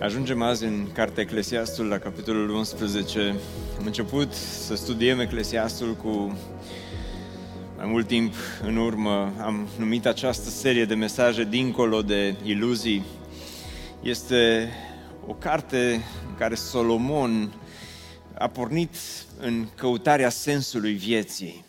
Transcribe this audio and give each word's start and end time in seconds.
Ajungem 0.00 0.42
azi 0.42 0.64
în 0.64 0.92
Cartea 0.92 1.22
Eclesiastul, 1.22 1.86
la 1.86 1.98
capitolul 1.98 2.50
11. 2.50 3.36
Am 3.78 3.86
început 3.86 4.32
să 4.32 4.74
studiem 4.74 5.20
Eclesiastul 5.20 5.94
cu 5.94 6.38
mai 7.76 7.86
mult 7.86 8.06
timp 8.06 8.34
în 8.62 8.76
urmă. 8.76 9.32
Am 9.40 9.68
numit 9.78 10.06
această 10.06 10.48
serie 10.48 10.84
de 10.84 10.94
mesaje 10.94 11.44
Dincolo 11.44 12.02
de 12.02 12.34
iluzii. 12.42 13.04
Este 14.02 14.68
o 15.26 15.32
carte 15.32 15.92
în 16.28 16.34
care 16.38 16.54
Solomon 16.54 17.52
a 18.38 18.48
pornit 18.48 18.94
în 19.40 19.66
căutarea 19.74 20.28
sensului 20.28 20.92
vieții. 20.92 21.64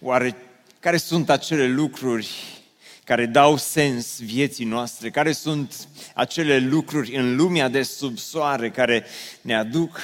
Oare 0.00 0.36
care 0.80 0.96
sunt 0.96 1.30
acele 1.30 1.66
lucruri 1.66 2.59
care 3.10 3.26
dau 3.26 3.56
sens 3.56 4.20
vieții 4.20 4.64
noastre, 4.64 5.10
care 5.10 5.32
sunt 5.32 5.88
acele 6.14 6.58
lucruri 6.58 7.16
în 7.16 7.36
lumea 7.36 7.68
de 7.68 7.82
sub 7.82 8.18
soare 8.18 8.70
care 8.70 9.04
ne 9.40 9.54
aduc 9.56 10.00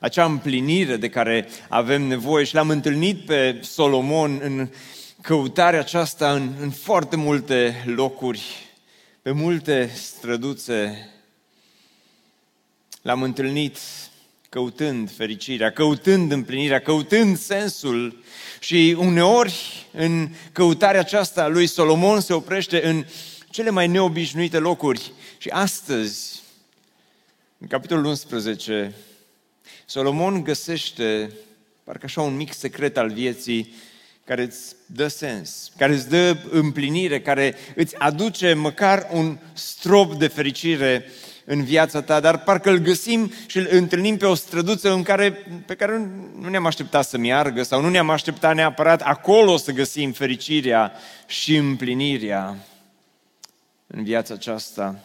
acea 0.00 0.24
împlinire 0.24 0.96
de 0.96 1.08
care 1.08 1.48
avem 1.68 2.02
nevoie 2.02 2.44
și 2.44 2.54
l-am 2.54 2.70
întâlnit 2.70 3.24
pe 3.24 3.60
Solomon 3.62 4.40
în 4.42 4.68
căutarea 5.20 5.78
aceasta 5.78 6.32
în, 6.32 6.52
în 6.60 6.70
foarte 6.70 7.16
multe 7.16 7.82
locuri, 7.86 8.42
pe 9.22 9.30
multe 9.30 9.90
străduțe. 9.94 11.08
L-am 13.02 13.22
întâlnit 13.22 13.78
căutând 14.50 15.10
fericirea, 15.10 15.70
căutând 15.70 16.32
împlinirea, 16.32 16.80
căutând 16.80 17.38
sensul 17.38 18.22
și 18.60 18.96
uneori 18.98 19.86
în 19.92 20.28
căutarea 20.52 21.00
aceasta 21.00 21.48
lui 21.48 21.66
Solomon 21.66 22.20
se 22.20 22.32
oprește 22.32 22.86
în 22.86 23.04
cele 23.50 23.70
mai 23.70 23.88
neobișnuite 23.88 24.58
locuri. 24.58 25.12
Și 25.38 25.48
astăzi, 25.48 26.42
în 27.58 27.66
capitolul 27.66 28.04
11, 28.04 28.94
Solomon 29.86 30.42
găsește 30.42 31.32
parcă 31.84 32.04
așa 32.04 32.20
un 32.20 32.36
mic 32.36 32.52
secret 32.52 32.96
al 32.96 33.10
vieții 33.10 33.74
care 34.24 34.42
îți 34.42 34.74
dă 34.86 35.08
sens, 35.08 35.72
care 35.76 35.92
îți 35.92 36.08
dă 36.08 36.36
împlinire, 36.50 37.20
care 37.20 37.54
îți 37.74 37.96
aduce 37.98 38.52
măcar 38.52 39.08
un 39.12 39.38
strop 39.52 40.14
de 40.14 40.26
fericire 40.26 41.04
în 41.44 41.64
viața 41.64 42.02
ta, 42.02 42.20
dar 42.20 42.42
parcă 42.42 42.70
îl 42.70 42.78
găsim 42.78 43.32
și 43.46 43.58
îl 43.58 43.66
întâlnim 43.70 44.16
pe 44.16 44.26
o 44.26 44.34
străduță 44.34 44.92
în 44.92 45.02
care, 45.02 45.32
pe 45.66 45.74
care 45.74 46.10
nu 46.40 46.48
ne-am 46.48 46.66
așteptat 46.66 47.04
să 47.04 47.18
meargă 47.18 47.62
sau 47.62 47.80
nu 47.80 47.88
ne-am 47.88 48.10
așteptat 48.10 48.54
neapărat 48.54 49.02
acolo 49.02 49.56
să 49.56 49.72
găsim 49.72 50.12
fericirea 50.12 50.92
și 51.26 51.56
împlinirea 51.56 52.56
în 53.86 54.04
viața 54.04 54.34
aceasta. 54.34 54.98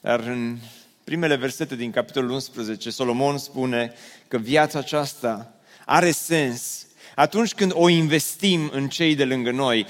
Dar 0.00 0.20
în 0.20 0.58
primele 1.04 1.36
versete 1.36 1.76
din 1.76 1.90
capitolul 1.90 2.30
11, 2.30 2.90
Solomon 2.90 3.38
spune 3.38 3.92
că 4.28 4.36
viața 4.36 4.78
aceasta 4.78 5.52
are 5.84 6.10
sens 6.10 6.86
atunci 7.20 7.54
când 7.54 7.72
o 7.74 7.88
investim 7.88 8.70
în 8.72 8.88
cei 8.88 9.14
de 9.14 9.24
lângă 9.24 9.50
noi. 9.50 9.86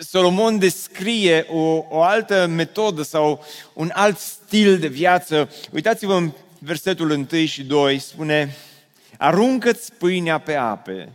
Solomon 0.00 0.58
descrie 0.58 1.46
o, 1.48 1.84
o 1.88 2.02
altă 2.02 2.46
metodă 2.46 3.02
sau 3.02 3.44
un 3.72 3.90
alt 3.94 4.18
stil 4.18 4.78
de 4.78 4.86
viață. 4.86 5.50
Uitați-vă 5.72 6.14
în 6.14 6.32
versetul 6.58 7.10
1 7.10 7.46
și 7.46 7.62
2, 7.62 7.98
spune 7.98 8.56
Aruncă-ți 9.16 9.92
pâinea 9.92 10.38
pe 10.38 10.54
ape, 10.54 11.12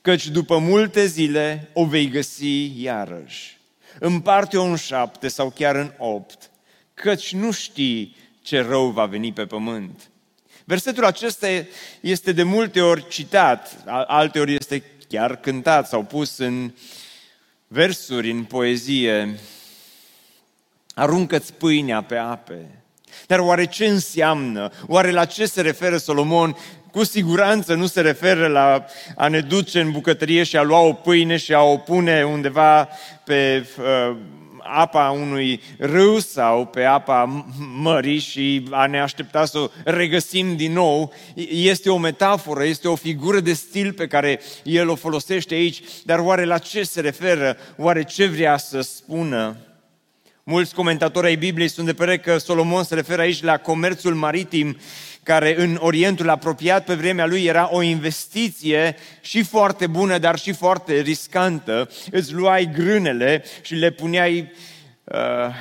căci 0.00 0.26
după 0.26 0.58
multe 0.58 1.06
zile 1.06 1.70
o 1.72 1.84
vei 1.84 2.08
găsi 2.08 2.82
iarăși. 2.82 3.58
Împarte-o 3.98 4.62
în 4.62 4.76
șapte 4.76 5.28
sau 5.28 5.50
chiar 5.50 5.74
în 5.74 5.92
opt, 5.98 6.50
căci 6.94 7.32
nu 7.32 7.52
știi 7.52 8.16
ce 8.42 8.60
rău 8.60 8.90
va 8.90 9.06
veni 9.06 9.32
pe 9.32 9.44
pământ. 9.46 10.10
Versetul 10.64 11.04
acesta 11.04 11.46
este 12.00 12.32
de 12.32 12.42
multe 12.42 12.80
ori 12.80 13.08
citat, 13.08 13.84
alteori 14.06 14.54
este 14.54 14.82
chiar 15.16 15.36
cântat 15.36 15.88
sau 15.88 16.02
pus 16.02 16.38
în 16.38 16.72
versuri, 17.66 18.30
în 18.30 18.44
poezie. 18.44 19.38
Aruncă-ți 20.94 21.52
pâinea 21.52 22.02
pe 22.02 22.16
ape. 22.16 22.84
Dar 23.26 23.38
oare 23.38 23.66
ce 23.66 23.86
înseamnă? 23.86 24.70
Oare 24.86 25.10
la 25.10 25.24
ce 25.24 25.46
se 25.46 25.60
referă 25.60 25.96
Solomon? 25.96 26.56
Cu 26.90 27.04
siguranță 27.04 27.74
nu 27.74 27.86
se 27.86 28.00
referă 28.00 28.46
la 28.46 28.84
a 29.16 29.28
ne 29.28 29.40
duce 29.40 29.80
în 29.80 29.90
bucătărie 29.90 30.42
și 30.42 30.56
a 30.56 30.62
lua 30.62 30.78
o 30.78 30.92
pâine 30.92 31.36
și 31.36 31.54
a 31.54 31.62
o 31.62 31.76
pune 31.76 32.24
undeva 32.24 32.88
pe 33.24 33.66
uh, 33.78 34.16
apa 34.68 35.10
unui 35.10 35.60
râu 35.78 36.18
sau 36.18 36.66
pe 36.66 36.84
apa 36.84 37.46
mării 37.76 38.18
și 38.18 38.66
a 38.70 38.86
ne 38.86 39.00
aștepta 39.00 39.44
să 39.44 39.58
o 39.58 39.68
regăsim 39.84 40.56
din 40.56 40.72
nou, 40.72 41.12
este 41.50 41.90
o 41.90 41.98
metaforă, 41.98 42.64
este 42.64 42.88
o 42.88 42.94
figură 42.94 43.40
de 43.40 43.52
stil 43.52 43.92
pe 43.92 44.06
care 44.06 44.40
el 44.62 44.88
o 44.88 44.94
folosește 44.94 45.54
aici, 45.54 45.82
dar 46.04 46.18
oare 46.18 46.44
la 46.44 46.58
ce 46.58 46.82
se 46.82 47.00
referă? 47.00 47.56
Oare 47.76 48.04
ce 48.04 48.26
vrea 48.26 48.56
să 48.56 48.80
spună? 48.80 49.56
Mulți 50.44 50.74
comentatori 50.74 51.26
ai 51.26 51.36
Bibliei 51.36 51.68
sunt 51.68 51.86
de 51.86 51.94
părere 51.94 52.18
că 52.18 52.38
Solomon 52.38 52.84
se 52.84 52.94
referă 52.94 53.22
aici 53.22 53.42
la 53.42 53.56
comerțul 53.56 54.14
maritim 54.14 54.76
care 55.26 55.60
în 55.60 55.76
Orientul 55.80 56.28
apropiat 56.28 56.84
pe 56.84 56.94
vremea 56.94 57.26
lui 57.26 57.44
era 57.44 57.68
o 57.72 57.82
investiție 57.82 58.96
și 59.20 59.42
foarte 59.42 59.86
bună, 59.86 60.18
dar 60.18 60.38
și 60.38 60.52
foarte 60.52 61.00
riscantă. 61.00 61.90
Îți 62.10 62.32
luai 62.32 62.70
grânele 62.74 63.44
și 63.62 63.74
le 63.74 63.90
puneai, 63.90 64.52
uh, 65.04 65.54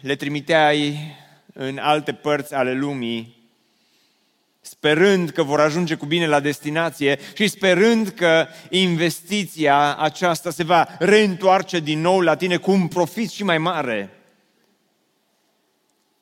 le 0.00 0.14
trimiteai 0.14 0.98
în 1.52 1.78
alte 1.78 2.12
părți 2.12 2.54
ale 2.54 2.72
lumii, 2.72 3.48
sperând 4.60 5.30
că 5.30 5.42
vor 5.42 5.60
ajunge 5.60 5.94
cu 5.94 6.06
bine 6.06 6.26
la 6.26 6.40
destinație 6.40 7.18
și 7.34 7.48
sperând 7.48 8.08
că 8.08 8.46
investiția 8.68 9.96
aceasta 9.96 10.50
se 10.50 10.64
va 10.64 10.88
reîntoarce 10.98 11.80
din 11.80 12.00
nou 12.00 12.20
la 12.20 12.36
tine 12.36 12.56
cu 12.56 12.70
un 12.70 12.88
profit 12.88 13.30
și 13.30 13.44
mai 13.44 13.58
mare. 13.58 14.10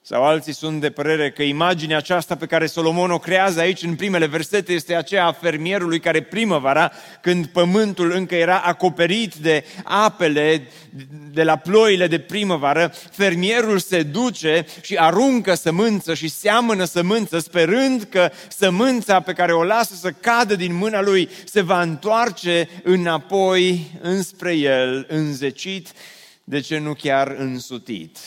Sau 0.04 0.24
alții 0.24 0.54
sunt 0.54 0.80
de 0.80 0.90
părere 0.90 1.30
că 1.30 1.42
imaginea 1.42 1.96
aceasta 1.96 2.36
pe 2.36 2.46
care 2.46 2.66
Solomon 2.66 3.10
o 3.10 3.18
creează 3.18 3.60
aici 3.60 3.82
în 3.82 3.94
primele 3.94 4.26
versete 4.26 4.72
este 4.72 4.94
aceea 4.94 5.26
a 5.26 5.32
fermierului 5.32 6.00
care 6.00 6.22
primăvara, 6.22 6.92
când 7.20 7.46
pământul 7.46 8.12
încă 8.12 8.34
era 8.34 8.58
acoperit 8.58 9.34
de 9.34 9.64
apele 9.84 10.68
de 11.32 11.42
la 11.42 11.56
ploile 11.56 12.06
de 12.06 12.18
primăvară, 12.18 12.94
fermierul 13.10 13.78
se 13.78 14.02
duce 14.02 14.66
și 14.80 14.96
aruncă 14.96 15.54
sămânță 15.54 16.14
și 16.14 16.28
seamănă 16.28 16.84
sămânță, 16.84 17.38
sperând 17.38 18.02
că 18.02 18.30
sămânța 18.48 19.20
pe 19.20 19.32
care 19.32 19.52
o 19.52 19.64
lasă 19.64 19.94
să 19.94 20.10
cadă 20.10 20.56
din 20.56 20.74
mâna 20.74 21.00
lui 21.00 21.28
se 21.44 21.60
va 21.60 21.82
întoarce 21.82 22.68
înapoi 22.82 23.90
înspre 24.00 24.54
el, 24.54 25.06
înzecit, 25.08 25.88
de 26.44 26.60
ce 26.60 26.78
nu 26.78 26.94
chiar 26.94 27.34
însutit. 27.38 28.18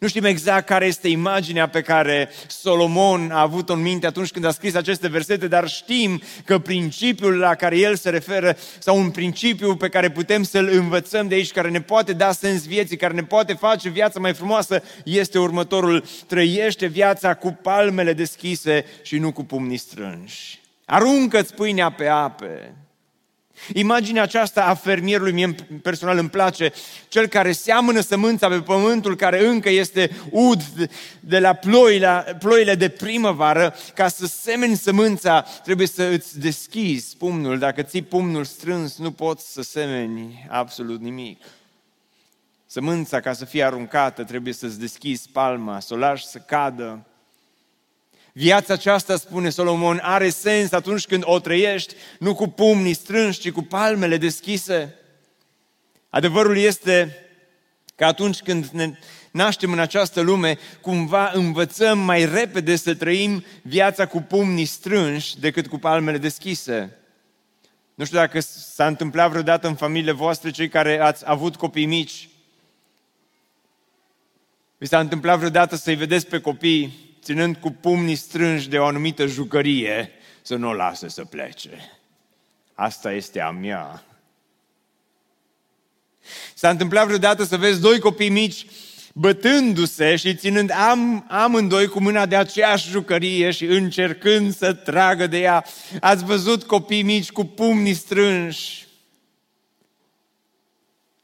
Nu 0.00 0.08
știm 0.08 0.24
exact 0.24 0.66
care 0.66 0.86
este 0.86 1.08
imaginea 1.08 1.68
pe 1.68 1.80
care 1.80 2.30
Solomon 2.46 3.30
a 3.30 3.40
avut-o 3.40 3.72
în 3.72 3.82
minte 3.82 4.06
atunci 4.06 4.30
când 4.30 4.44
a 4.44 4.50
scris 4.50 4.74
aceste 4.74 5.08
versete, 5.08 5.48
dar 5.48 5.68
știm 5.68 6.22
că 6.44 6.58
principiul 6.58 7.38
la 7.38 7.54
care 7.54 7.78
el 7.78 7.96
se 7.96 8.10
referă, 8.10 8.56
sau 8.78 8.98
un 8.98 9.10
principiu 9.10 9.76
pe 9.76 9.88
care 9.88 10.10
putem 10.10 10.42
să-l 10.42 10.68
învățăm 10.72 11.28
de 11.28 11.34
aici, 11.34 11.52
care 11.52 11.70
ne 11.70 11.80
poate 11.80 12.12
da 12.12 12.32
sens 12.32 12.66
vieții, 12.66 12.96
care 12.96 13.14
ne 13.14 13.24
poate 13.24 13.52
face 13.52 13.88
viața 13.88 14.20
mai 14.20 14.34
frumoasă, 14.34 14.82
este 15.04 15.38
următorul. 15.38 16.04
Trăiește 16.26 16.86
viața 16.86 17.34
cu 17.34 17.58
palmele 17.62 18.12
deschise 18.12 18.84
și 19.02 19.18
nu 19.18 19.32
cu 19.32 19.44
pumnii 19.44 19.76
strânși. 19.76 20.60
Aruncă-ți 20.84 21.54
pâinea 21.54 21.90
pe 21.90 22.06
ape. 22.06 22.74
Imaginea 23.72 24.22
aceasta 24.22 24.64
a 24.64 24.74
fermierului, 24.74 25.32
mie 25.32 25.54
personal 25.82 26.18
îmi 26.18 26.30
place, 26.30 26.72
cel 27.08 27.26
care 27.26 27.52
seamănă 27.52 28.00
sămânța 28.00 28.48
pe 28.48 28.60
pământul 28.60 29.16
care 29.16 29.46
încă 29.46 29.68
este 29.68 30.10
ud 30.30 30.62
de 31.20 31.38
la 31.38 31.52
ploile, 31.52 32.36
ploile 32.38 32.74
de 32.74 32.88
primăvară, 32.88 33.74
ca 33.94 34.08
să 34.08 34.26
semeni 34.26 34.76
sămânța 34.76 35.40
trebuie 35.40 35.86
să 35.86 36.02
îți 36.02 36.40
deschizi 36.40 37.16
pumnul. 37.16 37.58
Dacă 37.58 37.82
ții 37.82 38.02
pumnul 38.02 38.44
strâns, 38.44 38.98
nu 38.98 39.10
poți 39.10 39.52
să 39.52 39.62
semeni 39.62 40.46
absolut 40.50 41.00
nimic. 41.00 41.42
Sămânța, 42.66 43.20
ca 43.20 43.32
să 43.32 43.44
fie 43.44 43.64
aruncată, 43.64 44.24
trebuie 44.24 44.52
să-ți 44.52 44.78
deschizi 44.78 45.28
palma, 45.32 45.80
să 45.80 45.94
o 45.94 45.96
lași 45.96 46.26
să 46.26 46.38
cadă 46.38 47.06
Viața 48.36 48.72
aceasta, 48.72 49.16
spune 49.16 49.50
Solomon, 49.50 50.00
are 50.02 50.28
sens 50.28 50.72
atunci 50.72 51.06
când 51.06 51.22
o 51.26 51.38
trăiești, 51.38 51.94
nu 52.18 52.34
cu 52.34 52.48
pumnii 52.48 52.94
strânși, 52.94 53.40
ci 53.40 53.50
cu 53.50 53.62
palmele 53.62 54.16
deschise. 54.16 54.94
Adevărul 56.08 56.56
este 56.56 57.16
că 57.94 58.04
atunci 58.04 58.40
când 58.40 58.66
ne 58.66 58.98
naștem 59.30 59.72
în 59.72 59.78
această 59.78 60.20
lume, 60.20 60.58
cumva 60.80 61.30
învățăm 61.34 61.98
mai 61.98 62.24
repede 62.24 62.76
să 62.76 62.94
trăim 62.94 63.44
viața 63.62 64.06
cu 64.06 64.20
pumnii 64.20 64.64
strânși 64.64 65.40
decât 65.40 65.66
cu 65.66 65.78
palmele 65.78 66.18
deschise. 66.18 66.98
Nu 67.94 68.04
știu 68.04 68.18
dacă 68.18 68.40
s-a 68.40 68.86
întâmplat 68.86 69.30
vreodată 69.30 69.66
în 69.66 69.74
familiile 69.74 70.12
voastre, 70.12 70.50
cei 70.50 70.68
care 70.68 71.00
ați 71.00 71.22
avut 71.26 71.56
copii 71.56 71.86
mici. 71.86 72.28
Vi 74.78 74.86
s-a 74.86 75.00
întâmplat 75.00 75.38
vreodată 75.38 75.76
să-i 75.76 75.94
vedeți 75.94 76.26
pe 76.26 76.40
copii 76.40 77.13
ținând 77.24 77.56
cu 77.56 77.70
pumnii 77.70 78.16
strânși 78.16 78.68
de 78.68 78.78
o 78.78 78.84
anumită 78.84 79.26
jucărie, 79.26 80.10
să 80.42 80.56
nu 80.56 80.68
o 80.68 80.72
lasă 80.72 81.08
să 81.08 81.24
plece. 81.24 81.70
Asta 82.74 83.12
este 83.12 83.40
a 83.40 83.50
mea. 83.50 84.04
S-a 86.54 86.70
întâmplat 86.70 87.06
vreodată 87.06 87.44
să 87.44 87.56
vezi 87.56 87.80
doi 87.80 87.98
copii 87.98 88.28
mici 88.28 88.66
bătându-se 89.16 90.16
și 90.16 90.34
ținând 90.34 90.70
am, 90.70 91.26
amândoi 91.28 91.86
cu 91.86 92.00
mâna 92.00 92.26
de 92.26 92.36
aceeași 92.36 92.88
jucărie 92.88 93.50
și 93.50 93.64
încercând 93.64 94.54
să 94.54 94.72
tragă 94.72 95.26
de 95.26 95.38
ea. 95.40 95.64
Ați 96.00 96.24
văzut 96.24 96.62
copii 96.62 97.02
mici 97.02 97.32
cu 97.32 97.44
pumnii 97.44 97.94
strânși, 97.94 98.86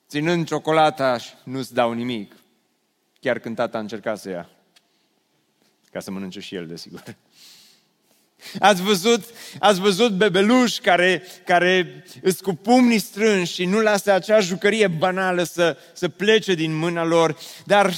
ținând 0.08 0.46
ciocolata 0.46 1.18
și 1.18 1.30
nu-ți 1.44 1.74
dau 1.74 1.92
nimic. 1.92 2.36
Chiar 3.20 3.38
când 3.38 3.56
tata 3.56 3.78
a 3.78 3.80
încercat 3.80 4.18
să 4.18 4.28
ia. 4.28 4.48
Ca 5.92 6.00
să 6.00 6.10
mănânce 6.10 6.40
și 6.40 6.54
el, 6.54 6.66
desigur. 6.66 7.02
Ați 8.58 8.82
văzut, 8.82 9.24
ați 9.58 9.80
văzut 9.80 10.12
bebeluși 10.12 10.80
care, 10.80 11.22
care 11.44 12.04
îți 12.22 12.42
cu 12.42 12.54
pumnii 12.54 12.98
strânși 12.98 13.52
și 13.52 13.64
nu 13.64 13.80
lasă 13.80 14.12
acea 14.12 14.40
jucărie 14.40 14.86
banală 14.86 15.42
să, 15.42 15.76
să 15.92 16.08
plece 16.08 16.54
din 16.54 16.76
mâna 16.76 17.04
lor, 17.04 17.36
dar 17.64 17.94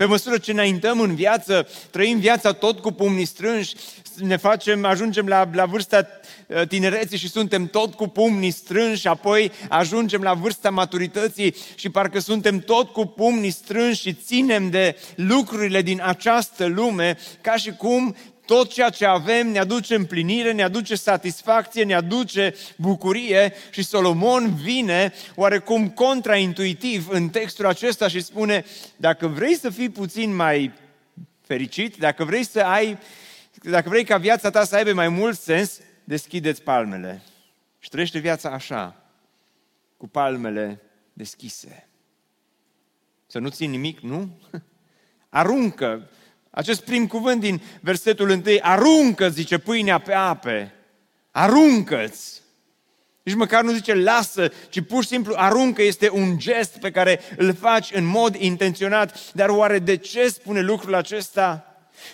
pe 0.00 0.06
măsură 0.06 0.38
ce 0.38 0.50
înaintăm 0.50 1.00
în 1.00 1.14
viață, 1.14 1.68
trăim 1.90 2.18
viața 2.18 2.52
tot 2.52 2.78
cu 2.78 2.92
pumnii 2.92 3.24
strânși, 3.24 3.74
ne 4.16 4.36
facem, 4.36 4.84
ajungem 4.84 5.26
la, 5.26 5.48
la 5.52 5.64
vârsta 5.64 6.06
uh, 6.46 6.66
tinereții 6.68 7.18
și 7.18 7.28
suntem 7.28 7.66
tot 7.66 7.94
cu 7.94 8.06
pumnii 8.06 8.50
strânși, 8.50 9.08
apoi 9.08 9.52
ajungem 9.68 10.22
la 10.22 10.34
vârsta 10.34 10.70
maturității 10.70 11.54
și 11.74 11.88
parcă 11.88 12.18
suntem 12.18 12.58
tot 12.58 12.92
cu 12.92 13.06
pumnii 13.06 13.50
strânși 13.50 14.00
și 14.00 14.14
ținem 14.14 14.70
de 14.70 14.96
lucrurile 15.14 15.82
din 15.82 16.00
această 16.04 16.66
lume, 16.66 17.18
ca 17.40 17.56
și 17.56 17.70
cum 17.70 18.16
tot 18.50 18.72
ceea 18.72 18.90
ce 18.90 19.06
avem 19.06 19.48
ne 19.48 19.58
aduce 19.58 19.94
împlinire, 19.94 20.52
ne 20.52 20.62
aduce 20.62 20.94
satisfacție, 20.94 21.84
ne 21.84 21.94
aduce 21.94 22.54
bucurie 22.76 23.52
și 23.70 23.82
Solomon 23.82 24.54
vine 24.54 25.12
oarecum 25.34 25.90
contraintuitiv 25.90 27.08
în 27.08 27.28
textul 27.28 27.66
acesta 27.66 28.08
și 28.08 28.20
spune, 28.20 28.64
dacă 28.96 29.26
vrei 29.26 29.54
să 29.54 29.70
fii 29.70 29.88
puțin 29.88 30.34
mai 30.34 30.72
fericit, 31.40 31.96
dacă 31.96 32.24
vrei 32.24 32.44
să 32.44 32.60
ai, 32.60 32.98
dacă 33.62 33.88
vrei 33.88 34.04
ca 34.04 34.16
viața 34.16 34.50
ta 34.50 34.64
să 34.64 34.76
aibă 34.76 34.92
mai 34.92 35.08
mult 35.08 35.38
sens, 35.38 35.80
deschideți 36.04 36.62
palmele 36.62 37.22
și 37.78 37.88
trăiește 37.88 38.18
viața 38.18 38.50
așa, 38.50 39.10
cu 39.96 40.08
palmele 40.08 40.80
deschise. 41.12 41.88
Să 43.26 43.38
nu 43.38 43.48
ții 43.48 43.66
nimic, 43.66 44.00
nu? 44.00 44.40
Aruncă 45.28 46.10
acest 46.50 46.80
prim 46.80 47.06
cuvânt 47.06 47.40
din 47.40 47.62
versetul 47.80 48.28
1, 48.28 48.42
aruncă, 48.60 49.28
zice, 49.28 49.58
pâinea 49.58 49.98
pe 49.98 50.12
ape. 50.12 50.74
Aruncă-ți. 51.30 52.40
Nici 53.22 53.34
măcar 53.34 53.62
nu 53.62 53.72
zice 53.72 53.94
lasă, 53.94 54.52
ci 54.68 54.80
pur 54.80 55.02
și 55.02 55.08
simplu 55.08 55.34
aruncă, 55.36 55.82
este 55.82 56.10
un 56.10 56.38
gest 56.38 56.78
pe 56.78 56.90
care 56.90 57.20
îl 57.36 57.54
faci 57.54 57.90
în 57.92 58.04
mod 58.04 58.34
intenționat. 58.34 59.32
Dar 59.32 59.48
oare 59.48 59.78
de 59.78 59.96
ce 59.96 60.28
spune 60.28 60.60
lucrul 60.60 60.94
acesta? 60.94 61.64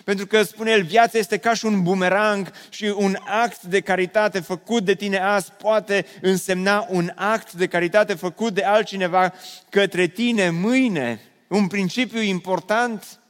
Pentru 0.05 0.27
că, 0.27 0.43
spune 0.43 0.71
el, 0.71 0.83
viața 0.83 1.19
este 1.19 1.39
ca 1.39 1.55
și 1.55 1.65
un 1.65 1.83
bumerang 1.83 2.51
și 2.69 2.95
un 2.97 3.17
act 3.43 3.63
de 3.63 3.81
caritate 3.81 4.41
făcut 4.41 4.85
de 4.85 4.95
tine 4.95 5.19
azi 5.19 5.53
poate 5.53 6.07
însemna 6.21 6.87
un 6.89 7.13
act 7.15 7.53
de 7.53 7.67
caritate 7.67 8.15
făcut 8.15 8.55
de 8.55 8.63
altcineva 8.63 9.33
către 9.71 10.07
tine 10.07 10.51
mâine. 10.51 11.21
Un 11.49 11.67
principiu 11.67 12.21
important 12.21 13.21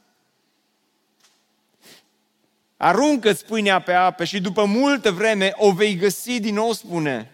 Aruncă-ți 2.77 3.45
pâinea 3.45 3.79
pe 3.79 3.93
apă 3.93 4.23
și 4.23 4.41
după 4.41 4.63
multă 4.63 5.11
vreme 5.11 5.51
o 5.55 5.71
vei 5.71 5.95
găsi 5.95 6.39
din 6.39 6.53
nou, 6.53 6.73
spune. 6.73 7.31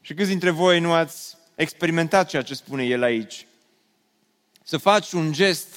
Și 0.00 0.14
câți 0.14 0.28
dintre 0.28 0.50
voi 0.50 0.80
nu 0.80 0.92
ați 0.92 1.36
experimentat 1.54 2.28
ceea 2.28 2.42
ce 2.42 2.54
spune 2.54 2.84
el 2.84 3.02
aici? 3.02 3.46
Să 4.62 4.76
faci 4.76 5.12
un 5.12 5.32
gest 5.32 5.68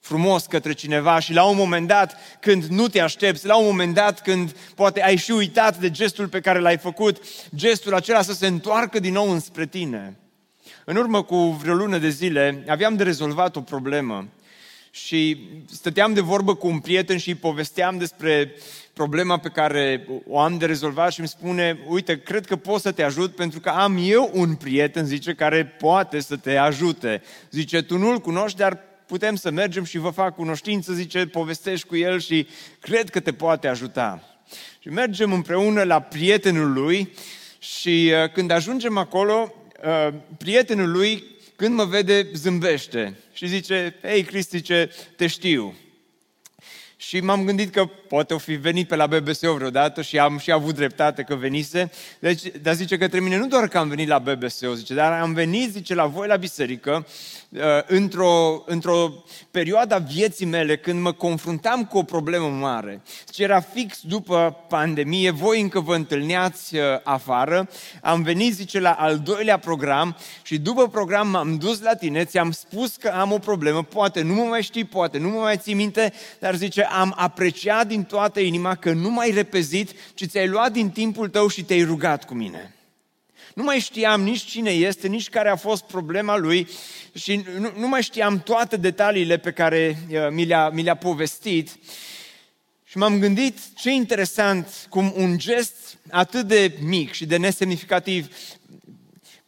frumos 0.00 0.46
către 0.46 0.72
cineva 0.72 1.18
și 1.18 1.32
la 1.32 1.44
un 1.44 1.56
moment 1.56 1.86
dat 1.86 2.16
când 2.40 2.64
nu 2.64 2.88
te 2.88 3.00
aștepți, 3.00 3.46
la 3.46 3.56
un 3.56 3.64
moment 3.64 3.94
dat 3.94 4.22
când 4.22 4.56
poate 4.74 5.02
ai 5.02 5.16
și 5.16 5.30
uitat 5.30 5.78
de 5.78 5.90
gestul 5.90 6.28
pe 6.28 6.40
care 6.40 6.58
l-ai 6.58 6.78
făcut, 6.78 7.22
gestul 7.54 7.94
acela 7.94 8.22
să 8.22 8.32
se 8.32 8.46
întoarcă 8.46 8.98
din 8.98 9.12
nou 9.12 9.30
înspre 9.30 9.66
tine. 9.66 10.16
În 10.84 10.96
urmă 10.96 11.22
cu 11.22 11.36
vreo 11.36 11.74
lună 11.74 11.98
de 11.98 12.08
zile 12.08 12.64
aveam 12.68 12.96
de 12.96 13.02
rezolvat 13.02 13.56
o 13.56 13.60
problemă 13.60 14.28
și 14.94 15.48
stăteam 15.70 16.12
de 16.12 16.20
vorbă 16.20 16.54
cu 16.54 16.66
un 16.66 16.78
prieten 16.78 17.18
și 17.18 17.28
îi 17.28 17.34
povesteam 17.34 17.98
despre 17.98 18.54
problema 18.92 19.38
pe 19.38 19.48
care 19.48 20.06
o 20.26 20.38
am 20.38 20.58
de 20.58 20.66
rezolvat 20.66 21.12
și 21.12 21.18
îmi 21.18 21.28
spune, 21.28 21.78
uite, 21.86 22.20
cred 22.20 22.46
că 22.46 22.56
pot 22.56 22.80
să 22.80 22.92
te 22.92 23.02
ajut 23.02 23.34
pentru 23.34 23.60
că 23.60 23.68
am 23.68 23.98
eu 24.00 24.30
un 24.32 24.54
prieten, 24.54 25.04
zice, 25.04 25.34
care 25.34 25.64
poate 25.64 26.20
să 26.20 26.36
te 26.36 26.56
ajute. 26.56 27.22
Zice, 27.50 27.82
tu 27.82 27.98
nu-l 27.98 28.18
cunoști, 28.18 28.58
dar 28.58 28.78
putem 29.06 29.34
să 29.34 29.50
mergem 29.50 29.84
și 29.84 29.98
vă 29.98 30.10
fac 30.10 30.34
cunoștință, 30.34 30.92
zice, 30.92 31.26
povestești 31.26 31.86
cu 31.86 31.96
el 31.96 32.20
și 32.20 32.46
cred 32.80 33.10
că 33.10 33.20
te 33.20 33.32
poate 33.32 33.68
ajuta. 33.68 34.22
Și 34.78 34.88
mergem 34.88 35.32
împreună 35.32 35.82
la 35.82 36.00
prietenul 36.00 36.72
lui 36.72 37.12
și 37.58 38.12
uh, 38.12 38.30
când 38.32 38.50
ajungem 38.50 38.96
acolo, 38.96 39.54
uh, 39.84 40.14
prietenul 40.38 40.90
lui 40.90 41.24
când 41.62 41.74
mă 41.74 41.84
vede, 41.84 42.28
zâmbește 42.34 43.16
și 43.32 43.46
zice, 43.46 43.94
ei 44.04 44.22
Cristice, 44.22 44.90
te 45.16 45.26
știu. 45.26 45.74
Și 47.06 47.20
m-am 47.20 47.44
gândit 47.44 47.72
că 47.72 47.84
poate 47.84 48.34
o 48.34 48.38
fi 48.38 48.54
venit 48.54 48.88
pe 48.88 48.96
la 48.96 49.06
BBSO 49.06 49.54
vreodată 49.54 50.02
și 50.02 50.18
am 50.18 50.38
și 50.38 50.52
avut 50.52 50.74
dreptate 50.74 51.22
că 51.22 51.34
venise. 51.34 51.90
Deci, 52.18 52.42
dar 52.62 52.74
zice 52.74 52.98
către 52.98 53.20
mine, 53.20 53.36
nu 53.36 53.46
doar 53.46 53.68
că 53.68 53.78
am 53.78 53.88
venit 53.88 54.08
la 54.08 54.18
BBSO, 54.18 54.74
zice, 54.74 54.94
dar 54.94 55.20
am 55.20 55.32
venit, 55.32 55.72
zice, 55.72 55.94
la 55.94 56.06
voi 56.06 56.26
la 56.26 56.36
biserică 56.36 57.06
Uh, 57.56 57.60
într-o, 57.86 58.62
într-o 58.66 59.24
perioadă 59.50 59.94
a 59.94 59.98
vieții 59.98 60.46
mele 60.46 60.76
când 60.76 61.00
mă 61.00 61.12
confruntam 61.12 61.84
cu 61.84 61.98
o 61.98 62.02
problemă 62.02 62.48
mare. 62.48 63.02
Ce 63.30 63.42
era 63.42 63.60
fix 63.60 64.00
după 64.02 64.64
pandemie, 64.68 65.30
voi 65.30 65.60
încă 65.60 65.80
vă 65.80 65.94
întâlneați 65.94 66.76
uh, 66.76 66.82
afară, 67.02 67.68
am 68.02 68.22
venit, 68.22 68.54
zice, 68.54 68.80
la 68.80 68.92
al 68.92 69.18
doilea 69.18 69.58
program 69.58 70.16
și 70.42 70.58
după 70.58 70.88
program 70.88 71.28
m-am 71.28 71.56
dus 71.56 71.80
la 71.80 71.94
tine, 71.94 72.24
ți-am 72.24 72.50
spus 72.50 72.96
că 72.96 73.08
am 73.08 73.32
o 73.32 73.38
problemă, 73.38 73.82
poate 73.82 74.22
nu 74.22 74.34
mă 74.34 74.42
mai 74.42 74.62
știi, 74.62 74.84
poate 74.84 75.18
nu 75.18 75.28
mă 75.28 75.38
mai 75.38 75.56
ții 75.56 75.74
minte, 75.74 76.12
dar 76.38 76.54
zice, 76.54 76.82
am 76.92 77.14
apreciat 77.16 77.86
din 77.86 78.04
toată 78.04 78.40
inima 78.40 78.74
că 78.74 78.92
nu 78.92 79.10
m-ai 79.10 79.30
repezit, 79.30 79.90
ci 80.14 80.26
ți-ai 80.26 80.48
luat 80.48 80.72
din 80.72 80.90
timpul 80.90 81.28
tău 81.28 81.48
și 81.48 81.64
te-ai 81.64 81.82
rugat 81.82 82.24
cu 82.24 82.34
mine. 82.34 82.74
Nu 83.54 83.62
mai 83.62 83.78
știam 83.78 84.22
nici 84.22 84.44
cine 84.44 84.70
este, 84.70 85.08
nici 85.08 85.28
care 85.28 85.48
a 85.48 85.56
fost 85.56 85.82
problema 85.82 86.36
lui 86.36 86.68
și 87.14 87.44
nu, 87.58 87.72
nu 87.76 87.88
mai 87.88 88.02
știam 88.02 88.40
toate 88.40 88.76
detaliile 88.76 89.36
pe 89.36 89.52
care 89.52 89.98
uh, 90.10 90.18
mi 90.30 90.44
le-a, 90.44 90.68
mi 90.68 90.82
le-a 90.82 90.96
povestit. 90.96 91.70
Și 92.84 92.98
m-am 92.98 93.18
gândit 93.18 93.58
ce 93.74 93.90
interesant 93.90 94.86
cum 94.88 95.12
un 95.16 95.38
gest 95.38 95.98
atât 96.10 96.46
de 96.46 96.74
mic 96.80 97.12
și 97.12 97.26
de 97.26 97.36
nesemnificativ 97.36 98.36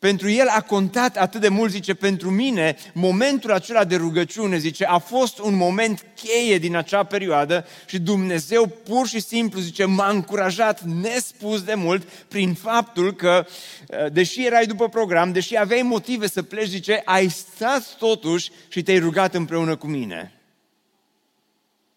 pentru 0.04 0.30
el 0.30 0.49
a 0.49 0.61
contat 0.61 1.16
atât 1.16 1.40
de 1.40 1.49
mult, 1.49 1.70
zice, 1.70 1.94
pentru 1.94 2.30
mine, 2.30 2.76
momentul 2.92 3.52
acela 3.52 3.84
de 3.84 3.96
rugăciune, 3.96 4.58
zice, 4.58 4.84
a 4.84 4.99
fost 4.99 5.38
un 5.38 5.54
moment 5.54 6.06
cheie 6.14 6.58
din 6.58 6.76
acea 6.76 7.04
perioadă 7.04 7.66
și 7.87 7.99
Dumnezeu 7.99 8.66
pur 8.66 9.06
și 9.06 9.20
simplu, 9.20 9.61
zice, 9.61 9.84
m-a 9.84 10.08
încurajat 10.08 10.82
nespus 10.82 11.62
de 11.62 11.75
mult 11.75 12.02
prin 12.28 12.54
faptul 12.54 13.14
că, 13.14 13.46
uh, 13.46 14.12
deși 14.12 14.46
erai 14.46 14.66
după 14.66 14.88
program, 14.88 15.32
deși 15.32 15.56
aveai 15.56 15.82
motive 15.82 16.28
să 16.28 16.42
pleci, 16.42 16.68
zice, 16.68 17.02
ai 17.04 17.28
stat 17.28 17.96
totuși 17.99 18.50
și 18.68 18.82
te-ai 18.82 18.99
rugat 18.99 19.34
împreună 19.34 19.76
cu 19.76 19.87
mine. 19.87 20.32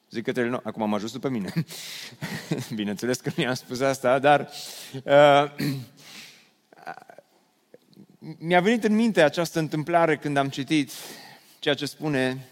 Zic 0.10 0.32
că 0.32 0.42
nu, 0.42 0.60
acum 0.64 0.82
am 0.82 0.94
ajuns 0.94 1.12
pe 1.12 1.30
mine. 1.30 1.54
Bineînțeles 2.76 3.18
că 3.18 3.32
nu 3.36 3.44
i-am 3.44 3.54
spus 3.54 3.80
asta, 3.80 4.20
dar 4.20 4.50
uh, 5.04 5.52
mi-a 8.20 8.60
venit 8.60 8.84
în 8.84 8.96
minte 8.96 9.22
această 9.22 9.60
întâmplare 9.60 10.18
când 10.18 10.38
am 10.38 10.50
citit 10.50 10.92
ceea 11.60 11.76
ce 11.76 11.86
spune 11.86 12.48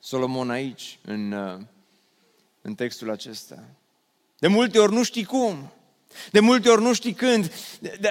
Solomon 0.00 0.50
aici, 0.50 0.98
în, 1.02 1.32
uh, 1.32 1.60
în 2.62 2.74
textul 2.74 3.10
acesta. 3.10 3.64
De 4.38 4.46
multe 4.46 4.78
ori 4.78 4.92
nu 4.92 5.02
știi 5.02 5.24
cum. 5.24 5.72
De 6.30 6.40
multe 6.40 6.68
ori 6.68 6.82
nu 6.82 6.94
știi 6.94 7.12
când, 7.12 7.52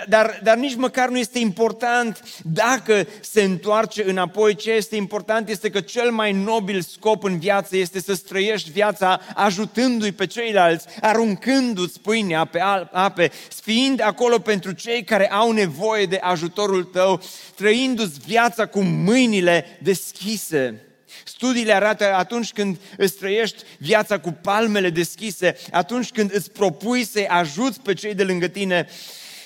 dar, 0.07 0.39
dar 0.43 0.57
nici 0.57 0.75
măcar 0.75 1.09
nu 1.09 1.17
este 1.17 1.39
important 1.39 2.41
dacă 2.43 3.07
se 3.19 3.41
întoarce 3.41 4.09
înapoi. 4.09 4.55
Ce 4.55 4.71
este 4.71 4.95
important 4.95 5.49
este 5.49 5.69
că 5.69 5.81
cel 5.81 6.11
mai 6.11 6.31
nobil 6.31 6.81
scop 6.81 7.23
în 7.23 7.39
viață 7.39 7.77
este 7.77 7.99
să 8.01 8.13
străiești 8.13 8.71
viața 8.71 9.21
ajutându-i 9.35 10.11
pe 10.11 10.25
ceilalți, 10.25 10.87
aruncându-ți 11.01 11.99
pâinea 11.99 12.45
pe 12.45 12.59
ape, 12.91 13.31
fiind 13.61 14.01
acolo 14.01 14.39
pentru 14.39 14.71
cei 14.71 15.03
care 15.03 15.31
au 15.31 15.51
nevoie 15.51 16.05
de 16.05 16.19
ajutorul 16.21 16.83
tău, 16.83 17.21
trăindu-ți 17.55 18.19
viața 18.25 18.65
cu 18.65 18.81
mâinile 18.81 19.79
deschise. 19.81 20.85
Studiile 21.35 21.73
arată 21.73 22.13
atunci 22.13 22.51
când 22.53 22.79
îți 22.97 23.17
trăiești 23.17 23.63
viața 23.77 24.19
cu 24.19 24.31
palmele 24.31 24.89
deschise, 24.89 25.57
atunci 25.71 26.11
când 26.11 26.33
îți 26.33 26.51
propui 26.51 27.03
să-i 27.03 27.27
ajuți 27.27 27.81
pe 27.81 27.93
cei 27.93 28.13
de 28.13 28.23
lângă 28.23 28.47
tine, 28.47 28.87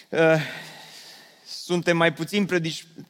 uh, 0.09 0.19
suntem 1.45 1.97
mai 1.97 2.13
puțin 2.13 2.47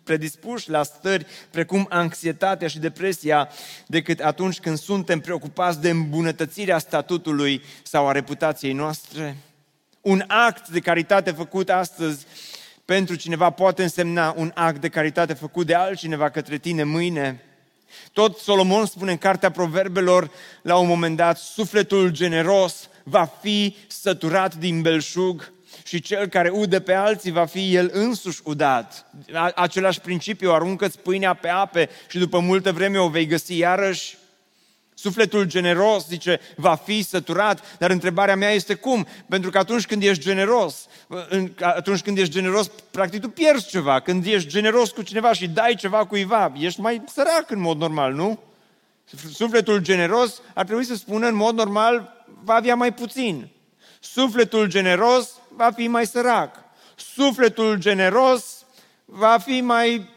predispuși 0.03 0.69
la 0.69 0.83
stări 0.83 1.25
precum 1.49 1.85
anxietatea 1.89 2.67
și 2.67 2.79
depresia 2.79 3.49
decât 3.85 4.19
atunci 4.19 4.59
când 4.59 4.77
suntem 4.77 5.19
preocupați 5.19 5.81
de 5.81 5.89
îmbunătățirea 5.89 6.77
statutului 6.77 7.61
sau 7.83 8.07
a 8.07 8.11
reputației 8.11 8.73
noastre. 8.73 9.37
Un 10.01 10.23
act 10.27 10.67
de 10.67 10.79
caritate 10.79 11.31
făcut 11.31 11.69
astăzi 11.69 12.25
pentru 12.85 13.15
cineva 13.15 13.49
poate 13.49 13.83
însemna 13.83 14.33
un 14.37 14.51
act 14.55 14.81
de 14.81 14.89
caritate 14.89 15.33
făcut 15.33 15.65
de 15.65 15.73
altcineva 15.73 16.29
către 16.29 16.57
tine 16.57 16.83
mâine. 16.83 17.43
Tot 18.13 18.37
Solomon 18.37 18.85
spune 18.85 19.11
în 19.11 19.17
Cartea 19.17 19.51
Proverbelor, 19.51 20.31
la 20.61 20.77
un 20.77 20.87
moment 20.87 21.17
dat, 21.17 21.37
sufletul 21.37 22.09
generos 22.09 22.89
va 23.03 23.25
fi 23.41 23.75
săturat 23.87 24.55
din 24.55 24.81
belșug 24.81 25.51
și 25.83 26.01
cel 26.01 26.27
care 26.27 26.49
udă 26.49 26.79
pe 26.79 26.93
alții 26.93 27.31
va 27.31 27.45
fi 27.45 27.75
el 27.75 27.89
însuși 27.93 28.41
udat. 28.43 29.05
Același 29.55 29.99
principiu, 29.99 30.51
aruncă-ți 30.51 30.99
pâinea 30.99 31.33
pe 31.33 31.47
ape 31.47 31.89
și 32.09 32.17
după 32.17 32.39
multă 32.39 32.71
vreme 32.71 32.97
o 32.97 33.09
vei 33.09 33.25
găsi 33.25 33.57
iarăși. 33.57 34.17
Sufletul 35.01 35.43
generos, 35.43 36.07
zice, 36.07 36.39
va 36.55 36.75
fi 36.75 37.03
săturat, 37.03 37.77
dar 37.77 37.89
întrebarea 37.89 38.35
mea 38.35 38.51
este 38.51 38.73
cum? 38.73 39.07
Pentru 39.29 39.49
că 39.49 39.57
atunci 39.57 39.85
când 39.85 40.03
ești 40.03 40.23
generos, 40.23 40.87
atunci 41.59 42.01
când 42.01 42.17
ești 42.17 42.33
generos, 42.33 42.71
practic 42.91 43.21
tu 43.21 43.29
pierzi 43.29 43.67
ceva. 43.67 43.99
Când 43.99 44.25
ești 44.25 44.49
generos 44.49 44.89
cu 44.91 45.01
cineva 45.01 45.33
și 45.33 45.47
dai 45.47 45.75
ceva 45.75 46.05
cuiva, 46.05 46.53
ești 46.57 46.81
mai 46.81 47.01
sărac 47.13 47.49
în 47.49 47.59
mod 47.59 47.77
normal, 47.77 48.13
nu? 48.13 48.39
Sufletul 49.33 49.79
generos 49.79 50.41
ar 50.53 50.65
trebui 50.65 50.85
să 50.85 50.95
spună 50.95 51.27
în 51.27 51.35
mod 51.35 51.55
normal 51.55 52.25
va 52.43 52.53
avea 52.53 52.75
mai 52.75 52.93
puțin. 52.93 53.49
Sufletul 53.99 54.67
generos 54.67 55.29
va 55.55 55.71
fi 55.75 55.87
mai 55.87 56.05
sărac. 56.05 56.55
Sufletul 56.95 57.75
generos 57.75 58.65
va 59.05 59.37
fi 59.37 59.61
mai 59.61 60.09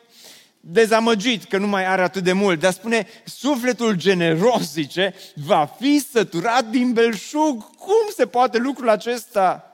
dezamăgit 0.65 1.45
că 1.45 1.59
nu 1.59 1.67
mai 1.67 1.87
are 1.87 2.03
atât 2.03 2.23
de 2.23 2.33
mult, 2.33 2.61
dar 2.61 2.73
spune, 2.73 3.07
sufletul 3.25 3.95
generos, 3.95 4.73
zice, 4.73 5.15
va 5.35 5.77
fi 5.81 5.99
săturat 6.13 6.65
din 6.65 6.93
belșug. 6.93 7.71
Cum 7.77 8.11
se 8.17 8.27
poate 8.27 8.59
lucrul 8.59 8.89
acesta? 8.89 9.67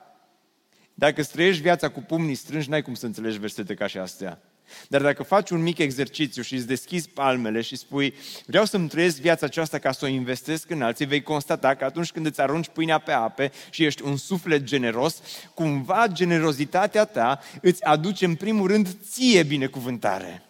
Dacă 0.93 1.21
străiești 1.21 1.61
viața 1.61 1.89
cu 1.89 1.99
pumnii 1.99 2.35
strângi, 2.35 2.69
n-ai 2.69 2.81
cum 2.81 2.93
să 2.93 3.05
înțelegi 3.05 3.39
versete 3.39 3.73
ca 3.73 3.87
și 3.87 3.97
astea. 3.97 4.41
Dar 4.87 5.01
dacă 5.01 5.23
faci 5.23 5.49
un 5.49 5.61
mic 5.61 5.77
exercițiu 5.77 6.41
și 6.41 6.55
îți 6.55 6.67
deschizi 6.67 7.09
palmele 7.09 7.61
și 7.61 7.75
spui, 7.75 8.13
vreau 8.45 8.65
să-mi 8.65 8.87
trăiesc 8.87 9.19
viața 9.19 9.45
aceasta 9.45 9.77
ca 9.79 9.91
să 9.91 10.05
o 10.05 10.07
investesc 10.07 10.69
în 10.69 10.81
alții, 10.81 11.05
vei 11.05 11.21
constata 11.21 11.75
că 11.75 11.85
atunci 11.85 12.11
când 12.11 12.25
îți 12.25 12.41
arunci 12.41 12.67
pâinea 12.67 12.97
pe 12.97 13.11
ape 13.11 13.51
și 13.69 13.83
ești 13.83 14.03
un 14.03 14.17
suflet 14.17 14.63
generos, 14.63 15.21
cumva 15.53 16.07
generozitatea 16.07 17.05
ta 17.05 17.39
îți 17.61 17.83
aduce 17.83 18.25
în 18.25 18.35
primul 18.35 18.67
rând 18.67 18.97
ție 19.09 19.43
binecuvântare. 19.43 20.43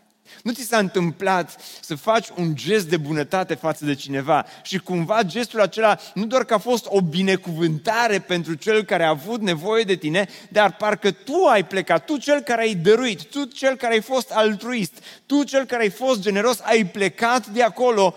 Nu 0.44 0.52
ți 0.52 0.64
s-a 0.64 0.78
întâmplat 0.78 1.62
să 1.82 1.96
faci 1.96 2.28
un 2.36 2.56
gest 2.56 2.88
de 2.88 2.98
bunătate 2.98 3.54
față 3.54 3.86
de 3.86 3.96
cineva 3.96 4.46
și 4.64 4.78
cumva 4.78 5.24
gestul 5.24 5.62
acela 5.62 5.98
nu 6.14 6.26
doar 6.26 6.44
că 6.44 6.54
a 6.54 6.58
fost 6.58 6.86
o 6.90 7.02
binecuvântare 7.02 8.20
pentru 8.20 8.54
cel 8.54 8.84
care 8.84 9.04
a 9.04 9.10
avut 9.10 9.42
nevoie 9.42 9.84
de 9.84 9.96
tine, 9.96 10.30
dar 10.50 10.76
parcă 10.76 11.12
tu 11.12 11.46
ai 11.52 11.66
plecat, 11.66 12.06
tu 12.06 12.18
cel 12.18 12.40
care 12.40 12.62
ai 12.62 12.76
dăruit, 12.76 13.24
tu 13.24 13.44
cel 13.44 13.76
care 13.76 13.94
ai 13.94 14.02
fost 14.02 14.32
altruist, 14.32 14.94
tu 15.26 15.44
cel 15.44 15.66
care 15.66 15.82
ai 15.82 15.90
fost 15.90 16.20
generos, 16.20 16.60
ai 16.60 16.86
plecat 16.86 17.48
de 17.48 17.64
acolo 17.64 18.16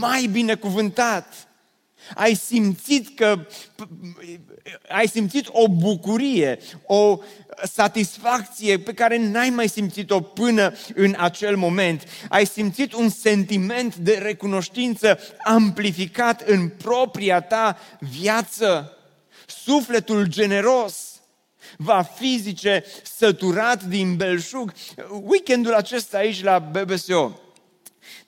mai 0.00 0.28
binecuvântat 0.32 1.47
ai 2.14 2.34
simțit 2.34 3.16
că 3.16 3.46
ai 4.88 5.08
simțit 5.08 5.46
o 5.50 5.68
bucurie, 5.68 6.58
o 6.86 7.18
satisfacție 7.62 8.78
pe 8.78 8.92
care 8.92 9.18
n-ai 9.18 9.50
mai 9.50 9.68
simțit-o 9.68 10.20
până 10.20 10.72
în 10.94 11.14
acel 11.18 11.56
moment. 11.56 12.02
Ai 12.28 12.46
simțit 12.46 12.92
un 12.92 13.08
sentiment 13.08 13.96
de 13.96 14.18
recunoștință 14.22 15.18
amplificat 15.44 16.40
în 16.40 16.68
propria 16.68 17.40
ta 17.40 17.78
viață. 18.00 18.92
Sufletul 19.46 20.26
generos 20.26 21.20
va 21.76 22.02
fi, 22.02 22.38
zice, 22.42 22.84
săturat 23.16 23.84
din 23.84 24.16
belșug. 24.16 24.72
Weekendul 25.22 25.74
acesta 25.74 26.18
aici 26.18 26.42
la 26.42 26.58
BBSO, 26.58 27.40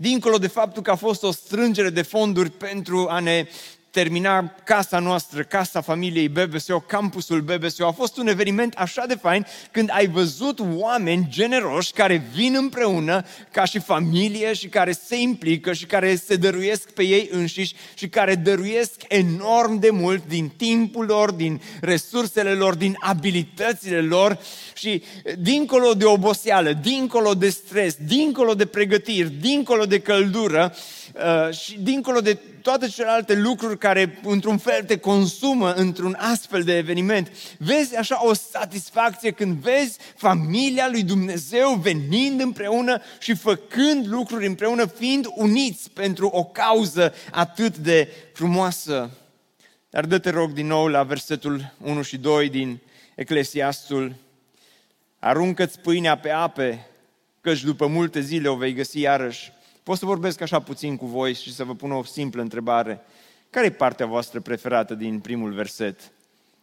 dincolo 0.01 0.39
de 0.39 0.47
faptul 0.47 0.83
că 0.83 0.91
a 0.91 0.95
fost 0.95 1.23
o 1.23 1.33
strângere 1.33 1.91
de 1.91 2.03
fonduri 2.03 2.51
pentru 2.51 3.07
a 3.09 3.19
ne 3.19 3.47
termina 3.91 4.55
casa 4.65 4.99
noastră, 4.99 5.43
casa 5.43 5.81
familiei 5.81 6.29
BBSO, 6.29 6.81
campusul 6.81 7.41
BBSO. 7.41 7.87
A 7.87 7.93
fost 7.93 8.17
un 8.17 8.29
eveniment 8.29 8.75
așa 8.75 9.07
de 9.07 9.15
fain 9.15 9.47
când 9.71 9.89
ai 9.93 10.07
văzut 10.07 10.61
oameni 10.75 11.27
generoși 11.29 11.93
care 11.93 12.31
vin 12.35 12.55
împreună 12.57 13.25
ca 13.53 13.65
și 13.65 13.79
familie 13.79 14.53
și 14.53 14.69
care 14.69 14.93
se 14.93 15.17
implică 15.17 15.73
și 15.73 15.87
care 15.87 16.17
se 16.17 16.37
dăruiesc 16.37 16.91
pe 16.91 17.03
ei 17.03 17.29
înșiși 17.33 17.75
și 17.95 18.09
care 18.09 18.35
dăruiesc 18.35 19.01
enorm 19.09 19.79
de 19.79 19.91
mult 19.91 20.27
din 20.29 20.49
timpul 20.57 21.05
lor, 21.05 21.31
din 21.31 21.61
resursele 21.81 22.53
lor, 22.53 22.75
din 22.75 22.97
abilitățile 23.01 24.01
lor 24.01 24.39
și 24.75 25.03
dincolo 25.39 25.95
de 25.95 26.05
oboseală, 26.05 26.73
dincolo 26.73 27.35
de 27.35 27.49
stres, 27.49 27.97
dincolo 28.07 28.55
de 28.55 28.67
pregătiri, 28.67 29.31
dincolo 29.31 29.85
de 29.85 30.01
căldură, 30.01 30.75
Uh, 31.25 31.55
și 31.55 31.79
dincolo 31.81 32.21
de 32.21 32.39
toate 32.63 32.89
celelalte 32.89 33.35
lucruri 33.35 33.79
care 33.79 34.21
într-un 34.23 34.59
fel 34.59 34.85
te 34.85 34.99
consumă 34.99 35.73
într-un 35.73 36.17
astfel 36.19 36.63
de 36.63 36.77
eveniment, 36.77 37.31
vezi 37.59 37.97
așa 37.97 38.27
o 38.27 38.35
satisfacție 38.35 39.31
când 39.31 39.57
vezi 39.57 39.99
familia 40.17 40.89
lui 40.91 41.03
Dumnezeu 41.03 41.75
venind 41.75 42.41
împreună 42.41 43.03
și 43.19 43.35
făcând 43.35 44.07
lucruri 44.07 44.47
împreună, 44.47 44.87
fiind 44.87 45.27
uniți 45.35 45.91
pentru 45.91 46.27
o 46.27 46.45
cauză 46.45 47.15
atât 47.31 47.77
de 47.77 48.13
frumoasă. 48.33 49.11
Dar 49.91 50.05
dă-te 50.05 50.31
rog 50.31 50.53
din 50.53 50.67
nou 50.67 50.87
la 50.87 51.03
versetul 51.03 51.75
1 51.85 52.03
și 52.03 52.17
2 52.17 52.49
din 52.49 52.81
Eclesiastul. 53.15 54.15
Aruncă-ți 55.19 55.81
pâinea 55.81 56.19
pe 56.19 56.31
ape, 56.31 56.87
căci 57.41 57.63
după 57.63 57.87
multe 57.87 58.21
zile 58.21 58.49
o 58.49 58.57
vei 58.57 58.73
găsi 58.73 59.01
iarăși. 59.01 59.53
Pot 59.91 59.99
să 59.99 60.07
vorbesc 60.07 60.41
așa 60.41 60.61
puțin 60.61 60.97
cu 60.97 61.07
voi 61.07 61.35
și 61.35 61.55
să 61.55 61.65
vă 61.65 61.75
pun 61.75 61.93
o 61.93 62.03
simplă 62.03 62.43
întrebare. 62.43 63.01
Care 63.51 63.67
e 63.67 63.71
partea 63.71 64.07
voastră 64.07 64.41
preferată 64.41 64.95
din 64.95 65.21
primul 65.21 65.53
verset? 65.53 66.11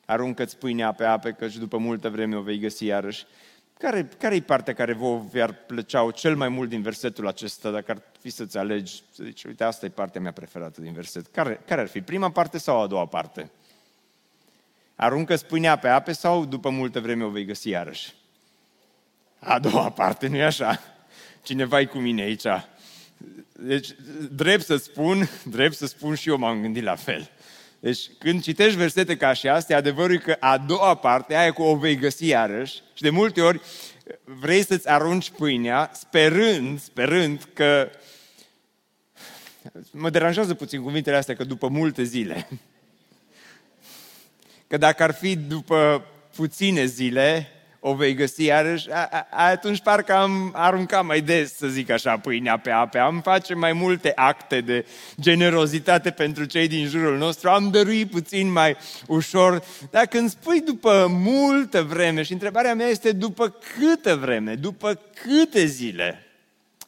Aruncă-ți 0.06 0.58
pâinea 0.58 0.92
pe 0.92 1.06
ape, 1.06 1.32
căci 1.32 1.56
după 1.56 1.78
multă 1.78 2.10
vreme 2.10 2.36
o 2.36 2.42
vei 2.42 2.60
găsi 2.60 2.86
iarăși. 2.86 3.26
Care, 3.78 4.10
care 4.18 4.36
e 4.36 4.42
partea 4.42 4.74
care 4.74 4.94
vă 4.94 5.42
ar 5.42 5.54
plăcea 5.54 6.12
cel 6.12 6.36
mai 6.36 6.50
mult 6.50 6.70
din 6.70 6.82
versetul 6.82 7.28
acesta, 7.28 7.72
dacă 7.72 7.92
ar 7.92 8.02
fi 8.20 8.30
să-ți 8.30 8.58
alegi, 8.58 9.04
să 9.12 9.24
zici, 9.24 9.44
uite, 9.44 9.64
asta 9.64 9.86
e 9.86 9.90
partea 9.90 10.22
mea 10.22 10.32
preferată 10.32 10.82
din 10.82 10.94
verset. 10.94 11.28
Care, 11.32 11.62
care 11.66 11.82
ar 11.82 11.88
fi, 11.88 12.02
prima 12.02 12.32
parte 12.32 12.58
sau 12.58 12.82
a 12.82 12.88
doua 12.88 13.06
parte? 13.06 13.50
Aruncă-ți 14.96 15.46
pâinea 15.46 15.76
pe 15.76 15.88
ape 15.88 16.12
sau 16.12 16.46
după 16.46 16.70
multă 16.70 17.00
vreme 17.00 17.24
o 17.24 17.30
vei 17.30 17.46
găsi 17.46 17.70
iarăși? 17.70 18.14
A 19.40 19.60
doua 19.60 19.90
parte, 19.90 20.28
nu-i 20.28 20.44
așa? 20.44 20.80
Cineva 21.42 21.80
e 21.80 21.86
cu 21.86 21.98
mine 21.98 22.22
aici. 22.22 22.46
Deci, 23.60 23.96
drept 24.32 24.66
să 24.66 24.76
spun, 24.76 25.30
drept 25.56 25.76
să 25.76 25.86
spun 25.86 26.16
și 26.16 26.30
eu 26.30 26.38
m-am 26.38 26.62
gândit 26.62 26.84
la 26.84 26.96
fel. 26.96 27.30
Deci, 27.80 28.10
când 28.20 28.42
citești 28.42 28.78
versete 28.78 29.18
ca 29.18 29.34
și 29.34 29.48
astea, 29.48 29.78
adevărul 29.78 30.16
e 30.16 30.18
că 30.18 30.38
a 30.40 30.58
doua 30.58 30.96
parte, 30.96 31.36
aia 31.36 31.54
cu 31.54 31.62
o 31.62 31.76
vei 31.76 31.96
găsi 31.96 32.28
iarăși, 32.28 32.82
și 32.94 33.02
de 33.02 33.10
multe 33.10 33.42
ori 33.42 33.62
vrei 34.24 34.64
să-ți 34.64 34.90
arunci 34.90 35.30
pâinea, 35.30 35.92
sperând, 35.94 36.80
sperând 36.80 37.48
că 37.54 37.90
mă 39.92 40.10
deranjează 40.10 40.54
puțin 40.54 40.82
cuvintele 40.82 41.16
astea, 41.16 41.36
că 41.36 41.44
după 41.44 41.68
multe 41.68 42.04
zile. 42.04 42.48
Că 44.68 44.78
dacă 44.78 45.04
ar 45.04 45.14
fi 45.14 45.36
după 45.36 46.06
puține 46.36 46.86
zile, 46.86 47.52
o 47.88 47.94
vei 47.94 48.14
găsi 48.14 48.44
iarăși, 48.44 48.92
a, 48.92 49.10
a, 49.12 49.50
atunci 49.50 49.82
parcă 49.82 50.14
am 50.14 50.52
aruncat 50.56 51.06
mai 51.06 51.22
des, 51.22 51.56
să 51.56 51.68
zic 51.68 51.90
așa, 51.90 52.18
pâinea 52.18 52.58
pe 52.58 52.70
ape. 52.70 52.98
Am 52.98 53.22
face 53.22 53.54
mai 53.54 53.74
multe 53.74 54.12
acte 54.16 54.62
de 54.62 54.86
generozitate 55.20 56.12
pentru 56.12 56.46
cei 56.46 56.68
din 56.68 56.88
jurul 56.88 57.18
nostru, 57.18 57.50
am 57.50 57.70
dăruit 57.70 58.10
puțin 58.10 58.52
mai 58.52 58.78
ușor. 59.08 59.64
Dar 59.92 60.06
când 60.06 60.30
spui 60.30 60.62
după 60.62 61.08
multă 61.10 61.84
vreme, 61.84 62.24
și 62.24 62.32
întrebarea 62.32 62.76
mea 62.76 62.88
este 62.88 63.12
după 63.12 63.50
câtă 63.78 64.16
vreme, 64.16 64.56
după 64.56 65.00
câte 65.22 65.66
zile, 65.66 66.24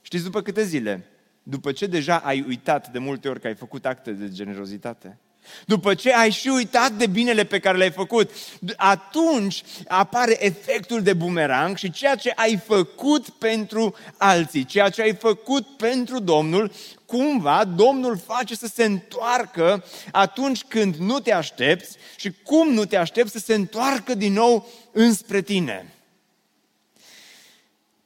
știți 0.02 0.24
după 0.24 0.42
câte 0.42 0.64
zile? 0.64 1.06
După 1.44 1.72
ce 1.72 1.86
deja 1.86 2.18
ai 2.18 2.46
uitat 2.48 2.92
de 2.92 3.00
multe 3.00 3.30
ori 3.30 3.40
că 3.40 3.48
ai 3.48 3.56
făcut 3.56 3.86
acte 3.86 4.12
de 4.12 4.30
generozitate. 4.30 5.18
După 5.66 5.94
ce 5.94 6.14
ai 6.14 6.32
și 6.32 6.48
uitat 6.48 6.92
de 6.92 7.08
binele 7.08 7.44
pe 7.44 7.60
care 7.60 7.78
l-ai 7.78 7.92
făcut, 7.92 8.32
atunci 8.76 9.64
apare 9.88 10.46
efectul 10.46 11.02
de 11.02 11.14
bumerang 11.14 11.78
și 11.78 11.92
ceea 11.92 12.16
ce 12.16 12.32
ai 12.36 12.62
făcut 12.66 13.30
pentru 13.30 13.96
alții, 14.18 14.66
ceea 14.66 14.90
ce 14.90 15.02
ai 15.02 15.16
făcut 15.16 15.78
pentru 15.78 16.20
Domnul, 16.20 16.72
cumva 17.06 17.66
Domnul 17.66 18.18
face 18.18 18.56
să 18.56 18.68
se 18.68 18.84
întoarcă 18.84 19.84
atunci 20.12 20.64
când 20.64 20.96
nu 20.96 21.20
te 21.20 21.34
aștepți 21.34 21.98
și 22.16 22.34
cum 22.44 22.74
nu 22.74 22.86
te 22.86 22.98
aștepți 22.98 23.32
să 23.32 23.40
se 23.40 23.54
întoarcă 23.54 24.16
din 24.16 24.34
nou 24.34 24.68
înspre 24.92 25.42
tine. 25.42 25.94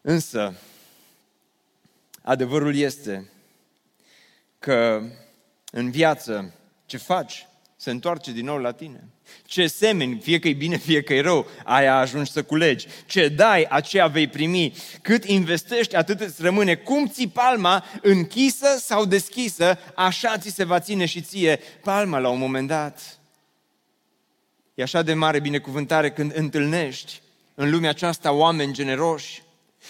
Însă, 0.01 0.53
adevărul 2.21 2.75
este 2.75 3.29
că 4.59 5.03
în 5.71 5.91
viață 5.91 6.53
ce 6.93 6.99
faci 6.99 7.47
se 7.75 7.91
întoarce 7.91 8.31
din 8.31 8.45
nou 8.45 8.57
la 8.57 8.71
tine. 8.71 9.09
Ce 9.45 9.67
semeni, 9.67 10.19
fie 10.19 10.39
că 10.39 10.47
e 10.47 10.53
bine, 10.53 10.77
fie 10.77 11.01
că 11.01 11.13
e 11.13 11.21
rău, 11.21 11.47
aia 11.63 11.97
ajungi 11.97 12.31
să 12.31 12.43
culegi. 12.43 12.87
Ce 13.05 13.27
dai, 13.27 13.65
aceea 13.69 14.07
vei 14.07 14.27
primi. 14.27 14.73
Cât 15.01 15.23
investești, 15.23 15.95
atât 15.95 16.19
îți 16.19 16.41
rămâne. 16.41 16.75
Cum 16.75 17.07
ții 17.07 17.27
palma, 17.27 17.83
închisă 18.01 18.77
sau 18.79 19.05
deschisă, 19.05 19.79
așa 19.95 20.37
ți 20.37 20.49
se 20.49 20.63
va 20.63 20.79
ține 20.79 21.05
și 21.05 21.21
ție 21.21 21.59
palma 21.83 22.19
la 22.19 22.29
un 22.29 22.39
moment 22.39 22.67
dat. 22.67 23.19
E 24.73 24.83
așa 24.83 25.01
de 25.01 25.13
mare 25.13 25.39
binecuvântare 25.39 26.11
când 26.11 26.31
întâlnești 26.35 27.21
în 27.55 27.69
lumea 27.69 27.89
aceasta 27.89 28.31
oameni 28.31 28.73
generoși, 28.73 29.43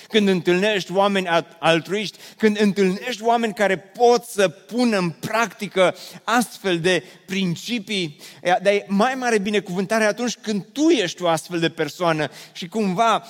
când 0.07 0.27
întâlnești 0.27 0.91
oameni 0.91 1.27
altruiști, 1.59 2.17
când 2.37 2.59
întâlnești 2.61 3.23
oameni 3.23 3.53
care 3.53 3.77
pot 3.77 4.23
să 4.23 4.47
pună 4.49 4.97
în 4.97 5.09
practică 5.09 5.95
astfel 6.23 6.79
de 6.79 7.03
principii, 7.25 8.19
dar 8.41 8.73
e 8.73 8.85
mai 8.87 9.15
mare 9.15 9.39
binecuvântare 9.39 10.03
atunci 10.03 10.37
când 10.41 10.65
tu 10.71 10.89
ești 10.89 11.23
o 11.23 11.27
astfel 11.27 11.59
de 11.59 11.69
persoană 11.69 12.29
și 12.51 12.67
cumva 12.67 13.23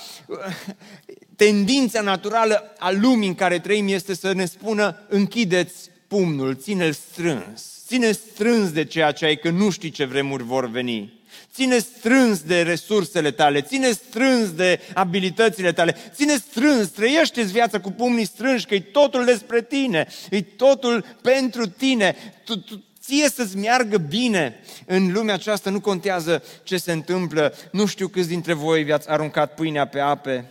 tendința 1.36 2.00
naturală 2.00 2.74
a 2.78 2.90
lumii 2.90 3.28
în 3.28 3.34
care 3.34 3.58
trăim 3.58 3.88
este 3.88 4.14
să 4.14 4.32
ne 4.32 4.44
spună 4.44 5.06
închideți 5.08 5.90
pumnul, 6.08 6.56
ține-l 6.56 6.92
strâns, 6.92 7.82
ține 7.86 8.12
strâns 8.12 8.70
de 8.70 8.84
ceea 8.84 9.12
ce 9.12 9.24
ai, 9.24 9.36
că 9.36 9.50
nu 9.50 9.70
știi 9.70 9.90
ce 9.90 10.04
vremuri 10.04 10.42
vor 10.42 10.70
veni. 10.70 11.23
Ține 11.54 11.78
strâns 11.78 12.40
de 12.40 12.62
resursele 12.62 13.30
tale, 13.30 13.60
ține 13.60 13.90
strâns 13.90 14.50
de 14.50 14.80
abilitățile 14.94 15.72
tale, 15.72 15.96
ține 16.14 16.36
strâns, 16.36 16.88
trăiește 16.88 17.42
viața 17.42 17.80
cu 17.80 17.90
pumnii 17.90 18.24
strânși, 18.24 18.66
că 18.66 18.74
e 18.74 18.80
totul 18.80 19.24
despre 19.24 19.62
tine, 19.62 20.06
e 20.30 20.42
totul 20.42 21.04
pentru 21.22 21.68
tine. 21.68 22.16
Tu, 22.44 22.56
tu, 22.56 22.84
ție 23.00 23.28
să-ți 23.28 23.56
meargă 23.56 23.96
bine 23.96 24.60
în 24.86 25.12
lumea 25.12 25.34
aceasta, 25.34 25.70
nu 25.70 25.80
contează 25.80 26.42
ce 26.62 26.76
se 26.76 26.92
întâmplă. 26.92 27.54
Nu 27.72 27.86
știu 27.86 28.08
câți 28.08 28.28
dintre 28.28 28.52
voi 28.52 28.82
vi-ați 28.82 29.08
aruncat 29.08 29.54
pâinea 29.54 29.86
pe 29.86 30.00
ape. 30.00 30.50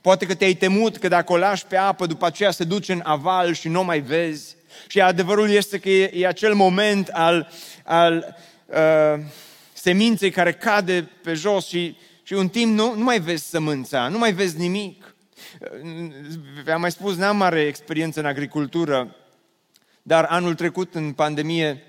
Poate 0.00 0.26
că 0.26 0.34
te-ai 0.34 0.54
temut 0.54 0.96
că 0.96 1.08
dacă 1.08 1.32
o 1.32 1.36
lași 1.36 1.66
pe 1.66 1.76
apă, 1.76 2.06
după 2.06 2.26
aceea 2.26 2.50
se 2.50 2.64
duce 2.64 2.92
în 2.92 3.00
aval 3.04 3.54
și 3.54 3.68
nu 3.68 3.80
o 3.80 3.82
mai 3.82 4.00
vezi. 4.00 4.56
Și 4.86 5.00
adevărul 5.00 5.50
este 5.50 5.78
că 5.78 5.88
e, 5.88 6.10
e 6.14 6.26
acel 6.26 6.54
moment 6.54 7.08
al, 7.08 7.50
al 7.84 8.36
uh, 8.66 9.24
seminței 9.78 10.30
care 10.30 10.52
cade 10.52 11.10
pe 11.22 11.34
jos 11.34 11.66
și, 11.66 11.96
și 12.22 12.32
un 12.32 12.48
timp 12.48 12.74
nu, 12.74 12.94
nu 12.94 13.04
mai 13.04 13.20
vezi 13.20 13.48
sămânța, 13.48 14.08
nu 14.08 14.18
mai 14.18 14.32
vezi 14.32 14.58
nimic. 14.58 15.14
V-am 16.64 16.80
mai 16.80 16.90
spus, 16.90 17.16
n-am 17.16 17.36
mare 17.36 17.60
experiență 17.60 18.20
în 18.20 18.26
agricultură, 18.26 19.16
dar 20.02 20.24
anul 20.24 20.54
trecut, 20.54 20.94
în 20.94 21.12
pandemie, 21.12 21.82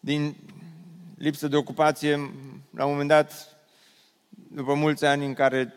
din 0.00 0.36
lipsă 1.18 1.48
de 1.48 1.56
ocupație, 1.56 2.10
la 2.70 2.84
un 2.84 2.90
moment 2.90 3.08
dat, 3.08 3.56
după 4.28 4.74
mulți 4.74 5.04
ani 5.04 5.24
în 5.24 5.34
care 5.34 5.74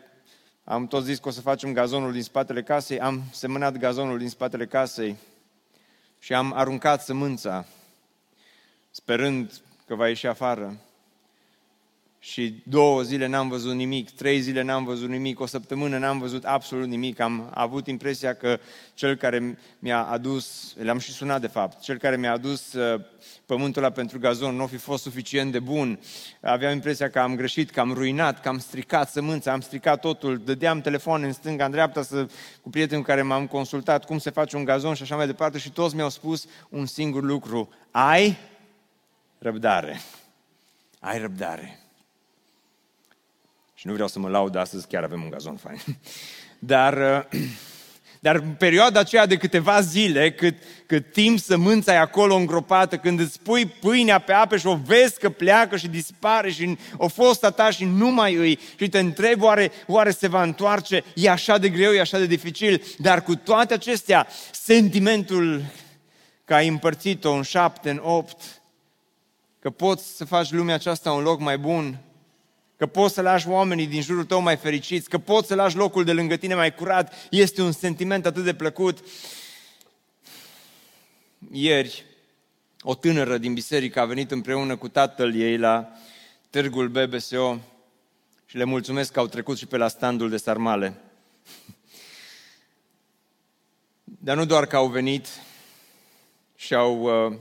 am 0.64 0.86
tot 0.86 1.04
zis 1.04 1.18
că 1.18 1.28
o 1.28 1.30
să 1.30 1.40
facem 1.40 1.72
gazonul 1.72 2.12
din 2.12 2.22
spatele 2.22 2.62
casei, 2.62 3.00
am 3.00 3.22
semănat 3.32 3.76
gazonul 3.76 4.18
din 4.18 4.28
spatele 4.28 4.66
casei 4.66 5.16
și 6.18 6.34
am 6.34 6.52
aruncat 6.52 7.02
sămânța, 7.02 7.66
sperând 8.90 9.60
că 9.86 9.94
va 9.94 10.08
ieși 10.08 10.26
afară 10.26 10.76
și 12.20 12.62
două 12.66 13.02
zile 13.02 13.26
n-am 13.26 13.48
văzut 13.48 13.74
nimic, 13.74 14.10
trei 14.10 14.40
zile 14.40 14.62
n-am 14.62 14.84
văzut 14.84 15.08
nimic, 15.08 15.40
o 15.40 15.46
săptămână 15.46 15.98
n-am 15.98 16.18
văzut 16.18 16.44
absolut 16.44 16.88
nimic. 16.88 17.20
Am 17.20 17.50
avut 17.54 17.86
impresia 17.86 18.34
că 18.34 18.58
cel 18.94 19.16
care 19.16 19.58
mi-a 19.78 20.02
adus, 20.02 20.74
le-am 20.78 20.98
și 20.98 21.12
sunat 21.12 21.40
de 21.40 21.46
fapt, 21.46 21.80
cel 21.80 21.98
care 21.98 22.16
mi-a 22.16 22.32
adus 22.32 22.72
uh, 22.72 23.00
pământul 23.46 23.82
ăla 23.82 23.92
pentru 23.92 24.18
gazon 24.18 24.54
nu 24.54 24.62
a 24.62 24.66
fi 24.66 24.76
fost 24.76 25.02
suficient 25.02 25.52
de 25.52 25.58
bun. 25.58 26.00
Aveam 26.40 26.72
impresia 26.72 27.10
că 27.10 27.18
am 27.18 27.36
greșit, 27.36 27.70
că 27.70 27.80
am 27.80 27.92
ruinat, 27.92 28.40
că 28.40 28.48
am 28.48 28.58
stricat 28.58 29.10
sămânța, 29.10 29.52
am 29.52 29.60
stricat 29.60 30.00
totul, 30.00 30.42
dădeam 30.44 30.80
telefon 30.80 31.22
în 31.22 31.32
stânga, 31.32 31.64
în 31.64 31.70
dreapta 31.70 32.02
să, 32.02 32.26
cu 32.62 32.70
prietenul 32.70 33.04
care 33.04 33.22
m-am 33.22 33.46
consultat 33.46 34.04
cum 34.04 34.18
se 34.18 34.30
face 34.30 34.56
un 34.56 34.64
gazon 34.64 34.94
și 34.94 35.02
așa 35.02 35.16
mai 35.16 35.26
departe 35.26 35.58
și 35.58 35.70
toți 35.70 35.94
mi-au 35.94 36.10
spus 36.10 36.46
un 36.68 36.86
singur 36.86 37.22
lucru, 37.22 37.68
ai 37.90 38.38
răbdare. 39.38 40.00
Ai 41.00 41.18
răbdare. 41.18 41.87
Și 43.78 43.86
nu 43.86 43.92
vreau 43.92 44.08
să 44.08 44.18
mă 44.18 44.28
laud 44.28 44.56
astăzi, 44.56 44.86
chiar 44.86 45.02
avem 45.02 45.22
un 45.22 45.30
gazon 45.30 45.56
fain. 45.56 45.80
Dar, 46.58 47.26
uh, 47.32 47.40
dar 48.26 48.34
în 48.34 48.54
perioada 48.58 49.00
aceea 49.00 49.26
de 49.26 49.36
câteva 49.36 49.80
zile, 49.80 50.32
cât, 50.32 50.54
cât 50.86 51.12
timp 51.12 51.38
sămânța 51.38 51.92
e 51.94 51.98
acolo 51.98 52.34
îngropată, 52.34 52.96
când 52.96 53.20
îți 53.20 53.40
pui 53.40 53.66
pâinea 53.66 54.18
pe 54.18 54.32
apă 54.32 54.56
și 54.56 54.66
o 54.66 54.76
vezi 54.76 55.18
că 55.18 55.30
pleacă 55.30 55.76
și 55.76 55.88
dispare 55.88 56.50
și 56.50 56.78
o 56.96 57.08
fost 57.08 57.44
a 57.44 57.50
ta 57.50 57.70
și 57.70 57.84
nu 57.84 58.10
mai 58.10 58.34
îi. 58.34 58.58
Și 58.78 58.88
te 58.88 58.98
întrebi 58.98 59.42
oare, 59.42 59.72
oare 59.86 60.10
se 60.10 60.28
va 60.28 60.42
întoarce, 60.42 61.04
e 61.14 61.30
așa 61.30 61.58
de 61.58 61.68
greu, 61.68 61.92
e 61.92 62.00
așa 62.00 62.18
de 62.18 62.26
dificil, 62.26 62.82
dar 62.98 63.22
cu 63.22 63.36
toate 63.36 63.74
acestea, 63.74 64.26
sentimentul 64.52 65.62
că 66.44 66.54
ai 66.54 66.68
împărțit-o 66.68 67.32
în 67.32 67.42
șapte, 67.42 67.90
în 67.90 68.00
opt, 68.02 68.62
că 69.58 69.70
poți 69.70 70.16
să 70.16 70.24
faci 70.24 70.50
lumea 70.50 70.74
aceasta 70.74 71.12
un 71.12 71.22
loc 71.22 71.40
mai 71.40 71.58
bun, 71.58 71.98
că 72.78 72.86
poți 72.86 73.14
să 73.14 73.20
lași 73.20 73.48
oamenii 73.48 73.86
din 73.86 74.02
jurul 74.02 74.24
tău 74.24 74.40
mai 74.40 74.56
fericiți, 74.56 75.08
că 75.08 75.18
poți 75.18 75.46
să 75.46 75.54
lași 75.54 75.76
locul 75.76 76.04
de 76.04 76.12
lângă 76.12 76.36
tine 76.36 76.54
mai 76.54 76.74
curat, 76.74 77.14
este 77.30 77.62
un 77.62 77.72
sentiment 77.72 78.26
atât 78.26 78.44
de 78.44 78.54
plăcut. 78.54 78.98
Ieri, 81.52 82.04
o 82.80 82.94
tânără 82.94 83.38
din 83.38 83.54
biserică 83.54 84.00
a 84.00 84.04
venit 84.04 84.30
împreună 84.30 84.76
cu 84.76 84.88
tatăl 84.88 85.34
ei 85.34 85.56
la 85.56 85.92
târgul 86.50 86.88
BBSO 86.88 87.58
și 88.46 88.56
le 88.56 88.64
mulțumesc 88.64 89.12
că 89.12 89.18
au 89.18 89.26
trecut 89.26 89.58
și 89.58 89.66
pe 89.66 89.76
la 89.76 89.88
standul 89.88 90.28
de 90.30 90.36
sarmale. 90.36 90.94
Dar 94.04 94.36
nu 94.36 94.44
doar 94.44 94.66
că 94.66 94.76
au 94.76 94.88
venit 94.88 95.28
și 96.56 96.74
au 96.74 97.26
uh, 97.26 97.36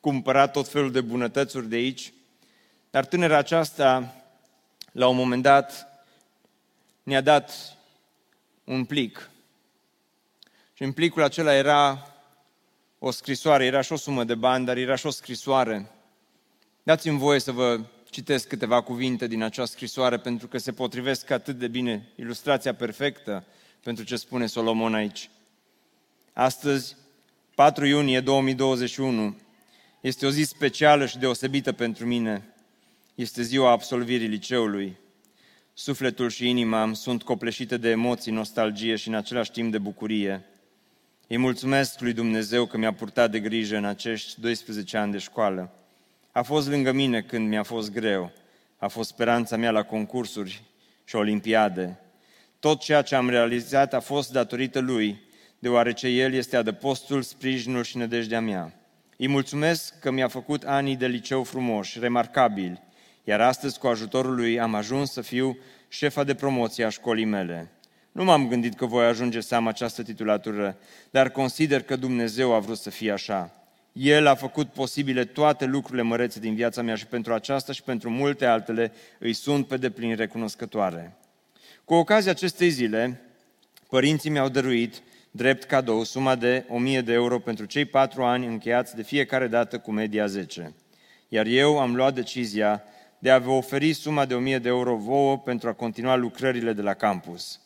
cumpărat 0.00 0.52
tot 0.52 0.68
felul 0.68 0.92
de 0.92 1.00
bunătățuri 1.00 1.68
de 1.68 1.76
aici, 1.76 2.12
dar 2.90 3.06
tânăra 3.06 3.36
aceasta 3.36 4.14
la 4.92 5.08
un 5.08 5.16
moment 5.16 5.42
dat 5.42 5.88
ne-a 7.02 7.20
dat 7.20 7.76
un 8.64 8.84
plic. 8.84 9.30
Și 10.72 10.82
în 10.82 10.92
plicul 10.92 11.22
acela 11.22 11.54
era 11.54 12.10
o 12.98 13.10
scrisoare, 13.10 13.64
era 13.64 13.80
și 13.80 13.92
o 13.92 13.96
sumă 13.96 14.24
de 14.24 14.34
bani, 14.34 14.64
dar 14.64 14.76
era 14.76 14.94
și 14.94 15.06
o 15.06 15.10
scrisoare. 15.10 15.90
Dați-mi 16.82 17.18
voie 17.18 17.38
să 17.38 17.52
vă 17.52 17.80
citesc 18.10 18.48
câteva 18.48 18.80
cuvinte 18.80 19.26
din 19.26 19.42
acea 19.42 19.64
scrisoare, 19.64 20.18
pentru 20.18 20.48
că 20.48 20.58
se 20.58 20.72
potrivesc 20.72 21.30
atât 21.30 21.58
de 21.58 21.68
bine, 21.68 22.08
ilustrația 22.14 22.74
perfectă 22.74 23.44
pentru 23.82 24.04
ce 24.04 24.16
spune 24.16 24.46
Solomon 24.46 24.94
aici. 24.94 25.30
Astăzi, 26.32 26.96
4 27.54 27.86
iunie 27.86 28.20
2021, 28.20 29.36
este 30.00 30.26
o 30.26 30.30
zi 30.30 30.42
specială 30.42 31.06
și 31.06 31.18
deosebită 31.18 31.72
pentru 31.72 32.06
mine. 32.06 32.49
Este 33.14 33.42
ziua 33.42 33.70
absolvirii 33.70 34.26
liceului. 34.26 34.96
Sufletul 35.74 36.30
și 36.30 36.48
inima 36.48 36.94
sunt 36.94 37.22
copleșite 37.22 37.76
de 37.76 37.90
emoții, 37.90 38.32
nostalgie 38.32 38.96
și 38.96 39.08
în 39.08 39.14
același 39.14 39.50
timp 39.50 39.72
de 39.72 39.78
bucurie. 39.78 40.44
Îi 41.26 41.36
mulțumesc 41.36 42.00
lui 42.00 42.12
Dumnezeu 42.12 42.66
că 42.66 42.78
mi-a 42.78 42.92
purtat 42.92 43.30
de 43.30 43.40
grijă 43.40 43.76
în 43.76 43.84
acești 43.84 44.40
12 44.40 44.96
ani 44.96 45.12
de 45.12 45.18
școală. 45.18 45.72
A 46.32 46.42
fost 46.42 46.68
lângă 46.68 46.92
mine 46.92 47.22
când 47.22 47.48
mi-a 47.48 47.62
fost 47.62 47.92
greu. 47.92 48.32
A 48.76 48.88
fost 48.88 49.08
speranța 49.08 49.56
mea 49.56 49.70
la 49.70 49.82
concursuri 49.82 50.62
și 51.04 51.16
olimpiade. 51.16 51.98
Tot 52.58 52.80
ceea 52.80 53.02
ce 53.02 53.14
am 53.14 53.28
realizat 53.28 53.94
a 53.94 54.00
fost 54.00 54.32
datorită 54.32 54.78
lui, 54.78 55.20
deoarece 55.58 56.08
el 56.08 56.32
este 56.32 56.56
adăpostul, 56.56 57.22
sprijinul 57.22 57.82
și 57.82 57.96
nădejdea 57.96 58.40
mea. 58.40 58.74
Îi 59.16 59.28
mulțumesc 59.28 59.98
că 59.98 60.10
mi-a 60.10 60.28
făcut 60.28 60.62
anii 60.62 60.96
de 60.96 61.06
liceu 61.06 61.42
frumoși, 61.42 61.98
remarcabili, 61.98 62.82
iar 63.30 63.40
astăzi, 63.40 63.78
cu 63.78 63.86
ajutorul 63.86 64.34
lui, 64.34 64.60
am 64.60 64.74
ajuns 64.74 65.12
să 65.12 65.20
fiu 65.20 65.58
șefa 65.88 66.24
de 66.24 66.34
promoție 66.34 66.84
a 66.84 66.88
școlii 66.88 67.24
mele. 67.24 67.70
Nu 68.12 68.24
m-am 68.24 68.48
gândit 68.48 68.74
că 68.74 68.86
voi 68.86 69.06
ajunge 69.06 69.40
să 69.40 69.54
am 69.54 69.66
această 69.66 70.02
titulatură, 70.02 70.76
dar 71.10 71.30
consider 71.30 71.82
că 71.82 71.96
Dumnezeu 71.96 72.54
a 72.54 72.58
vrut 72.58 72.78
să 72.78 72.90
fie 72.90 73.12
așa. 73.12 73.64
El 73.92 74.26
a 74.26 74.34
făcut 74.34 74.68
posibile 74.68 75.24
toate 75.24 75.64
lucrurile 75.64 76.02
mărețe 76.02 76.40
din 76.40 76.54
viața 76.54 76.82
mea 76.82 76.94
și 76.94 77.06
pentru 77.06 77.32
aceasta 77.32 77.72
și 77.72 77.82
pentru 77.82 78.10
multe 78.10 78.46
altele 78.46 78.92
îi 79.18 79.32
sunt 79.32 79.66
pe 79.66 79.76
deplin 79.76 80.16
recunoscătoare. 80.16 81.16
Cu 81.84 81.94
ocazia 81.94 82.30
acestei 82.30 82.68
zile, 82.68 83.20
părinții 83.88 84.30
mi-au 84.30 84.48
dăruit 84.48 85.02
drept 85.30 85.64
cadou 85.64 86.04
suma 86.04 86.34
de 86.34 86.64
1000 86.68 87.00
de 87.00 87.12
euro 87.12 87.38
pentru 87.38 87.64
cei 87.64 87.84
patru 87.84 88.22
ani 88.22 88.46
încheiați 88.46 88.96
de 88.96 89.02
fiecare 89.02 89.46
dată 89.46 89.78
cu 89.78 89.90
media 89.90 90.26
10. 90.26 90.74
Iar 91.32 91.46
eu 91.46 91.78
am 91.78 91.94
luat 91.94 92.14
decizia 92.14 92.84
de 93.22 93.30
a 93.30 93.38
vă 93.38 93.50
oferi 93.50 93.92
suma 93.92 94.24
de 94.24 94.34
1000 94.34 94.58
de 94.58 94.68
euro 94.68 94.96
vouă 94.96 95.38
pentru 95.38 95.68
a 95.68 95.72
continua 95.72 96.16
lucrările 96.16 96.72
de 96.72 96.82
la 96.82 96.94
campus. 96.94 97.60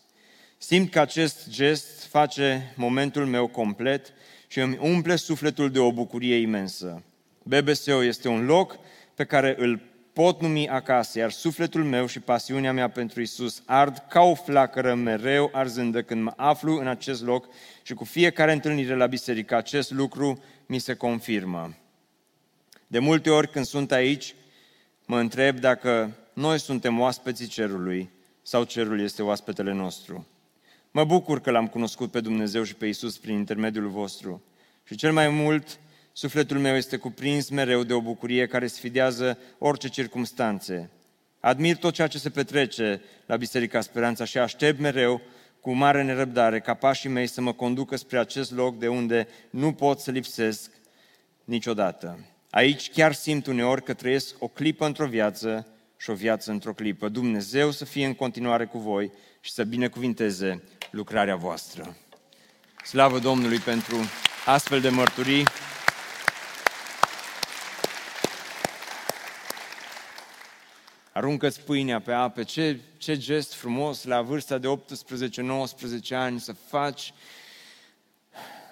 Simt 0.59 0.91
că 0.91 1.01
acest 1.01 1.49
gest 1.49 2.05
face 2.05 2.73
momentul 2.77 3.27
meu 3.27 3.47
complet 3.47 4.13
și 4.47 4.61
îmi 4.61 4.79
umple 4.81 5.17
sufletul 5.17 5.71
de 5.71 5.79
o 5.79 5.93
bucurie 5.93 6.37
imensă. 6.37 7.03
BBSO 7.43 8.05
este 8.05 8.29
un 8.29 8.45
loc 8.45 8.79
pe 9.15 9.25
care 9.25 9.55
îl 9.59 9.81
pot 10.13 10.41
numi 10.41 10.69
acasă, 10.69 11.19
iar 11.19 11.31
sufletul 11.31 11.85
meu 11.85 12.07
și 12.07 12.21
pasiunea 12.21 12.73
mea 12.73 12.89
pentru 12.89 13.21
Isus 13.21 13.63
ard 13.67 14.03
ca 14.09 14.21
o 14.21 14.35
flacără 14.35 14.95
mereu 14.95 15.51
arzândă 15.53 16.03
când 16.03 16.23
mă 16.23 16.33
aflu 16.37 16.79
în 16.79 16.87
acest 16.87 17.23
loc 17.23 17.49
și 17.83 17.95
cu 17.95 18.05
fiecare 18.05 18.53
întâlnire 18.53 18.97
la 18.97 19.07
biserică 19.07 19.57
acest 19.57 19.91
lucru 19.91 20.43
mi 20.67 20.79
se 20.79 20.95
confirmă. 20.95 21.75
De 22.87 22.99
multe 22.99 23.31
ori 23.31 23.51
când 23.51 23.65
sunt 23.65 23.93
aici, 23.93 24.35
mă 25.07 25.19
întreb 25.19 25.59
dacă 25.59 26.17
noi 26.33 26.61
suntem 26.61 27.01
oaspeții 27.01 27.47
cerului 27.47 28.11
sau 28.43 28.65
cerul 28.65 29.01
este 29.01 29.23
oaspetele 29.23 29.73
nostru. 29.73 30.27
Mă 30.91 31.05
bucur 31.05 31.41
că 31.41 31.51
l-am 31.51 31.67
cunoscut 31.67 32.11
pe 32.11 32.21
Dumnezeu 32.21 32.63
și 32.63 32.75
pe 32.75 32.87
Isus 32.87 33.19
prin 33.19 33.35
intermediul 33.35 33.89
vostru. 33.89 34.43
Și 34.85 34.97
cel 34.97 35.13
mai 35.13 35.29
mult, 35.29 35.79
sufletul 36.13 36.59
meu 36.59 36.77
este 36.77 36.97
cuprins 36.97 37.49
mereu 37.49 37.83
de 37.83 37.93
o 37.93 38.01
bucurie 38.01 38.47
care 38.47 38.67
sfidează 38.67 39.39
orice 39.59 39.89
circumstanțe. 39.89 40.91
Admir 41.41 41.77
tot 41.77 41.95
ceea 41.95 42.07
ce 42.07 42.19
se 42.19 42.31
petrece 42.31 43.03
la 43.27 43.37
Biserica 43.37 43.81
Speranța 43.81 44.25
și 44.25 44.39
aștept 44.39 44.81
mereu 44.81 45.21
cu 45.61 45.73
mare 45.73 46.03
nerăbdare 46.03 46.61
ca 46.61 46.75
pașii 46.75 47.11
mei 47.11 47.27
să 47.27 47.41
mă 47.41 47.53
conducă 47.53 47.97
spre 47.97 48.19
acest 48.19 48.53
loc 48.53 48.79
de 48.79 48.89
unde 48.89 49.29
nu 49.51 49.73
pot 49.73 50.01
să 50.01 50.11
lipsesc 50.11 50.71
niciodată. 51.45 52.19
Aici 52.55 52.91
chiar 52.91 53.13
simt 53.13 53.47
uneori 53.47 53.83
că 53.83 53.95
trăiesc 53.95 54.35
o 54.39 54.49
clipă 54.49 54.87
într-o 54.87 55.07
viață 55.07 55.67
și 55.97 56.11
o 56.11 56.15
viață 56.15 56.51
într-o 56.51 56.73
clipă. 56.73 57.09
Dumnezeu 57.09 57.71
să 57.71 57.85
fie 57.85 58.07
în 58.07 58.15
continuare 58.15 58.65
cu 58.65 58.79
voi 58.79 59.13
și 59.41 59.53
să 59.53 59.65
binecuvinteze 59.65 60.63
lucrarea 60.91 61.37
voastră. 61.37 61.97
Slavă 62.85 63.19
Domnului 63.19 63.59
pentru 63.59 63.97
astfel 64.47 64.81
de 64.81 64.89
mărturii. 64.89 65.45
Aruncă-ți 71.13 71.61
pâinea 71.61 72.01
pe 72.01 72.13
apă. 72.13 72.43
Ce, 72.43 72.81
ce 72.97 73.17
gest 73.17 73.55
frumos 73.55 74.05
la 74.05 74.23
vârsta 74.23 74.59
de 74.59 74.69
18-19 74.69 76.09
ani 76.11 76.41
să 76.41 76.53
faci 76.53 77.13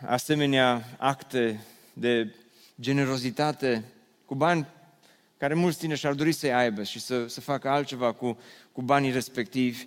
asemenea 0.07 0.85
acte 0.99 1.61
de 1.93 2.35
generozitate 2.83 3.85
cu 4.25 4.35
bani 4.35 4.67
care 5.39 5.55
mulți 5.55 5.79
tineri 5.79 5.99
și-ar 5.99 6.13
dori 6.13 6.33
să-i 6.33 6.53
aibă 6.53 6.83
și 6.83 7.01
să, 7.01 7.27
să 7.27 7.41
facă 7.41 7.69
altceva 7.69 8.13
cu, 8.13 8.39
cu 8.73 8.83
banii 8.83 9.11
respectivi 9.11 9.87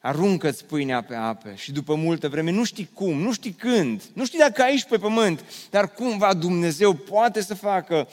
aruncă-ți 0.00 0.64
pâinea 0.64 1.02
pe 1.02 1.14
ape 1.14 1.54
și 1.54 1.72
după 1.72 1.94
multă 1.94 2.28
vreme, 2.28 2.50
nu 2.50 2.64
știi 2.64 2.90
cum, 2.94 3.18
nu 3.18 3.32
știi 3.32 3.52
când, 3.52 4.02
nu 4.12 4.24
știi 4.24 4.38
dacă 4.38 4.62
aici 4.62 4.84
pe 4.84 4.98
pământ, 4.98 5.44
dar 5.70 5.92
cumva 5.92 6.34
Dumnezeu 6.34 6.92
poate 6.94 7.40
să 7.42 7.54
facă 7.54 8.08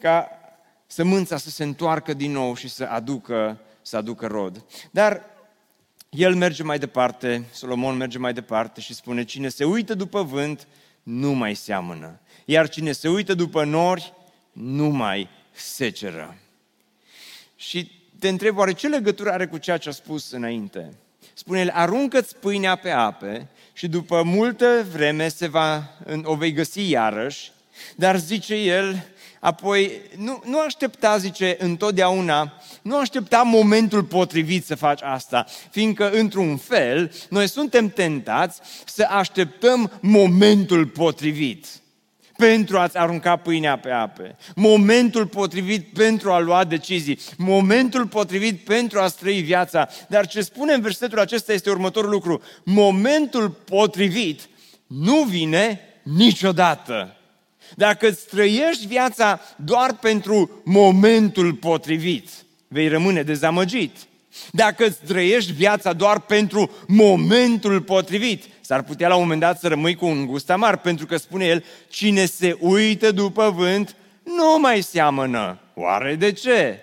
ca 0.00 0.28
sămânța 0.86 1.36
să 1.36 1.50
se 1.50 1.64
întoarcă 1.64 2.14
din 2.14 2.32
nou 2.32 2.54
și 2.54 2.68
să 2.68 2.84
aducă, 2.84 3.60
să 3.82 3.96
aducă 3.96 4.26
rod. 4.26 4.64
Dar 4.90 5.22
el 6.10 6.34
merge 6.34 6.62
mai 6.62 6.78
departe, 6.78 7.44
Solomon 7.52 7.96
merge 7.96 8.18
mai 8.18 8.32
departe 8.32 8.80
și 8.80 8.94
spune, 8.94 9.24
cine 9.24 9.48
se 9.48 9.64
uită 9.64 9.94
după 9.94 10.22
vânt, 10.22 10.66
nu 11.02 11.32
mai 11.32 11.54
seamănă. 11.54 12.20
Iar 12.48 12.68
cine 12.68 12.92
se 12.92 13.08
uită 13.08 13.34
după 13.34 13.64
nori, 13.64 14.12
nu 14.52 14.86
mai 14.88 15.28
seceră. 15.52 16.36
Și 17.56 17.90
te 18.18 18.28
întreb, 18.28 18.56
oare 18.56 18.72
ce 18.72 18.88
legătură 18.88 19.30
are 19.30 19.46
cu 19.46 19.58
ceea 19.58 19.78
ce 19.78 19.88
a 19.88 19.92
spus 19.92 20.30
înainte? 20.30 20.94
spune 21.34 21.60
el, 21.60 21.70
aruncă-ți 21.72 22.36
pâinea 22.36 22.76
pe 22.76 22.90
ape 22.90 23.48
și 23.72 23.88
după 23.88 24.22
multă 24.22 24.86
vreme 24.92 25.28
se 25.28 25.46
va, 25.46 25.96
o 26.22 26.34
vei 26.34 26.52
găsi 26.52 26.90
iarăși, 26.90 27.52
dar 27.96 28.18
zice 28.18 28.54
el, 28.54 29.06
apoi 29.40 30.00
nu, 30.16 30.42
nu 30.44 30.60
aștepta, 30.60 31.18
zice, 31.18 31.56
întotdeauna, 31.58 32.62
nu 32.82 32.98
aștepta 32.98 33.42
momentul 33.42 34.04
potrivit 34.04 34.64
să 34.64 34.74
faci 34.74 35.02
asta, 35.02 35.46
fiindcă, 35.70 36.10
într-un 36.10 36.56
fel, 36.56 37.12
noi 37.28 37.48
suntem 37.48 37.88
tentați 37.88 38.60
să 38.86 39.06
așteptăm 39.10 39.98
momentul 40.00 40.86
potrivit 40.86 41.66
pentru 42.36 42.78
a-ți 42.78 42.96
arunca 42.96 43.36
pâinea 43.36 43.78
pe 43.78 43.90
ape, 43.90 44.36
momentul 44.54 45.26
potrivit 45.26 45.86
pentru 45.92 46.32
a 46.32 46.38
lua 46.38 46.64
decizii, 46.64 47.18
momentul 47.36 48.06
potrivit 48.06 48.64
pentru 48.64 49.00
a 49.00 49.06
trăi 49.06 49.40
viața. 49.40 49.88
Dar 50.08 50.26
ce 50.26 50.40
spune 50.40 50.72
în 50.72 50.80
versetul 50.80 51.18
acesta 51.18 51.52
este 51.52 51.70
următorul 51.70 52.10
lucru. 52.10 52.42
Momentul 52.64 53.50
potrivit 53.50 54.48
nu 54.86 55.22
vine 55.22 55.80
niciodată. 56.02 57.16
Dacă 57.74 58.08
îți 58.08 58.26
trăiești 58.26 58.86
viața 58.86 59.40
doar 59.56 59.96
pentru 59.96 60.62
momentul 60.64 61.54
potrivit, 61.54 62.28
vei 62.68 62.88
rămâne 62.88 63.22
dezamăgit. 63.22 63.96
Dacă 64.50 64.86
îți 64.86 64.98
trăiești 65.06 65.52
viața 65.52 65.92
doar 65.92 66.20
pentru 66.20 66.70
momentul 66.86 67.80
potrivit, 67.80 68.44
s-ar 68.66 68.82
putea 68.82 69.08
la 69.08 69.14
un 69.14 69.22
moment 69.22 69.40
dat 69.40 69.58
să 69.58 69.68
rămâi 69.68 69.94
cu 69.94 70.06
un 70.06 70.26
gust 70.26 70.50
amar, 70.50 70.78
pentru 70.78 71.06
că 71.06 71.16
spune 71.16 71.44
el, 71.44 71.64
cine 71.88 72.24
se 72.24 72.56
uită 72.60 73.12
după 73.12 73.50
vânt 73.50 73.96
nu 74.22 74.58
mai 74.60 74.80
seamănă. 74.80 75.58
Oare 75.74 76.14
de 76.14 76.32
ce? 76.32 76.80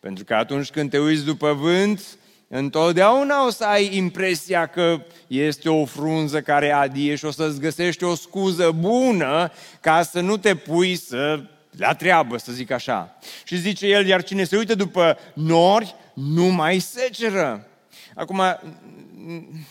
Pentru 0.00 0.24
că 0.24 0.34
atunci 0.34 0.70
când 0.70 0.90
te 0.90 0.98
uiți 0.98 1.24
după 1.24 1.52
vânt, 1.52 2.02
întotdeauna 2.48 3.46
o 3.46 3.50
să 3.50 3.64
ai 3.64 3.96
impresia 3.96 4.66
că 4.66 5.00
este 5.26 5.68
o 5.68 5.84
frunză 5.84 6.40
care 6.40 6.72
adie 6.72 7.14
și 7.14 7.24
o 7.24 7.30
să-ți 7.30 7.60
găsești 7.60 8.04
o 8.04 8.14
scuză 8.14 8.70
bună 8.78 9.52
ca 9.80 10.02
să 10.02 10.20
nu 10.20 10.36
te 10.36 10.54
pui 10.54 10.96
să 10.96 11.40
la 11.70 11.94
treabă, 11.94 12.36
să 12.36 12.52
zic 12.52 12.70
așa. 12.70 13.18
Și 13.44 13.56
zice 13.58 13.86
el, 13.86 14.06
iar 14.06 14.22
cine 14.22 14.44
se 14.44 14.56
uită 14.56 14.74
după 14.74 15.18
nori, 15.34 15.94
nu 16.14 16.44
mai 16.44 16.78
seceră. 16.78 17.66
Acum, 18.14 18.42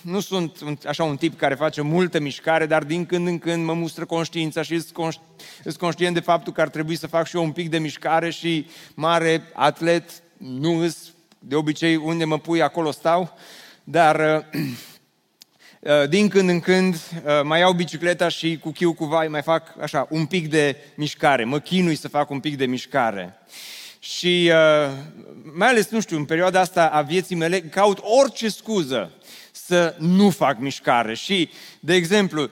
nu 0.01 0.19
sunt 0.19 0.85
așa 0.87 1.03
un 1.03 1.17
tip 1.17 1.37
care 1.37 1.55
face 1.55 1.81
multă 1.81 2.19
mișcare, 2.19 2.65
dar 2.65 2.83
din 2.83 3.05
când 3.05 3.27
în 3.27 3.39
când 3.39 3.65
mă 3.65 3.73
mustră 3.73 4.05
conștiința 4.05 4.61
și 4.61 4.79
sunt 4.79 5.77
conștient 5.77 6.13
de 6.13 6.19
faptul 6.19 6.53
că 6.53 6.61
ar 6.61 6.69
trebui 6.69 6.95
să 6.95 7.07
fac 7.07 7.27
și 7.27 7.35
eu 7.35 7.43
un 7.43 7.51
pic 7.51 7.69
de 7.69 7.77
mișcare 7.77 8.29
și 8.29 8.67
mare 8.93 9.43
atlet, 9.53 10.23
nu 10.37 10.77
îs, 10.77 10.97
de 11.39 11.55
obicei 11.55 11.95
unde 11.95 12.25
mă 12.25 12.39
pui 12.39 12.61
acolo 12.61 12.91
stau, 12.91 13.37
dar 13.83 14.45
uh, 15.79 16.09
din 16.09 16.27
când 16.27 16.49
în 16.49 16.59
când 16.59 16.93
uh, 16.95 17.41
mai 17.43 17.59
iau 17.59 17.73
bicicleta 17.73 18.27
și 18.27 18.57
cu 18.61 18.71
chiu 18.71 18.93
cu 18.93 19.05
vai 19.05 19.27
mai 19.27 19.41
fac 19.41 19.75
așa 19.81 20.07
un 20.09 20.25
pic 20.25 20.49
de 20.49 20.77
mișcare, 20.95 21.43
mă 21.43 21.59
chinui 21.59 21.95
să 21.95 22.07
fac 22.07 22.29
un 22.29 22.39
pic 22.39 22.57
de 22.57 22.65
mișcare. 22.65 23.37
Și 23.99 24.51
uh, 24.51 24.91
mai 25.53 25.67
ales, 25.67 25.89
nu 25.89 25.99
știu, 25.99 26.17
în 26.17 26.25
perioada 26.25 26.59
asta 26.59 26.87
a 26.87 27.01
vieții 27.01 27.35
mele, 27.35 27.61
caut 27.61 27.99
orice 28.01 28.49
scuză 28.49 29.11
să 29.67 29.95
nu 29.99 30.29
fac 30.29 30.59
mișcare. 30.59 31.15
Și, 31.15 31.49
de 31.79 31.93
exemplu, 31.93 32.49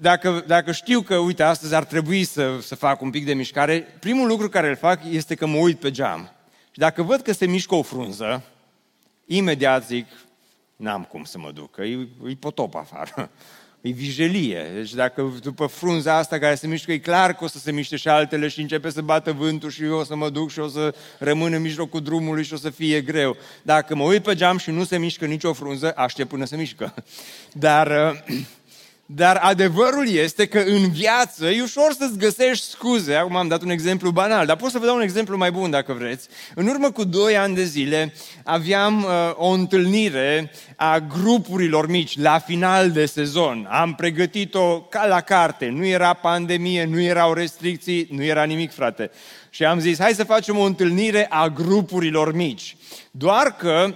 dacă, 0.00 0.44
dacă 0.46 0.72
știu 0.72 1.00
că, 1.00 1.16
uite, 1.16 1.42
astăzi 1.42 1.74
ar 1.74 1.84
trebui 1.84 2.24
să, 2.24 2.58
să 2.60 2.74
fac 2.74 3.00
un 3.00 3.10
pic 3.10 3.24
de 3.24 3.34
mișcare, 3.34 3.80
primul 4.00 4.26
lucru 4.28 4.48
care 4.48 4.68
îl 4.68 4.76
fac 4.76 5.00
este 5.10 5.34
că 5.34 5.46
mă 5.46 5.56
uit 5.56 5.78
pe 5.78 5.90
geam. 5.90 6.32
Și 6.70 6.78
dacă 6.78 7.02
văd 7.02 7.20
că 7.20 7.32
se 7.32 7.46
mișcă 7.46 7.74
o 7.74 7.82
frunză, 7.82 8.42
imediat 9.26 9.86
zic, 9.86 10.06
n-am 10.76 11.04
cum 11.04 11.24
să 11.24 11.38
mă 11.38 11.50
duc, 11.50 11.70
că 11.70 11.82
e, 11.82 12.08
e 12.26 12.34
potop 12.38 12.74
afară. 12.74 13.30
E 13.86 13.90
vijelie. 13.90 14.70
Deci 14.74 14.94
dacă 14.94 15.32
după 15.42 15.66
frunza 15.66 16.16
asta 16.16 16.38
care 16.38 16.54
se 16.54 16.66
mișcă, 16.66 16.92
e 16.92 16.98
clar 16.98 17.34
că 17.34 17.44
o 17.44 17.46
să 17.46 17.58
se 17.58 17.72
miște 17.72 17.96
și 17.96 18.08
altele 18.08 18.48
și 18.48 18.60
începe 18.60 18.90
să 18.90 19.00
bată 19.00 19.32
vântul 19.32 19.70
și 19.70 19.82
eu 19.82 19.96
o 19.96 20.04
să 20.04 20.16
mă 20.16 20.30
duc 20.30 20.50
și 20.50 20.58
o 20.58 20.68
să 20.68 20.94
rămân 21.18 21.52
în 21.52 21.60
mijlocul 21.60 22.00
drumului 22.02 22.44
și 22.44 22.52
o 22.52 22.56
să 22.56 22.70
fie 22.70 23.00
greu. 23.00 23.36
Dacă 23.62 23.94
mă 23.94 24.02
uit 24.02 24.22
pe 24.22 24.34
geam 24.34 24.58
și 24.58 24.70
nu 24.70 24.84
se 24.84 24.98
mișcă 24.98 25.26
nicio 25.26 25.52
frunză, 25.52 25.92
aștept 25.96 26.28
până 26.28 26.44
se 26.44 26.56
mișcă. 26.56 26.94
Dar 27.52 27.88
dar 29.06 29.36
adevărul 29.36 30.08
este 30.08 30.46
că 30.46 30.58
în 30.58 30.90
viață 30.90 31.46
e 31.46 31.62
ușor 31.62 31.92
să-ți 31.98 32.18
găsești 32.18 32.64
scuze. 32.64 33.14
Acum 33.14 33.36
am 33.36 33.48
dat 33.48 33.62
un 33.62 33.70
exemplu 33.70 34.10
banal, 34.10 34.46
dar 34.46 34.56
pot 34.56 34.70
să 34.70 34.78
vă 34.78 34.86
dau 34.86 34.96
un 34.96 35.02
exemplu 35.02 35.36
mai 35.36 35.50
bun 35.50 35.70
dacă 35.70 35.92
vreți. 35.92 36.28
În 36.54 36.66
urmă 36.66 36.90
cu 36.90 37.04
doi 37.04 37.36
ani 37.36 37.54
de 37.54 37.64
zile 37.64 38.14
aveam 38.44 39.02
uh, 39.02 39.10
o 39.34 39.48
întâlnire 39.48 40.50
a 40.76 40.98
grupurilor 40.98 41.88
mici 41.88 42.18
la 42.18 42.38
final 42.38 42.90
de 42.90 43.06
sezon. 43.06 43.68
Am 43.70 43.94
pregătit-o 43.94 44.80
ca 44.80 45.06
la 45.06 45.20
carte. 45.20 45.68
Nu 45.68 45.86
era 45.86 46.12
pandemie, 46.12 46.84
nu 46.84 47.00
erau 47.00 47.32
restricții, 47.32 48.08
nu 48.10 48.22
era 48.22 48.44
nimic, 48.44 48.72
frate. 48.72 49.10
Și 49.50 49.64
am 49.64 49.78
zis, 49.78 49.98
hai 49.98 50.12
să 50.12 50.24
facem 50.24 50.58
o 50.58 50.62
întâlnire 50.62 51.26
a 51.30 51.48
grupurilor 51.48 52.34
mici. 52.34 52.76
Doar 53.10 53.56
că 53.56 53.94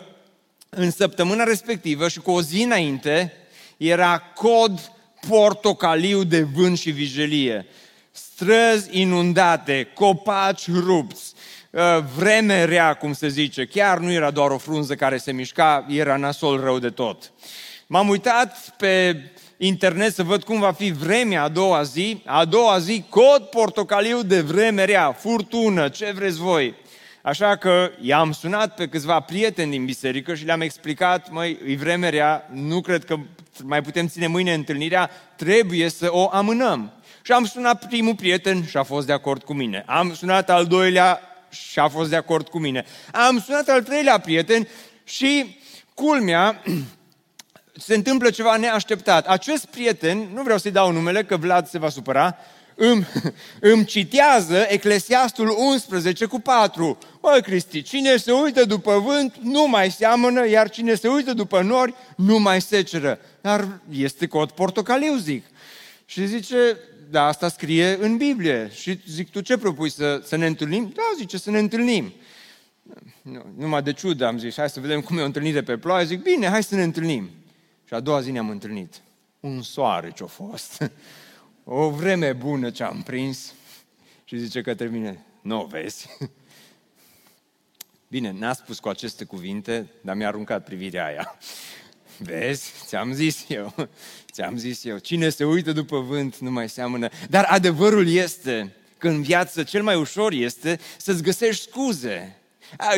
în 0.68 0.90
săptămâna 0.90 1.44
respectivă 1.44 2.09
și 2.09 2.21
cu 2.21 2.31
o 2.31 2.42
zi 2.42 2.62
înainte 2.62 3.33
era 3.77 4.18
cod 4.35 4.92
portocaliu 5.28 6.24
de 6.24 6.42
vânt 6.42 6.78
și 6.78 6.90
vijelie, 6.90 7.66
străzi 8.11 9.00
inundate, 9.00 9.88
copaci 9.94 10.70
rupți, 10.70 11.33
uh, 11.70 11.81
vreme 12.16 12.64
rea, 12.64 12.94
cum 12.94 13.12
se 13.12 13.28
zice, 13.28 13.64
chiar 13.66 13.98
nu 13.98 14.12
era 14.12 14.31
doar 14.31 14.50
o 14.50 14.59
frunză 14.59 14.94
care 14.94 15.16
se 15.16 15.33
mișca, 15.33 15.87
era 15.88 16.16
nasol 16.16 16.61
rău 16.61 16.78
de 16.78 16.90
tot. 16.90 17.33
M-am 17.87 18.09
uitat 18.09 18.74
pe 18.76 19.22
internet 19.57 20.14
să 20.14 20.22
văd 20.22 20.42
cum 20.42 20.61
va 20.61 20.72
fi 20.72 20.90
vremea 20.90 21.42
a 21.42 21.48
doua 21.48 21.83
zi. 21.83 22.22
A 22.24 22.44
doua 22.44 22.78
zi, 22.78 23.04
cod 23.09 23.42
portocaliu 23.42 24.22
de 24.22 24.40
vreme 24.40 24.85
rea, 24.85 25.12
furtună, 25.12 25.88
ce 25.88 26.12
vreți 26.14 26.38
voi. 26.38 26.74
Așa 27.22 27.57
că 27.57 27.90
i-am 28.00 28.33
sunat 28.33 28.74
pe 28.74 28.88
câțiva 28.88 29.20
prieteni 29.20 29.70
din 29.70 29.85
biserică 29.85 30.35
și 30.35 30.44
le-am 30.44 30.61
explicat, 30.61 31.31
măi, 31.31 31.59
e 31.66 31.76
vreme 31.76 32.09
rea, 32.09 32.48
nu 32.52 32.81
cred 32.81 33.04
că 33.04 33.16
mai 33.62 33.83
putem 33.83 34.07
ține 34.07 34.26
mâine 34.26 34.54
întâlnirea, 34.54 35.11
trebuie 35.37 35.88
să 35.88 36.09
o 36.11 36.28
amânăm. 36.33 36.92
Și 37.22 37.33
am 37.33 37.44
sunat 37.44 37.87
primul 37.87 38.14
prieten 38.14 38.64
și 38.64 38.76
a 38.76 38.83
fost 38.83 39.07
de 39.07 39.12
acord 39.12 39.42
cu 39.42 39.52
mine. 39.52 39.83
Am 39.87 40.14
sunat 40.14 40.50
al 40.50 40.66
doilea 40.66 41.20
și 41.50 41.78
a 41.78 41.88
fost 41.88 42.11
de 42.11 42.16
acord 42.16 42.48
cu 42.48 42.59
mine. 42.59 42.85
Am 43.12 43.40
sunat 43.40 43.68
al 43.68 43.83
treilea 43.83 44.18
prieten 44.18 44.68
și 45.04 45.59
culmea, 45.94 46.62
se 47.87 47.94
întâmplă 47.94 48.31
ceva 48.31 48.57
neașteptat. 48.57 49.26
Acest 49.26 49.66
prieten, 49.66 50.28
nu 50.33 50.42
vreau 50.42 50.59
să-i 50.59 50.70
dau 50.70 50.92
numele, 50.92 51.24
că 51.24 51.37
Vlad 51.37 51.68
se 51.68 51.78
va 51.78 51.88
supăra, 51.88 52.37
îmi, 52.79 53.07
îmi 53.73 53.85
citează 53.85 54.67
Eclesiastul 54.69 55.55
11 55.59 56.25
cu 56.25 56.41
4. 56.41 56.99
Mă, 57.23 57.41
Cristi, 57.43 57.83
cine 57.83 58.17
se 58.17 58.33
uită 58.33 58.64
după 58.64 58.99
vânt 58.99 59.35
nu 59.43 59.69
mai 59.69 59.91
seamănă, 59.91 60.49
iar 60.49 60.71
cine 60.71 60.95
se 60.95 61.09
uită 61.09 61.33
după 61.35 61.62
nori 61.62 61.95
nu 62.17 62.38
mai 62.38 62.61
seceră. 62.61 63.19
Dar 63.41 63.69
este 63.91 64.27
cod 64.27 64.51
portocaliu, 64.51 65.17
zic. 65.17 65.45
Și 66.05 66.27
zice, 66.27 66.79
da, 67.11 67.27
asta 67.27 67.49
scrie 67.49 67.99
în 68.01 68.17
Biblie. 68.17 68.71
Și 68.75 69.01
zic, 69.09 69.31
tu 69.31 69.41
ce 69.41 69.57
propui, 69.57 69.91
să, 69.91 70.23
să 70.25 70.37
ne 70.37 70.47
întâlnim? 70.47 70.93
Da, 70.95 71.03
zice, 71.17 71.38
să 71.38 71.51
ne 71.51 71.59
întâlnim. 71.59 72.12
Nu, 73.23 73.45
numai 73.57 73.83
de 73.83 73.93
ciudă 73.93 74.27
am 74.27 74.38
zis, 74.38 74.57
hai 74.57 74.71
să 74.71 74.81
vedem 74.81 75.01
cum 75.01 75.19
e 75.19 75.23
o 75.23 75.25
întâlnire 75.25 75.62
pe 75.62 75.77
ploaie. 75.77 76.07
Zic, 76.07 76.23
bine, 76.23 76.49
hai 76.49 76.62
să 76.62 76.75
ne 76.75 76.83
întâlnim. 76.83 77.31
Și 77.85 77.95
a 77.95 78.01
doua 78.01 78.21
zi 78.21 78.31
ne-am 78.31 78.51
întâlnit. 78.51 78.95
Un 79.41 79.62
soare 79.62 80.12
ce-a 80.17 80.27
fost. 80.27 80.83
o 81.70 81.90
vreme 81.90 82.33
bună 82.33 82.70
ce 82.70 82.83
am 82.83 83.02
prins 83.02 83.54
și 84.24 84.38
zice 84.38 84.61
către 84.61 84.87
mine, 84.87 85.24
nu 85.40 85.64
vezi? 85.64 86.09
Bine, 88.09 88.31
n-a 88.38 88.52
spus 88.52 88.78
cu 88.78 88.88
aceste 88.88 89.24
cuvinte, 89.24 89.90
dar 90.00 90.16
mi-a 90.16 90.26
aruncat 90.26 90.64
privirea 90.64 91.04
aia. 91.04 91.38
Vezi, 92.18 92.72
ți-am 92.87 93.12
zis 93.12 93.44
eu, 93.48 93.74
ți-am 94.33 94.57
zis 94.57 94.85
eu, 94.85 94.98
cine 94.98 95.28
se 95.28 95.44
uită 95.44 95.72
după 95.72 95.98
vânt 95.98 96.38
nu 96.38 96.50
mai 96.50 96.68
seamănă. 96.68 97.09
Dar 97.31 97.44
adevărul 97.44 98.09
este 98.09 98.76
că 98.98 99.09
în 99.09 99.22
viață 99.22 99.62
cel 99.62 99.83
mai 99.83 99.96
ușor 99.96 100.33
este 100.33 100.81
să-ți 100.96 101.22
găsești 101.22 101.62
scuze. 101.62 102.38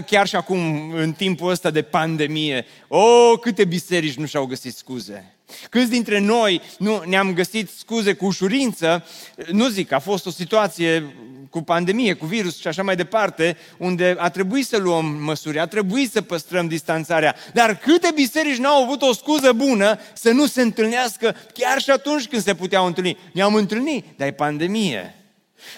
Chiar 0.06 0.26
și 0.26 0.36
acum, 0.36 0.90
în 0.90 1.12
timpul 1.12 1.50
ăsta 1.50 1.70
de 1.70 1.82
pandemie, 1.82 2.66
o, 2.88 2.98
oh, 2.98 3.38
câte 3.40 3.64
biserici 3.64 4.16
nu 4.16 4.26
și-au 4.26 4.46
găsit 4.46 4.76
scuze. 4.76 5.34
Câți 5.70 5.90
dintre 5.90 6.18
noi 6.18 6.60
nu 6.78 7.02
ne-am 7.06 7.32
găsit 7.32 7.70
scuze 7.78 8.12
cu 8.12 8.26
ușurință, 8.26 9.04
nu 9.52 9.68
zic, 9.68 9.92
a 9.92 9.98
fost 9.98 10.26
o 10.26 10.30
situație 10.30 11.14
cu 11.50 11.62
pandemie, 11.62 12.12
cu 12.12 12.26
virus 12.26 12.60
și 12.60 12.66
așa 12.66 12.82
mai 12.82 12.96
departe, 12.96 13.56
unde 13.76 14.16
a 14.18 14.28
trebuit 14.28 14.66
să 14.66 14.76
luăm 14.76 15.04
măsuri, 15.04 15.58
a 15.58 15.66
trebuit 15.66 16.10
să 16.10 16.22
păstrăm 16.22 16.68
distanțarea. 16.68 17.34
Dar 17.52 17.76
câte 17.76 18.10
biserici 18.14 18.58
n-au 18.58 18.82
avut 18.82 19.02
o 19.02 19.12
scuză 19.12 19.52
bună 19.52 19.98
să 20.14 20.30
nu 20.30 20.46
se 20.46 20.62
întâlnească 20.62 21.36
chiar 21.54 21.80
și 21.80 21.90
atunci 21.90 22.26
când 22.26 22.42
se 22.42 22.54
puteau 22.54 22.86
întâlni? 22.86 23.18
Ne-am 23.32 23.54
întâlnit, 23.54 24.04
dar 24.16 24.26
e 24.26 24.32
pandemie. 24.32 25.19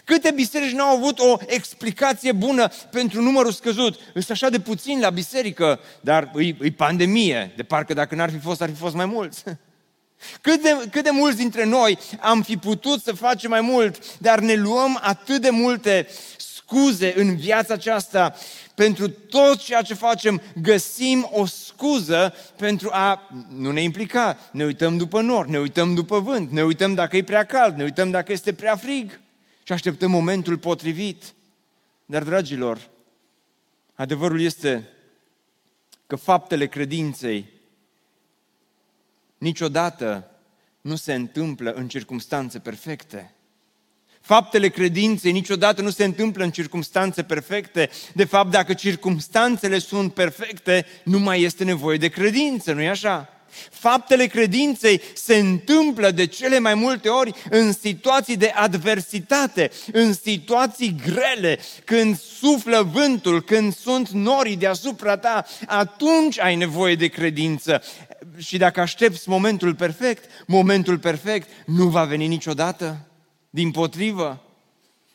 Câte 0.05 0.31
biserici 0.31 0.73
n-au 0.73 0.97
avut 0.97 1.19
o 1.19 1.37
explicație 1.47 2.33
bună 2.33 2.69
pentru 2.91 3.23
numărul 3.23 3.53
scăzut? 3.53 3.99
Sunt 4.13 4.31
așa 4.31 4.49
de 4.49 4.61
puțin 4.61 5.01
la 5.01 5.11
biserică, 5.11 5.81
dar 6.01 6.31
e, 6.37 6.47
e 6.61 6.71
pandemie. 6.77 7.53
De 7.57 7.63
parcă 7.63 7.95
dacă 7.95 8.15
n-ar 8.15 8.31
fi 8.31 8.39
fost, 8.39 8.63
ar 8.63 8.69
fi 8.69 8.75
fost 8.75 8.95
mai 8.95 9.07
mulți. 9.07 9.43
Cât 10.41 10.63
de, 10.63 10.89
cât 10.91 11.05
de 11.05 11.11
mulți 11.11 11.37
dintre 11.37 11.65
noi 11.65 11.99
am 12.21 12.43
fi 12.43 12.57
putut 12.57 13.03
să 13.03 13.13
facem 13.13 13.51
mai 13.51 13.61
mult, 13.61 14.19
dar 14.19 14.39
ne 14.39 14.55
luăm 14.55 14.99
atât 15.03 15.41
de 15.41 15.51
multe 15.51 16.09
scuze 16.37 17.13
în 17.17 17.37
viața 17.37 17.75
aceasta 17.75 18.35
pentru 18.75 19.09
tot 19.09 19.59
ceea 19.59 19.83
ce 19.83 19.95
facem, 19.95 20.41
găsim 20.63 21.29
o 21.33 21.47
scuză 21.47 22.35
pentru 22.57 22.89
a 22.93 23.29
nu 23.57 23.71
ne 23.71 23.83
implica. 23.83 24.39
Ne 24.53 24.65
uităm 24.65 24.97
după 24.97 25.21
nor, 25.21 25.47
ne 25.47 25.59
uităm 25.59 25.95
după 25.95 26.21
vânt, 26.21 26.51
ne 26.51 26.63
uităm 26.63 26.95
dacă 26.95 27.17
e 27.17 27.23
prea 27.23 27.45
cald, 27.45 27.77
ne 27.77 27.83
uităm 27.83 28.11
dacă 28.11 28.33
este 28.33 28.53
prea 28.53 28.77
frig 28.77 29.21
și 29.63 29.73
așteptăm 29.73 30.11
momentul 30.11 30.59
potrivit. 30.59 31.35
Dar, 32.07 32.23
dragilor, 32.23 32.89
adevărul 33.95 34.41
este 34.41 34.89
că 36.07 36.17
faptele 36.17 36.67
credinței 36.67 37.47
niciodată 39.39 40.31
nu 40.81 40.97
se 40.97 41.15
întâmplă 41.15 41.73
în 41.73 41.89
circunstanțe 41.89 42.59
perfecte. 42.59 43.35
Faptele 44.21 44.69
credinței 44.69 45.33
niciodată 45.33 45.83
nu 45.83 45.91
se 45.91 46.05
întâmplă 46.05 46.45
în 46.45 46.51
circunstanțe 46.51 47.23
perfecte. 47.23 47.91
De 48.15 48.25
fapt, 48.25 48.51
dacă 48.51 48.75
circunstanțele 48.75 49.79
sunt 49.79 50.15
perfecte, 50.15 50.87
nu 51.05 51.19
mai 51.19 51.43
este 51.43 51.65
nevoie 51.65 51.99
de 51.99 52.09
credință, 52.09 52.73
nu-i 52.73 52.89
așa? 52.89 53.29
Faptele 53.71 54.27
credinței 54.27 55.03
se 55.15 55.37
întâmplă 55.37 56.11
de 56.11 56.27
cele 56.27 56.59
mai 56.59 56.75
multe 56.75 57.09
ori 57.09 57.33
în 57.51 57.73
situații 57.73 58.37
de 58.37 58.53
adversitate, 58.55 59.71
în 59.93 60.13
situații 60.13 60.97
grele, 61.05 61.59
când 61.85 62.19
suflă 62.19 62.89
vântul, 62.93 63.43
când 63.43 63.75
sunt 63.75 64.09
norii 64.09 64.57
deasupra 64.57 65.17
ta, 65.17 65.45
atunci 65.67 66.41
ai 66.41 66.57
nevoie 66.57 66.95
de 66.95 67.07
credință. 67.07 67.83
Și 68.37 68.57
dacă 68.57 68.81
aștepți 68.81 69.29
momentul 69.29 69.75
perfect, 69.75 70.31
momentul 70.47 70.99
perfect 70.99 71.49
nu 71.67 71.89
va 71.89 72.05
veni 72.05 72.27
niciodată. 72.27 73.07
Din 73.51 73.71
potrivă, 73.71 74.52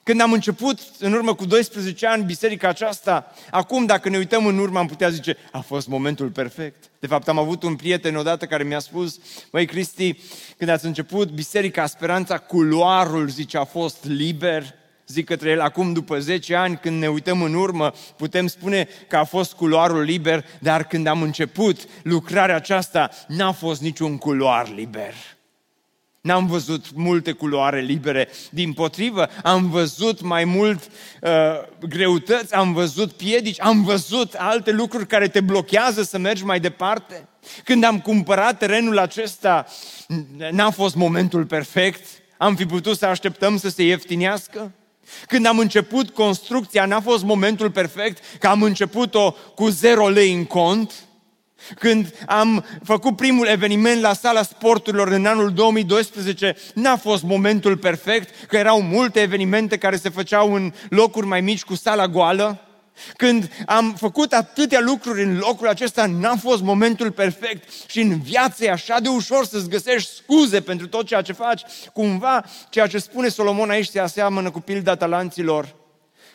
când 0.08 0.22
am 0.22 0.32
început, 0.32 0.80
în 1.00 1.14
urmă 1.14 1.34
cu 1.34 1.46
12 1.46 2.08
ani, 2.08 2.24
biserica 2.24 2.68
aceasta, 2.68 3.34
acum, 3.52 3.86
dacă 3.86 4.10
ne 4.10 4.18
uităm 4.18 4.46
în 4.46 4.58
urmă, 4.58 4.80
am 4.80 4.88
putea 4.88 5.10
zice, 5.10 5.38
a 5.52 5.60
fost 5.60 5.88
momentul 5.88 6.30
perfect. 6.30 6.90
De 7.00 7.08
fapt, 7.08 7.28
am 7.28 7.38
avut 7.38 7.64
un 7.64 7.76
prieten 7.76 8.16
odată 8.16 8.46
care 8.46 8.64
mi-a 8.64 8.80
spus, 8.80 9.20
măi, 9.52 9.66
Cristi, 9.66 10.20
când 10.58 10.70
ați 10.70 10.86
început 10.86 11.30
Biserica 11.30 11.86
Speranța, 11.86 12.38
culoarul, 12.38 13.28
zice, 13.28 13.58
a 13.58 13.64
fost 13.64 14.06
liber. 14.06 14.74
Zic 15.08 15.26
către 15.26 15.50
el, 15.50 15.62
acum, 15.62 15.94
după 15.94 16.20
10 16.20 16.56
ani, 16.56 16.78
când 16.78 17.00
ne 17.00 17.08
uităm 17.08 17.42
în 17.42 17.54
urmă, 17.54 17.94
putem 18.18 18.48
spune 18.48 18.88
că 19.08 19.18
a 19.18 19.24
fost 19.24 19.54
culoarul 19.54 20.02
liber, 20.02 20.46
dar 20.60 20.84
când 20.84 21.08
am 21.08 21.22
început 21.22 21.80
lucrarea 22.04 22.56
aceasta, 22.56 23.10
n-a 23.28 23.52
fost 23.52 23.82
niciun 23.82 24.18
culoar 24.18 24.74
liber. 24.76 25.14
N-am 26.28 26.46
văzut 26.46 26.86
multe 26.94 27.32
culoare 27.32 27.80
libere, 27.80 28.30
din 28.50 28.74
potrivă, 28.74 29.28
am 29.44 29.70
văzut 29.70 30.22
mai 30.22 30.44
mult 30.44 30.84
uh, 31.22 31.30
greutăți, 31.90 32.54
am 32.54 32.74
văzut 32.74 33.12
piedici, 33.12 33.62
am 33.62 33.84
văzut 33.84 34.34
alte 34.34 34.72
lucruri 34.72 35.08
care 35.08 35.28
te 35.28 35.42
blochează 35.42 36.04
să 36.04 36.18
mergi 36.18 36.44
mai 36.44 36.60
departe. 36.60 37.28
Când 37.64 37.84
am 37.84 38.00
cumpărat 38.00 38.58
terenul 38.58 39.00
acesta, 39.00 39.66
n-a 40.52 40.70
fost 40.70 40.96
momentul 40.96 41.46
perfect, 41.46 42.06
am 42.38 42.56
fi 42.56 42.66
putut 42.66 42.98
să 42.98 43.06
așteptăm 43.06 43.58
să 43.58 43.70
se 43.70 43.84
ieftinească. 43.84 44.72
Când 45.28 45.46
am 45.46 45.60
început 45.60 46.10
construcția, 46.10 46.86
n-a 46.86 47.00
fost 47.00 47.24
momentul 47.24 47.72
perfect, 47.72 48.24
că 48.40 48.48
am 48.48 48.64
început-o 48.64 49.32
cu 49.32 49.68
zero 49.68 50.08
lei 50.08 50.34
în 50.34 50.46
cont, 50.46 50.94
Când 51.80 52.14
am 52.26 52.66
făcut 52.84 53.16
primul 53.16 53.48
eveniment 53.48 54.02
la 54.02 54.14
sala 54.14 54.44
sporturilor 54.44 55.08
în 55.08 55.26
anul 55.26 55.54
2012, 55.54 56.56
n-a 56.74 56.96
fost 56.96 57.24
momentul 57.24 57.78
perfect, 57.78 58.46
că 58.46 58.58
erau 58.58 58.82
multe 58.82 59.20
evenimente 59.20 59.78
care 59.78 59.96
se 59.96 60.10
făceau 60.10 60.54
în 60.54 60.74
locuri 60.90 61.26
mai 61.26 61.42
mici 61.42 61.64
cu 61.64 61.76
sala 61.76 62.08
goală. 62.08 62.62
Când 63.16 63.52
am 63.66 63.94
făcut 63.94 64.34
atâtea 64.34 64.80
lucruri 64.80 65.24
în 65.24 65.38
locul 65.38 65.68
acesta, 65.68 66.06
n-a 66.06 66.36
fost 66.36 66.62
momentul 66.62 67.12
perfect 67.12 67.70
și 67.88 68.00
în 68.00 68.20
viață 68.20 68.64
e 68.64 68.72
așa 68.72 69.00
de 69.00 69.10
ușor 69.10 69.46
să-ți 69.46 69.70
găsești 69.70 70.12
scuze 70.12 70.62
pentru 70.62 70.88
tot 70.88 71.06
ceea 71.06 71.22
ce 71.22 71.34
faci. 71.34 71.62
Cumva, 71.94 72.46
ceea 72.70 72.88
ce 72.88 72.98
spune 72.98 73.28
Solomon 73.28 73.70
aici 73.70 73.88
se 73.88 74.00
aseamănă 74.00 74.52
cu 74.52 74.60
pilda 74.60 74.96
talanților. 74.96 75.76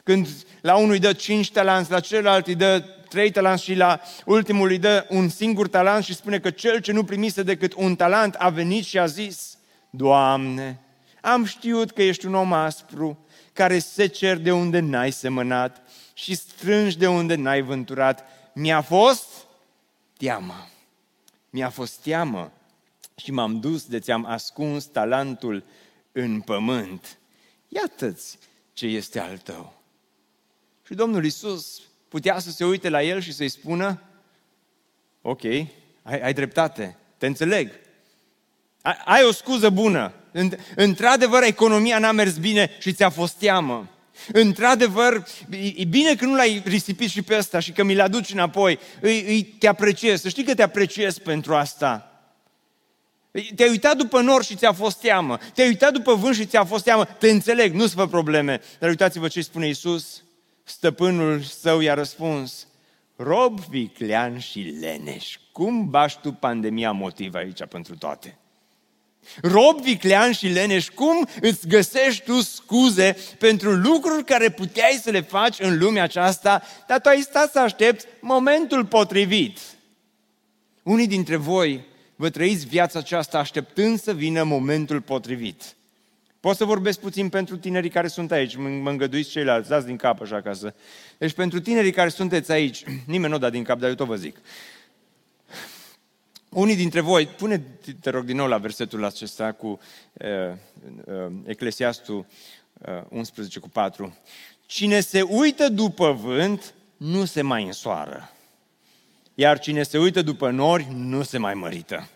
Când 0.04 0.28
la 0.60 0.76
unul 0.76 0.90
îi 0.90 0.98
dă 0.98 1.12
cinci 1.12 1.50
talanți, 1.50 1.90
la 1.90 2.00
celălalt 2.00 2.46
îi 2.46 2.54
dă 2.54 2.84
trei 3.12 3.30
talanți 3.30 3.62
și 3.62 3.74
la 3.74 4.00
ultimul 4.24 4.68
îi 4.68 4.78
dă 4.78 5.06
un 5.08 5.28
singur 5.28 5.68
talent 5.68 6.04
și 6.04 6.14
spune 6.14 6.38
că 6.38 6.50
cel 6.50 6.80
ce 6.80 6.92
nu 6.92 7.04
primise 7.04 7.42
decât 7.42 7.72
un 7.74 7.96
talent 7.96 8.34
a 8.34 8.48
venit 8.48 8.84
și 8.84 8.98
a 8.98 9.06
zis, 9.06 9.58
Doamne, 9.90 10.80
am 11.20 11.44
știut 11.44 11.90
că 11.90 12.02
ești 12.02 12.26
un 12.26 12.34
om 12.34 12.52
aspru, 12.52 13.26
care 13.52 13.78
se 13.78 14.06
cer 14.06 14.36
de 14.36 14.52
unde 14.52 14.80
n-ai 14.80 15.10
semănat 15.10 15.82
și 16.12 16.34
strângi 16.34 16.98
de 16.98 17.08
unde 17.08 17.34
n-ai 17.34 17.62
vânturat. 17.62 18.24
Mi-a 18.54 18.80
fost 18.80 19.28
teamă. 20.16 20.68
Mi-a 21.50 21.70
fost 21.70 21.94
teamă 21.94 22.52
și 23.16 23.30
m-am 23.30 23.60
dus 23.60 23.84
de 23.84 23.98
ți-am 23.98 24.24
ascuns 24.24 24.84
talentul 24.84 25.64
în 26.12 26.40
pământ. 26.40 27.18
Iată-ți 27.68 28.38
ce 28.72 28.86
este 28.86 29.20
al 29.20 29.38
tău. 29.38 29.72
Și 30.86 30.94
Domnul 30.94 31.24
Isus 31.24 31.80
putea 32.12 32.38
să 32.38 32.50
se 32.50 32.64
uite 32.64 32.88
la 32.88 33.02
el 33.02 33.20
și 33.20 33.32
să-i 33.32 33.48
spună, 33.48 34.02
ok, 35.22 35.44
ai, 36.02 36.20
ai 36.22 36.32
dreptate, 36.32 36.96
te 37.18 37.26
înțeleg. 37.26 37.70
Ai, 38.82 38.96
ai 39.04 39.24
o 39.24 39.32
scuză 39.32 39.70
bună. 39.70 40.12
Într-adevăr, 40.76 41.42
economia 41.42 41.98
n-a 41.98 42.12
mers 42.12 42.36
bine 42.36 42.70
și 42.78 42.92
ți-a 42.92 43.10
fost 43.10 43.34
teamă. 43.34 43.88
Într-adevăr, 44.32 45.26
e 45.76 45.84
bine 45.84 46.14
că 46.14 46.24
nu 46.24 46.34
l-ai 46.34 46.62
risipit 46.64 47.10
și 47.10 47.22
pe 47.22 47.36
ăsta 47.36 47.58
și 47.58 47.72
că 47.72 47.82
mi-l 47.82 48.00
aduci 48.00 48.32
înapoi. 48.32 48.78
Îi, 49.00 49.24
îi, 49.26 49.42
te 49.42 49.66
apreciez, 49.66 50.20
să 50.20 50.28
știi 50.28 50.44
că 50.44 50.54
te 50.54 50.62
apreciez 50.62 51.18
pentru 51.18 51.54
asta. 51.54 52.06
Te-ai 53.54 53.70
uitat 53.70 53.96
după 53.96 54.20
nor 54.20 54.44
și 54.44 54.56
ți-a 54.56 54.72
fost 54.72 55.00
teamă. 55.00 55.38
Te-ai 55.54 55.68
uitat 55.68 55.92
după 55.92 56.14
vânt 56.14 56.34
și 56.34 56.46
ți-a 56.46 56.64
fost 56.64 56.84
teamă. 56.84 57.04
Te 57.04 57.30
înțeleg, 57.30 57.74
nu-ți 57.74 57.94
fă 57.94 58.06
probleme. 58.06 58.60
Dar 58.78 58.88
uitați-vă 58.88 59.28
ce 59.28 59.42
spune 59.42 59.68
Isus. 59.68 60.22
Stăpânul 60.64 61.40
său 61.40 61.80
i-a 61.80 61.94
răspuns, 61.94 62.66
rob 63.16 63.60
viclean 63.60 64.38
și 64.38 64.60
leneș. 64.60 65.36
Cum 65.52 65.90
bași 65.90 66.18
tu 66.20 66.32
pandemia 66.32 66.92
motiv 66.92 67.34
aici 67.34 67.64
pentru 67.68 67.96
toate? 67.96 68.36
Rob 69.42 69.80
viclean 69.80 70.32
și 70.32 70.46
leneș, 70.46 70.88
cum 70.88 71.28
îți 71.40 71.68
găsești 71.68 72.24
tu 72.24 72.40
scuze 72.40 73.16
pentru 73.38 73.72
lucruri 73.72 74.24
care 74.24 74.50
puteai 74.50 75.00
să 75.02 75.10
le 75.10 75.20
faci 75.20 75.58
în 75.58 75.78
lumea 75.78 76.02
aceasta, 76.02 76.62
dar 76.86 77.00
tu 77.00 77.08
ai 77.08 77.20
stat 77.20 77.50
să 77.50 77.58
aștepți 77.58 78.06
momentul 78.20 78.86
potrivit. 78.86 79.58
Unii 80.82 81.06
dintre 81.06 81.36
voi 81.36 81.84
vă 82.16 82.30
trăiți 82.30 82.66
viața 82.66 82.98
aceasta 82.98 83.38
așteptând 83.38 84.00
să 84.00 84.14
vină 84.14 84.42
momentul 84.42 85.00
potrivit. 85.00 85.76
Pot 86.42 86.56
să 86.56 86.64
vorbesc 86.64 87.00
puțin 87.00 87.28
pentru 87.28 87.56
tinerii 87.56 87.90
care 87.90 88.08
sunt 88.08 88.30
aici, 88.30 88.56
mă 88.56 88.90
îngăduiți 88.90 89.30
ceilalți, 89.30 89.68
dați 89.68 89.86
din 89.86 89.96
cap 89.96 90.20
așa 90.20 90.36
acasă. 90.36 90.74
Deci 91.18 91.32
pentru 91.32 91.60
tinerii 91.60 91.92
care 91.92 92.08
sunteți 92.08 92.52
aici, 92.52 92.84
nimeni 93.06 93.32
nu 93.32 93.38
da 93.38 93.50
din 93.50 93.62
cap, 93.62 93.78
dar 93.78 93.88
eu 93.88 93.94
tot 93.94 94.06
vă 94.06 94.16
zic. 94.16 94.36
Unii 96.48 96.76
dintre 96.76 97.00
voi, 97.00 97.26
pune 97.26 97.58
te 98.00 98.10
rog 98.10 98.24
din 98.24 98.36
nou 98.36 98.46
la 98.46 98.58
versetul 98.58 99.04
acesta 99.04 99.52
cu 99.52 99.80
uh, 100.12 100.28
uh, 101.04 101.32
Eclesiastul 101.44 102.26
uh, 102.78 103.02
11 103.08 103.58
cu 103.58 103.68
4. 103.68 104.16
Cine 104.66 105.00
se 105.00 105.22
uită 105.22 105.68
după 105.68 106.12
vânt, 106.12 106.74
nu 106.96 107.24
se 107.24 107.42
mai 107.42 107.64
însoară. 107.64 108.30
Iar 109.34 109.58
cine 109.58 109.82
se 109.82 109.98
uită 109.98 110.22
după 110.22 110.50
nori, 110.50 110.86
nu 110.94 111.22
se 111.22 111.38
mai 111.38 111.54
mărită. 111.54 112.08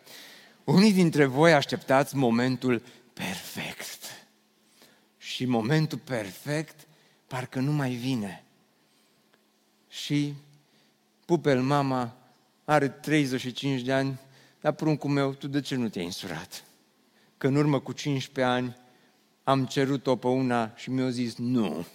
Unii 0.65 0.93
dintre 0.93 1.25
voi 1.25 1.53
așteptați 1.53 2.17
momentul 2.17 2.83
perfect 3.13 4.06
și 5.37 5.45
momentul 5.45 5.99
perfect 5.99 6.87
parcă 7.27 7.61
nu 7.61 7.73
mai 7.73 7.91
vine. 7.91 8.45
Și 9.89 10.35
pupel 11.25 11.63
mama 11.63 12.17
are 12.65 12.89
35 12.89 13.81
de 13.81 13.93
ani, 13.93 14.19
dar 14.61 14.73
pruncul 14.73 15.11
meu, 15.11 15.33
tu 15.33 15.49
de 15.49 15.61
ce 15.61 15.75
nu 15.75 15.89
te-ai 15.89 16.05
însurat? 16.05 16.65
Că 17.39 17.47
în 17.47 17.55
urmă 17.55 17.81
cu 17.81 17.93
15 17.93 18.55
ani 18.55 18.77
am 19.45 19.67
cerut-o 19.67 20.17
pe 20.17 20.27
una 20.27 20.73
și 20.77 20.91
mi-a 20.91 21.11
zis 21.11 21.37
nu. 21.37 21.87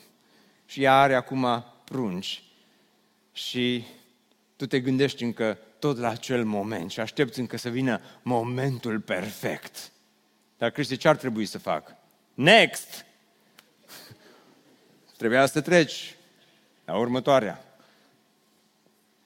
Și 0.65 0.83
ea 0.83 0.99
are 0.99 1.15
acum 1.15 1.65
prunci. 1.83 2.43
Și 3.33 3.83
tu 4.55 4.65
te 4.65 4.79
gândești 4.79 5.23
încă 5.23 5.57
tot 5.79 5.97
la 5.97 6.09
acel 6.09 6.45
moment 6.45 6.91
și 6.91 6.99
aștepți 6.99 7.39
încă 7.39 7.57
să 7.57 7.69
vină 7.69 8.01
momentul 8.21 8.99
perfect. 8.99 9.91
Dar 10.57 10.69
Cristi, 10.69 10.97
ce 10.97 11.07
ar 11.07 11.15
trebui 11.15 11.45
să 11.45 11.57
fac? 11.57 11.95
Next! 12.33 13.09
Trebuia 15.21 15.45
să 15.45 15.61
treci 15.61 16.15
la 16.85 16.97
următoarea. 16.97 17.77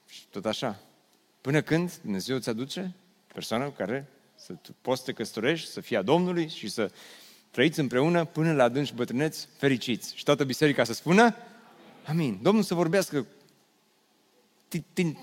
Și 0.08 0.20
tot 0.30 0.46
așa. 0.46 0.78
Până 1.40 1.60
când 1.60 1.92
Dumnezeu 2.02 2.36
îți 2.36 2.48
aduce 2.48 2.94
persoana 3.34 3.64
cu 3.64 3.70
care 3.70 4.06
să 4.34 4.54
poți 4.80 5.00
să 5.00 5.06
te 5.06 5.12
căsătorești, 5.12 5.70
să 5.70 5.80
fii 5.80 5.96
a 5.96 6.02
Domnului 6.02 6.48
și 6.48 6.68
să 6.68 6.90
trăiți 7.50 7.80
împreună 7.80 8.24
până 8.24 8.52
la 8.52 8.64
adânci 8.64 8.92
bătrâneți 8.92 9.48
fericiți. 9.58 10.16
Și 10.16 10.24
toată 10.24 10.44
biserica 10.44 10.84
să 10.84 10.92
spună 10.92 11.34
Amin. 12.04 12.38
Domnul 12.42 12.62
să 12.62 12.74
vorbească 12.74 13.26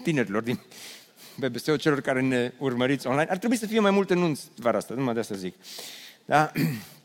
tinerilor 0.03 0.43
din 0.43 0.59
BBC-ul 1.35 1.77
celor 1.77 2.01
care 2.01 2.21
ne 2.21 2.53
urmăriți 2.57 3.07
online. 3.07 3.29
Ar 3.29 3.37
trebui 3.37 3.57
să 3.57 3.67
fie 3.67 3.79
mai 3.79 3.91
multe 3.91 4.13
nunți 4.13 4.47
vara 4.55 4.77
asta, 4.77 4.93
numai 4.93 5.13
de 5.13 5.19
asta 5.19 5.35
zic. 5.35 5.55
Da? 6.25 6.51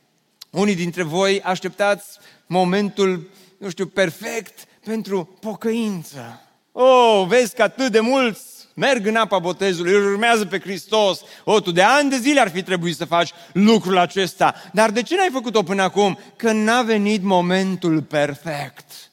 Unii 0.51 0.75
dintre 0.75 1.03
voi 1.03 1.43
așteptați 1.43 2.19
momentul 2.47 3.29
nu 3.59 3.71
știu, 3.71 3.87
perfect 3.87 4.67
pentru 4.85 5.37
pocăință. 5.41 6.43
Oh, 6.73 7.25
vezi 7.29 7.55
că 7.55 7.63
atât 7.63 7.93
de 7.93 8.01
mulți 8.01 8.43
merg 8.75 9.07
în 9.07 9.17
apa 9.17 9.39
botezului, 9.39 9.95
îl 9.95 10.13
urmează 10.13 10.47
pe 10.47 10.59
Hristos. 10.59 11.21
O, 11.45 11.53
oh, 11.53 11.63
tu 11.63 11.71
de 11.71 11.83
ani 11.83 12.11
de 12.11 12.17
zile 12.17 12.41
ar 12.41 12.51
fi 12.51 12.63
trebuit 12.63 12.97
să 12.97 13.05
faci 13.05 13.31
lucrul 13.53 13.99
acesta. 13.99 14.55
Dar 14.73 14.91
de 14.91 15.03
ce 15.03 15.17
n-ai 15.17 15.29
făcut-o 15.33 15.63
până 15.63 15.83
acum? 15.83 16.19
Că 16.37 16.53
n-a 16.53 16.83
venit 16.83 17.23
momentul 17.23 18.03
perfect. 18.03 19.11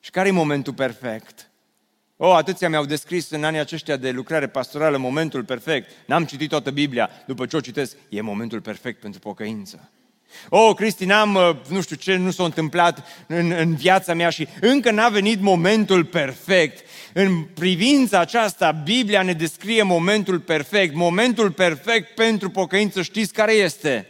Și 0.00 0.10
care 0.10 0.28
e 0.28 0.30
momentul 0.30 0.72
perfect? 0.72 1.50
Oh, 2.16 2.34
atâția 2.34 2.68
mi-au 2.68 2.84
descris 2.84 3.30
în 3.30 3.44
anii 3.44 3.60
aceștia 3.60 3.96
de 3.96 4.10
lucrare 4.10 4.46
pastorală 4.46 4.96
momentul 4.96 5.44
perfect. 5.44 5.90
N-am 6.06 6.24
citit 6.24 6.48
toată 6.48 6.70
Biblia. 6.70 7.10
După 7.26 7.46
ce 7.46 7.56
o 7.56 7.60
citesc, 7.60 7.96
e 8.08 8.20
momentul 8.20 8.60
perfect 8.60 9.00
pentru 9.00 9.20
pocăință. 9.20 9.90
Oh, 10.48 10.74
Cristi, 10.76 11.04
n-am, 11.04 11.34
uh, 11.34 11.56
nu 11.68 11.80
știu 11.80 11.96
ce, 11.96 12.16
nu 12.16 12.30
s-a 12.30 12.44
întâmplat 12.44 13.06
în, 13.26 13.50
în 13.50 13.74
viața 13.74 14.14
mea 14.14 14.28
și 14.28 14.48
încă 14.60 14.90
n-a 14.90 15.08
venit 15.08 15.40
momentul 15.40 16.04
perfect. 16.04 16.86
În 17.12 17.42
privința 17.42 18.18
aceasta, 18.18 18.70
Biblia 18.70 19.22
ne 19.22 19.32
descrie 19.32 19.82
momentul 19.82 20.40
perfect. 20.40 20.94
Momentul 20.94 21.50
perfect 21.50 22.14
pentru 22.14 22.50
pocăință, 22.50 23.02
știți 23.02 23.32
care 23.32 23.52
este? 23.52 24.06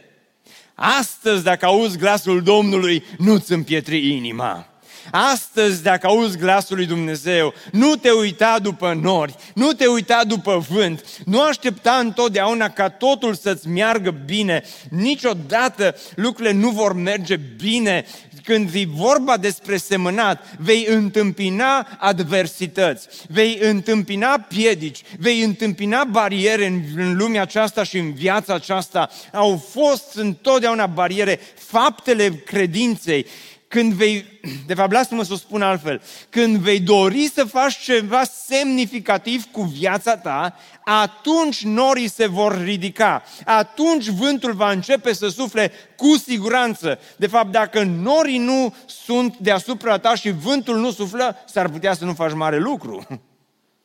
Astăzi, 0.75 1.43
dacă 1.43 1.65
auzi 1.65 1.97
glasul 1.97 2.43
Domnului, 2.43 3.03
nu-ți 3.17 3.51
împietri 3.51 4.15
inima. 4.15 4.67
Astăzi, 5.11 5.83
dacă 5.83 6.07
auzi 6.07 6.37
glasul 6.37 6.75
lui 6.75 6.85
Dumnezeu, 6.85 7.53
nu 7.71 7.95
te 7.95 8.09
uita 8.09 8.59
după 8.61 8.93
nori, 9.01 9.35
nu 9.53 9.71
te 9.71 9.85
uita 9.85 10.21
după 10.27 10.65
vânt, 10.69 11.05
nu 11.25 11.41
aștepta 11.41 11.91
întotdeauna 11.91 12.69
ca 12.69 12.89
totul 12.89 13.33
să-ți 13.33 13.67
meargă 13.67 14.11
bine. 14.25 14.63
Niciodată 14.89 15.95
lucrurile 16.15 16.53
nu 16.53 16.69
vor 16.69 16.93
merge 16.93 17.35
bine. 17.35 18.05
Când 18.43 18.69
e 18.73 18.83
vorba 18.87 19.37
despre 19.37 19.77
semănat, 19.77 20.55
vei 20.57 20.85
întâmpina 20.89 21.87
adversități, 21.99 23.07
vei 23.27 23.57
întâmpina 23.61 24.39
piedici, 24.39 25.01
vei 25.17 25.43
întâmpina 25.43 26.03
bariere 26.03 26.65
în, 26.65 26.81
în 26.95 27.17
lumea 27.17 27.41
aceasta 27.41 27.83
și 27.83 27.97
în 27.97 28.13
viața 28.13 28.53
aceasta. 28.53 29.09
Au 29.33 29.67
fost 29.71 30.15
întotdeauna 30.15 30.85
bariere, 30.85 31.39
faptele 31.55 32.29
credinței 32.45 33.25
când 33.69 33.93
vei, 33.93 34.25
de 34.65 34.73
fapt, 34.73 34.91
lasă-mă 34.91 35.23
să 35.23 35.33
o 35.33 35.35
spun 35.35 35.61
altfel, 35.61 36.01
când 36.29 36.57
vei 36.57 36.79
dori 36.79 37.31
să 37.33 37.43
faci 37.43 37.77
ceva 37.77 38.23
semnificativ 38.23 39.45
cu 39.51 39.61
viața 39.61 40.17
ta, 40.17 40.55
atunci 40.83 41.63
norii 41.63 42.09
se 42.09 42.27
vor 42.27 42.61
ridica, 42.63 43.23
atunci 43.45 44.07
vântul 44.07 44.53
va 44.53 44.71
începe 44.71 45.13
să 45.13 45.27
sufle 45.27 45.71
cu 45.95 46.17
siguranță. 46.17 46.99
De 47.15 47.27
fapt, 47.27 47.51
dacă 47.51 47.83
norii 47.83 48.37
nu 48.37 48.75
sunt 48.85 49.37
deasupra 49.37 49.97
ta 49.97 50.15
și 50.15 50.31
vântul 50.31 50.77
nu 50.77 50.91
suflă, 50.91 51.35
s-ar 51.45 51.69
putea 51.69 51.93
să 51.93 52.05
nu 52.05 52.13
faci 52.13 52.33
mare 52.33 52.57
lucru. 52.59 53.07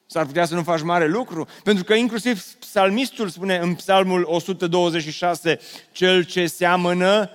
S-ar 0.07 0.27
putea 0.27 0.45
să 0.45 0.55
nu 0.55 0.63
faci 0.63 0.83
mare 0.83 1.09
lucru, 1.09 1.49
pentru 1.63 1.85
că 1.85 1.95
inclusiv 1.95 2.43
psalmistul 2.43 3.29
spune 3.29 3.57
în 3.57 3.75
psalmul 3.75 4.25
126, 4.29 5.59
cel 5.93 6.23
ce 6.25 6.47
seamănă 6.47 7.31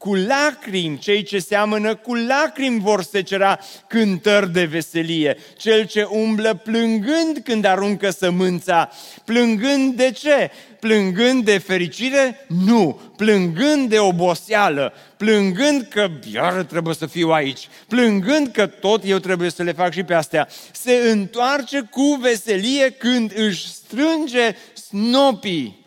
cu 0.00 0.14
lacrimi, 0.14 0.98
cei 0.98 1.22
ce 1.22 1.38
seamănă 1.38 1.94
cu 1.94 2.14
lacrimi 2.14 2.80
vor 2.80 3.02
secera 3.02 3.58
cântări 3.86 4.52
de 4.52 4.64
veselie. 4.64 5.36
Cel 5.56 5.86
ce 5.86 6.02
umblă 6.02 6.54
plângând 6.54 7.38
când 7.44 7.64
aruncă 7.64 8.10
sămânța. 8.10 8.90
Plângând 9.24 9.94
de 9.94 10.10
ce? 10.10 10.50
Plângând 10.78 11.44
de 11.44 11.58
fericire? 11.58 12.46
Nu. 12.66 13.00
Plângând 13.16 13.88
de 13.88 13.98
oboseală. 13.98 14.92
Plângând 15.16 15.86
că 15.90 16.10
iară 16.32 16.62
trebuie 16.62 16.94
să 16.94 17.06
fiu 17.06 17.28
aici. 17.28 17.68
Plângând 17.88 18.48
că 18.48 18.66
tot 18.66 19.02
eu 19.04 19.18
trebuie 19.18 19.50
să 19.50 19.62
le 19.62 19.72
fac 19.72 19.92
și 19.92 20.02
pe 20.02 20.14
astea. 20.14 20.48
Se 20.72 20.92
întoarce 20.92 21.80
cu 21.90 22.18
veselie 22.20 22.90
când 22.90 23.32
își 23.36 23.68
strânge 23.68 24.56
snopii. 24.74 25.86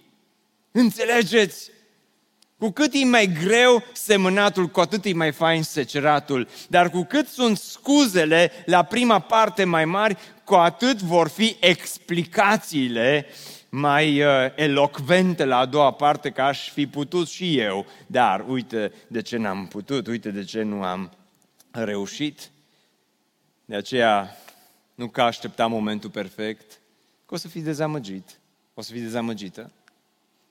Înțelegeți? 0.72 1.73
Cu 2.64 2.72
cât 2.72 2.94
e 2.94 3.06
mai 3.06 3.28
greu 3.44 3.84
semănatul, 3.94 4.68
cu 4.68 4.80
atât 4.80 5.06
e 5.06 5.14
mai 5.14 5.32
fain 5.32 5.64
seceratul. 5.64 6.48
Dar 6.70 6.90
cu 6.90 7.04
cât 7.04 7.28
sunt 7.28 7.58
scuzele 7.58 8.52
la 8.66 8.84
prima 8.84 9.20
parte 9.20 9.64
mai 9.64 9.86
mari, 9.86 10.18
cu 10.44 10.54
atât 10.54 11.02
vor 11.02 11.28
fi 11.28 11.58
explicațiile 11.60 13.26
mai 13.70 14.22
uh, 14.22 14.28
elocvente 14.56 15.46
la 15.46 15.58
a 15.58 15.66
doua 15.66 15.92
parte, 15.92 16.30
că 16.30 16.42
aș 16.42 16.70
fi 16.70 16.88
putut 16.88 17.28
și 17.28 17.60
eu. 17.60 17.86
Dar 18.08 18.46
uite 18.48 18.92
de 19.08 19.22
ce 19.22 19.38
n-am 19.38 19.68
putut, 19.68 20.08
uite 20.08 20.32
de 20.32 20.44
ce 20.44 20.62
nu 20.62 20.84
am 20.84 21.12
reușit. 21.72 22.52
De 23.66 23.76
aceea, 23.76 24.38
nu 24.96 25.08
că 25.08 25.22
aștepta 25.22 25.68
momentul 25.68 26.10
perfect, 26.10 26.80
că 27.26 27.34
o 27.34 27.38
să 27.38 27.48
fii 27.48 27.62
dezamăgit, 27.62 28.40
o 28.74 28.82
să 28.82 28.92
fii 28.92 29.02
dezamăgită. 29.02 29.72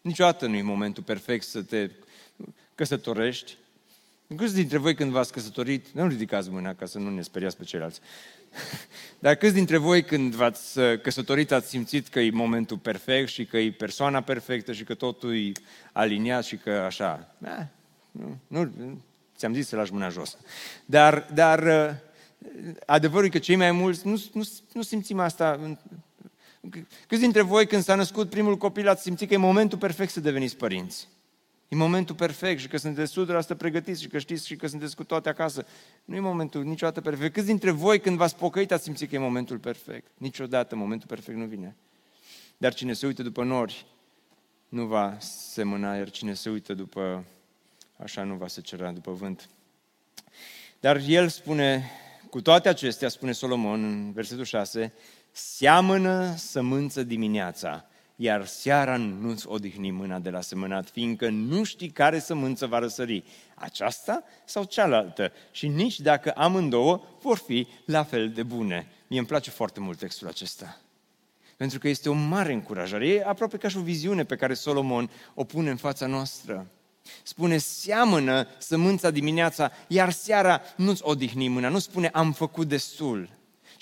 Niciodată 0.02 0.46
nu 0.46 0.56
e 0.56 0.62
momentul 0.62 1.02
perfect 1.02 1.44
să 1.44 1.62
te 1.62 1.90
căsătorești. 2.74 3.56
Câți 4.36 4.54
dintre 4.54 4.78
voi 4.78 4.94
când 4.94 5.10
v-ați 5.10 5.32
căsătorit, 5.32 5.88
nu 5.88 6.08
ridicați 6.08 6.50
mâna 6.50 6.74
ca 6.74 6.86
să 6.86 6.98
nu 6.98 7.10
ne 7.10 7.22
speriați 7.22 7.56
pe 7.56 7.64
ceilalți, 7.64 8.00
dar 9.18 9.34
câți 9.34 9.54
dintre 9.54 9.76
voi 9.76 10.04
când 10.04 10.34
v-ați 10.34 10.78
uh, 10.78 11.00
căsătorit 11.00 11.52
ați 11.52 11.68
simțit 11.68 12.08
că 12.08 12.20
e 12.20 12.30
momentul 12.30 12.78
perfect 12.78 13.28
și 13.28 13.44
că 13.44 13.58
e 13.58 13.72
persoana 13.72 14.20
perfectă 14.20 14.72
și 14.72 14.84
că 14.84 14.94
totul 14.94 15.36
e 15.36 15.52
aliniat 15.92 16.44
și 16.44 16.56
că 16.56 16.70
așa, 16.70 17.34
da, 17.38 17.68
nu, 18.10 18.38
nu, 18.46 18.70
ți-am 19.36 19.54
zis 19.54 19.68
să 19.68 19.76
lași 19.76 19.92
mâna 19.92 20.08
jos. 20.08 20.38
Dar, 20.84 21.28
dar 21.34 21.62
uh, 21.62 21.94
adevărul 22.86 23.26
e 23.26 23.28
că 23.28 23.38
cei 23.38 23.56
mai 23.56 23.72
mulți 23.72 24.06
nu, 24.06 24.22
nu, 24.32 24.42
nu 24.72 24.82
simțim 24.82 25.18
asta. 25.18 25.76
Câți 27.06 27.20
dintre 27.20 27.42
voi 27.42 27.66
când 27.66 27.82
s-a 27.82 27.94
născut 27.94 28.30
primul 28.30 28.56
copil 28.56 28.88
ați 28.88 29.02
simțit 29.02 29.28
că 29.28 29.34
e 29.34 29.36
momentul 29.36 29.78
perfect 29.78 30.12
să 30.12 30.20
deveniți 30.20 30.56
părinți? 30.56 31.08
E 31.68 31.76
momentul 31.76 32.14
perfect 32.14 32.60
și 32.60 32.68
că 32.68 32.76
sunteți 32.76 33.20
100% 33.54 33.56
pregătiți 33.56 34.02
și 34.02 34.08
că 34.08 34.18
știți 34.18 34.46
și 34.46 34.56
că 34.56 34.66
sunteți 34.66 34.96
cu 34.96 35.04
toate 35.04 35.28
acasă. 35.28 35.66
Nu 36.04 36.14
e 36.14 36.20
momentul 36.20 36.64
niciodată 36.64 37.00
perfect. 37.00 37.32
Câți 37.32 37.46
dintre 37.46 37.70
voi 37.70 38.00
când 38.00 38.16
v-ați 38.16 38.36
pocăit 38.36 38.72
ați 38.72 38.82
simțit 38.82 39.08
că 39.08 39.14
e 39.14 39.18
momentul 39.18 39.58
perfect? 39.58 40.10
Niciodată 40.18 40.76
momentul 40.76 41.08
perfect 41.08 41.38
nu 41.38 41.44
vine. 41.44 41.76
Dar 42.56 42.74
cine 42.74 42.92
se 42.92 43.06
uită 43.06 43.22
după 43.22 43.44
nori 43.44 43.86
nu 44.68 44.86
va 44.86 45.16
semăna, 45.20 45.96
iar 45.96 46.10
cine 46.10 46.34
se 46.34 46.50
uită 46.50 46.74
după 46.74 47.24
așa 47.96 48.22
nu 48.22 48.34
va 48.34 48.48
se 48.48 48.60
cera 48.60 48.90
după 48.90 49.12
vânt. 49.12 49.48
Dar 50.80 51.02
el 51.06 51.28
spune, 51.28 51.90
cu 52.30 52.42
toate 52.42 52.68
acestea, 52.68 53.08
spune 53.08 53.32
Solomon 53.32 53.84
în 53.84 54.12
versetul 54.12 54.44
6, 54.44 54.92
seamănă 55.32 56.34
sămânță 56.36 57.02
dimineața 57.02 57.86
iar 58.22 58.46
seara 58.46 58.96
nu-ți 58.96 59.48
odihni 59.48 59.90
mâna 59.90 60.18
de 60.18 60.30
la 60.30 60.40
semănat, 60.40 60.88
fiindcă 60.90 61.28
nu 61.28 61.64
știi 61.64 61.88
care 61.90 62.18
sămânță 62.18 62.66
va 62.66 62.78
răsări, 62.78 63.24
aceasta 63.54 64.24
sau 64.44 64.64
cealaltă, 64.64 65.32
și 65.50 65.68
nici 65.68 66.00
dacă 66.00 66.32
amândouă 66.36 67.02
vor 67.20 67.38
fi 67.38 67.66
la 67.84 68.04
fel 68.04 68.30
de 68.30 68.42
bune. 68.42 68.88
Mie 69.06 69.18
îmi 69.18 69.28
place 69.28 69.50
foarte 69.50 69.80
mult 69.80 69.98
textul 69.98 70.28
acesta. 70.28 70.80
Pentru 71.56 71.78
că 71.78 71.88
este 71.88 72.08
o 72.08 72.12
mare 72.12 72.52
încurajare. 72.52 73.08
E 73.08 73.24
aproape 73.26 73.56
ca 73.56 73.68
și 73.68 73.76
o 73.76 73.80
viziune 73.80 74.24
pe 74.24 74.36
care 74.36 74.54
Solomon 74.54 75.10
o 75.34 75.44
pune 75.44 75.70
în 75.70 75.76
fața 75.76 76.06
noastră. 76.06 76.66
Spune, 77.22 77.58
seamănă 77.58 78.46
sămânța 78.58 79.10
dimineața, 79.10 79.72
iar 79.88 80.10
seara 80.10 80.60
nu-ți 80.76 81.02
odihni 81.04 81.48
mâna. 81.48 81.68
Nu 81.68 81.78
spune, 81.78 82.10
am 82.12 82.32
făcut 82.32 82.68
destul 82.68 83.28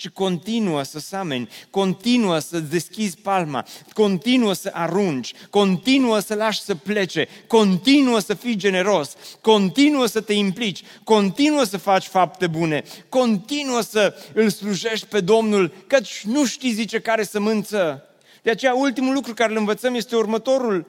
și 0.01 0.09
continuă 0.09 0.83
să 0.83 0.99
sameni, 0.99 1.49
continuă 1.69 2.39
să 2.39 2.59
deschizi 2.59 3.17
palma, 3.17 3.65
continuă 3.93 4.53
să 4.53 4.69
arunci, 4.73 5.33
continuă 5.49 6.19
să 6.19 6.35
lași 6.35 6.61
să 6.61 6.75
plece, 6.75 7.27
continuă 7.47 8.19
să 8.19 8.33
fii 8.33 8.55
generos, 8.55 9.15
continuă 9.41 10.05
să 10.05 10.21
te 10.21 10.33
implici, 10.33 10.83
continuă 11.03 11.63
să 11.63 11.77
faci 11.77 12.05
fapte 12.05 12.47
bune, 12.47 12.83
continuă 13.09 13.81
să 13.81 14.15
îl 14.33 14.49
slujești 14.49 15.05
pe 15.05 15.19
Domnul, 15.19 15.73
căci 15.87 16.23
nu 16.25 16.45
știi, 16.45 16.71
zice, 16.71 16.99
care 16.99 17.23
sămânță. 17.23 18.03
De 18.41 18.49
aceea, 18.49 18.73
ultimul 18.73 19.13
lucru 19.13 19.33
care 19.33 19.51
îl 19.51 19.57
învățăm 19.57 19.95
este 19.95 20.15
următorul. 20.15 20.87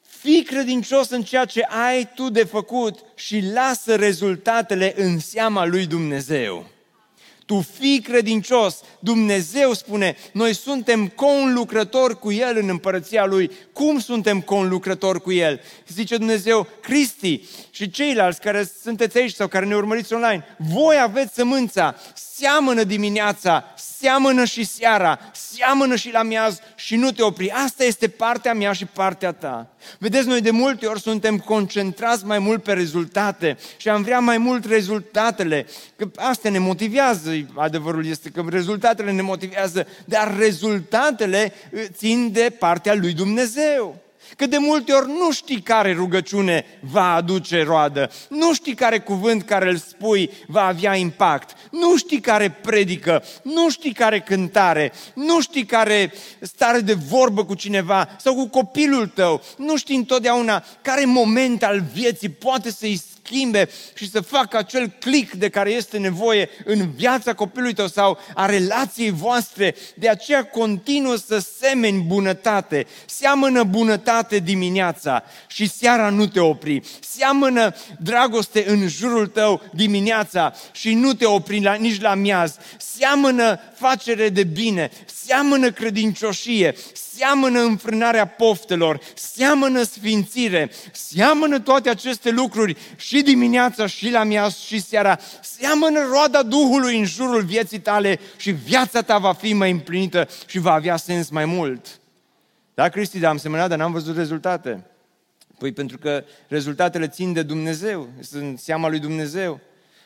Fii 0.00 0.42
credincios 0.42 1.10
în 1.10 1.22
ceea 1.22 1.44
ce 1.44 1.62
ai 1.62 2.10
tu 2.14 2.30
de 2.30 2.44
făcut 2.44 2.98
și 3.14 3.44
lasă 3.52 3.94
rezultatele 3.94 4.94
în 4.96 5.18
seama 5.18 5.66
lui 5.66 5.86
Dumnezeu 5.86 6.76
tu 7.48 7.60
fii 7.78 8.00
credincios. 8.00 8.80
Dumnezeu 8.98 9.72
spune, 9.72 10.16
noi 10.32 10.54
suntem 10.54 11.08
conlucrători 11.08 12.18
cu 12.18 12.32
El 12.32 12.56
în 12.56 12.68
împărăția 12.68 13.24
Lui. 13.24 13.50
Cum 13.72 13.98
suntem 13.98 14.40
conlucrători 14.40 15.20
cu 15.20 15.32
El? 15.32 15.60
Zice 15.86 16.16
Dumnezeu, 16.16 16.66
Cristi 16.80 17.40
și 17.70 17.90
ceilalți 17.90 18.40
care 18.40 18.70
sunteți 18.82 19.18
aici 19.18 19.32
sau 19.32 19.46
care 19.46 19.66
ne 19.66 19.74
urmăriți 19.74 20.12
online, 20.12 20.56
voi 20.58 21.00
aveți 21.00 21.34
sămânța, 21.34 21.94
seamănă 22.38 22.82
dimineața, 22.82 23.64
seamănă 23.76 24.44
și 24.44 24.64
seara, 24.64 25.18
seamănă 25.32 25.96
și 25.96 26.10
la 26.12 26.22
miaz 26.22 26.58
și 26.74 26.96
nu 26.96 27.12
te 27.12 27.22
opri. 27.22 27.50
Asta 27.50 27.84
este 27.84 28.08
partea 28.08 28.54
mea 28.54 28.72
și 28.72 28.84
partea 28.84 29.32
ta. 29.32 29.66
Vedeți, 29.98 30.26
noi 30.26 30.40
de 30.40 30.50
multe 30.50 30.86
ori 30.86 31.00
suntem 31.00 31.38
concentrați 31.38 32.24
mai 32.24 32.38
mult 32.38 32.62
pe 32.62 32.72
rezultate 32.72 33.58
și 33.76 33.88
am 33.88 34.02
vrea 34.02 34.18
mai 34.18 34.38
mult 34.38 34.64
rezultatele, 34.64 35.66
că 35.96 36.10
asta 36.16 36.48
ne 36.48 36.58
motivează, 36.58 37.30
adevărul 37.54 38.06
este 38.06 38.30
că 38.30 38.44
rezultatele 38.48 39.12
ne 39.12 39.22
motivează, 39.22 39.86
dar 40.04 40.36
rezultatele 40.38 41.52
uh, 41.72 41.84
țin 41.92 42.32
de 42.32 42.56
partea 42.58 42.94
lui 42.94 43.12
Dumnezeu. 43.12 44.07
Că 44.36 44.46
de 44.46 44.56
multe 44.58 44.92
ori 44.92 45.06
nu 45.06 45.32
știi 45.32 45.60
care 45.60 45.92
rugăciune 45.92 46.64
va 46.80 47.14
aduce 47.14 47.62
roadă, 47.62 48.10
nu 48.28 48.54
știi 48.54 48.74
care 48.74 48.98
cuvânt 48.98 49.42
care 49.42 49.68
îl 49.68 49.76
spui 49.76 50.30
va 50.46 50.66
avea 50.66 50.94
impact, 50.94 51.56
nu 51.70 51.96
știi 51.96 52.20
care 52.20 52.50
predică, 52.50 53.22
nu 53.42 53.70
știi 53.70 53.92
care 53.92 54.20
cântare, 54.20 54.92
nu 55.14 55.40
știi 55.40 55.64
care 55.64 56.12
stare 56.40 56.80
de 56.80 56.94
vorbă 56.94 57.44
cu 57.44 57.54
cineva 57.54 58.08
sau 58.18 58.34
cu 58.34 58.48
copilul 58.48 59.06
tău, 59.06 59.42
nu 59.56 59.76
știi 59.76 59.96
întotdeauna 59.96 60.64
care 60.82 61.04
moment 61.04 61.62
al 61.62 61.82
vieții 61.92 62.28
poate 62.28 62.70
să-i 62.70 63.02
schimbe 63.28 63.68
și 63.94 64.10
să 64.10 64.20
facă 64.20 64.56
acel 64.56 64.92
click 64.98 65.32
de 65.32 65.48
care 65.48 65.70
este 65.70 65.98
nevoie 65.98 66.48
în 66.64 66.90
viața 66.90 67.34
copilului 67.34 67.74
tău 67.74 67.86
sau 67.86 68.18
a 68.34 68.46
relației 68.46 69.10
voastre. 69.10 69.74
De 69.94 70.08
aceea 70.08 70.44
continuă 70.44 71.16
să 71.16 71.44
semeni 71.60 72.02
bunătate. 72.02 72.86
Seamănă 73.06 73.62
bunătate 73.62 74.38
dimineața 74.38 75.24
și 75.46 75.68
seara 75.68 76.08
nu 76.08 76.26
te 76.26 76.40
opri. 76.40 76.80
Seamănă 77.00 77.74
dragoste 78.00 78.64
în 78.66 78.88
jurul 78.88 79.26
tău 79.26 79.62
dimineața 79.74 80.54
și 80.72 80.94
nu 80.94 81.12
te 81.14 81.24
opri 81.24 81.62
la, 81.62 81.74
nici 81.74 82.00
la 82.00 82.14
miaz. 82.14 82.56
Seamănă 82.78 83.60
facere 83.74 84.28
de 84.28 84.44
bine, 84.44 84.90
seamănă 85.24 85.70
credincioșie, 85.70 86.74
seamănă 87.18 87.60
înfrânarea 87.60 88.26
poftelor, 88.26 89.00
seamănă 89.14 89.82
sfințire, 89.82 90.70
seamănă 90.92 91.60
toate 91.60 91.88
aceste 91.88 92.30
lucruri 92.30 92.76
și 92.96 93.22
dimineața 93.22 93.86
și 93.86 94.10
la 94.10 94.24
miaz 94.24 94.58
și 94.58 94.80
seara, 94.80 95.18
seamănă 95.42 96.00
roada 96.10 96.42
Duhului 96.42 96.98
în 96.98 97.04
jurul 97.04 97.42
vieții 97.42 97.80
tale 97.80 98.18
și 98.36 98.50
viața 98.50 99.02
ta 99.02 99.18
va 99.18 99.32
fi 99.32 99.52
mai 99.52 99.70
împlinită 99.70 100.28
și 100.46 100.58
va 100.58 100.72
avea 100.72 100.96
sens 100.96 101.28
mai 101.28 101.44
mult. 101.44 102.00
Da, 102.74 102.88
Cristi, 102.88 103.18
dar 103.18 103.30
am 103.30 103.38
semănat, 103.38 103.68
dar 103.68 103.78
n-am 103.78 103.92
văzut 103.92 104.16
rezultate. 104.16 104.84
Păi 105.58 105.72
pentru 105.72 105.98
că 105.98 106.24
rezultatele 106.48 107.08
țin 107.08 107.32
de 107.32 107.42
Dumnezeu, 107.42 108.08
sunt 108.20 108.58
seama 108.58 108.88
lui 108.88 108.98
Dumnezeu. 108.98 109.60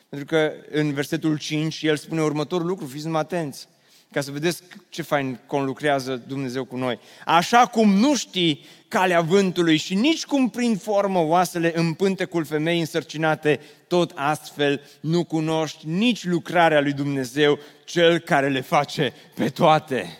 Pentru 0.09 0.27
că 0.27 0.51
în 0.71 0.93
versetul 0.93 1.37
5 1.37 1.81
el 1.81 1.97
spune 1.97 2.21
următorul 2.21 2.67
lucru, 2.67 2.85
fiți 2.85 3.05
numai 3.05 3.21
atenți 3.21 3.67
ca 4.13 4.21
să 4.21 4.31
vedeți 4.31 4.61
ce 4.89 5.01
fain 5.01 5.39
conlucrează 5.45 6.23
Dumnezeu 6.27 6.65
cu 6.65 6.75
noi. 6.75 6.99
Așa 7.25 7.65
cum 7.65 7.93
nu 7.93 8.15
știi 8.15 8.65
calea 8.87 9.21
vântului 9.21 9.77
și 9.77 9.95
nici 9.95 10.25
cum 10.25 10.49
prin 10.49 10.77
formă 10.77 11.19
oasele 11.19 11.71
în 11.75 11.93
pântecul 11.93 12.45
femei 12.45 12.79
însărcinate, 12.79 13.59
tot 13.87 14.11
astfel 14.15 14.81
nu 14.99 15.23
cunoști 15.23 15.87
nici 15.87 16.25
lucrarea 16.25 16.81
lui 16.81 16.93
Dumnezeu, 16.93 17.59
cel 17.85 18.19
care 18.19 18.49
le 18.49 18.61
face 18.61 19.13
pe 19.35 19.49
toate. 19.49 20.17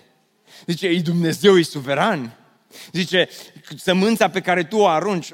Zice, 0.66 0.88
e 0.88 1.02
Dumnezeu, 1.02 1.58
e 1.58 1.64
suveran. 1.64 2.38
Zice, 2.92 3.30
sămânța 3.78 4.30
pe 4.30 4.42
care 4.42 4.64
tu 4.64 4.78
o 4.78 4.88
arunci, 4.88 5.34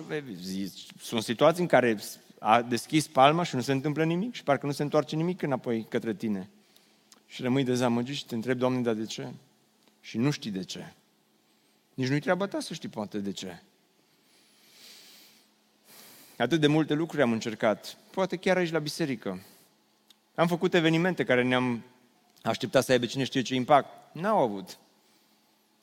sunt 1.01 1.23
situații 1.23 1.61
în 1.61 1.67
care 1.67 1.97
a 2.39 2.61
deschis 2.61 3.07
palma 3.07 3.43
și 3.43 3.55
nu 3.55 3.61
se 3.61 3.71
întâmplă 3.71 4.03
nimic 4.03 4.33
și 4.33 4.43
parcă 4.43 4.65
nu 4.65 4.71
se 4.71 4.83
întoarce 4.83 5.15
nimic 5.15 5.41
înapoi 5.41 5.85
către 5.89 6.13
tine. 6.13 6.49
Și 7.29 7.41
rămâi 7.41 7.63
dezamăgit 7.63 8.15
și 8.15 8.25
te 8.25 8.35
întrebi, 8.35 8.59
Doamne, 8.59 8.81
dar 8.81 8.93
de 8.93 9.05
ce? 9.05 9.27
Și 10.01 10.17
nu 10.17 10.31
știi 10.31 10.51
de 10.51 10.63
ce. 10.63 10.93
Nici 11.93 12.07
nu-i 12.07 12.19
treaba 12.19 12.47
ta 12.47 12.59
să 12.59 12.73
știi 12.73 12.89
poate 12.89 13.19
de 13.19 13.31
ce. 13.31 13.61
Atât 16.37 16.59
de 16.59 16.67
multe 16.67 16.93
lucruri 16.93 17.21
am 17.21 17.31
încercat, 17.31 17.97
poate 18.11 18.35
chiar 18.35 18.57
aici 18.57 18.71
la 18.71 18.79
biserică. 18.79 19.41
Am 20.35 20.47
făcut 20.47 20.73
evenimente 20.73 21.23
care 21.23 21.43
ne-am 21.43 21.83
așteptat 22.43 22.83
să 22.83 22.91
aibă 22.91 23.05
cine 23.05 23.23
știe 23.23 23.41
ce 23.41 23.55
impact. 23.55 24.13
N-au 24.13 24.37
avut. 24.37 24.77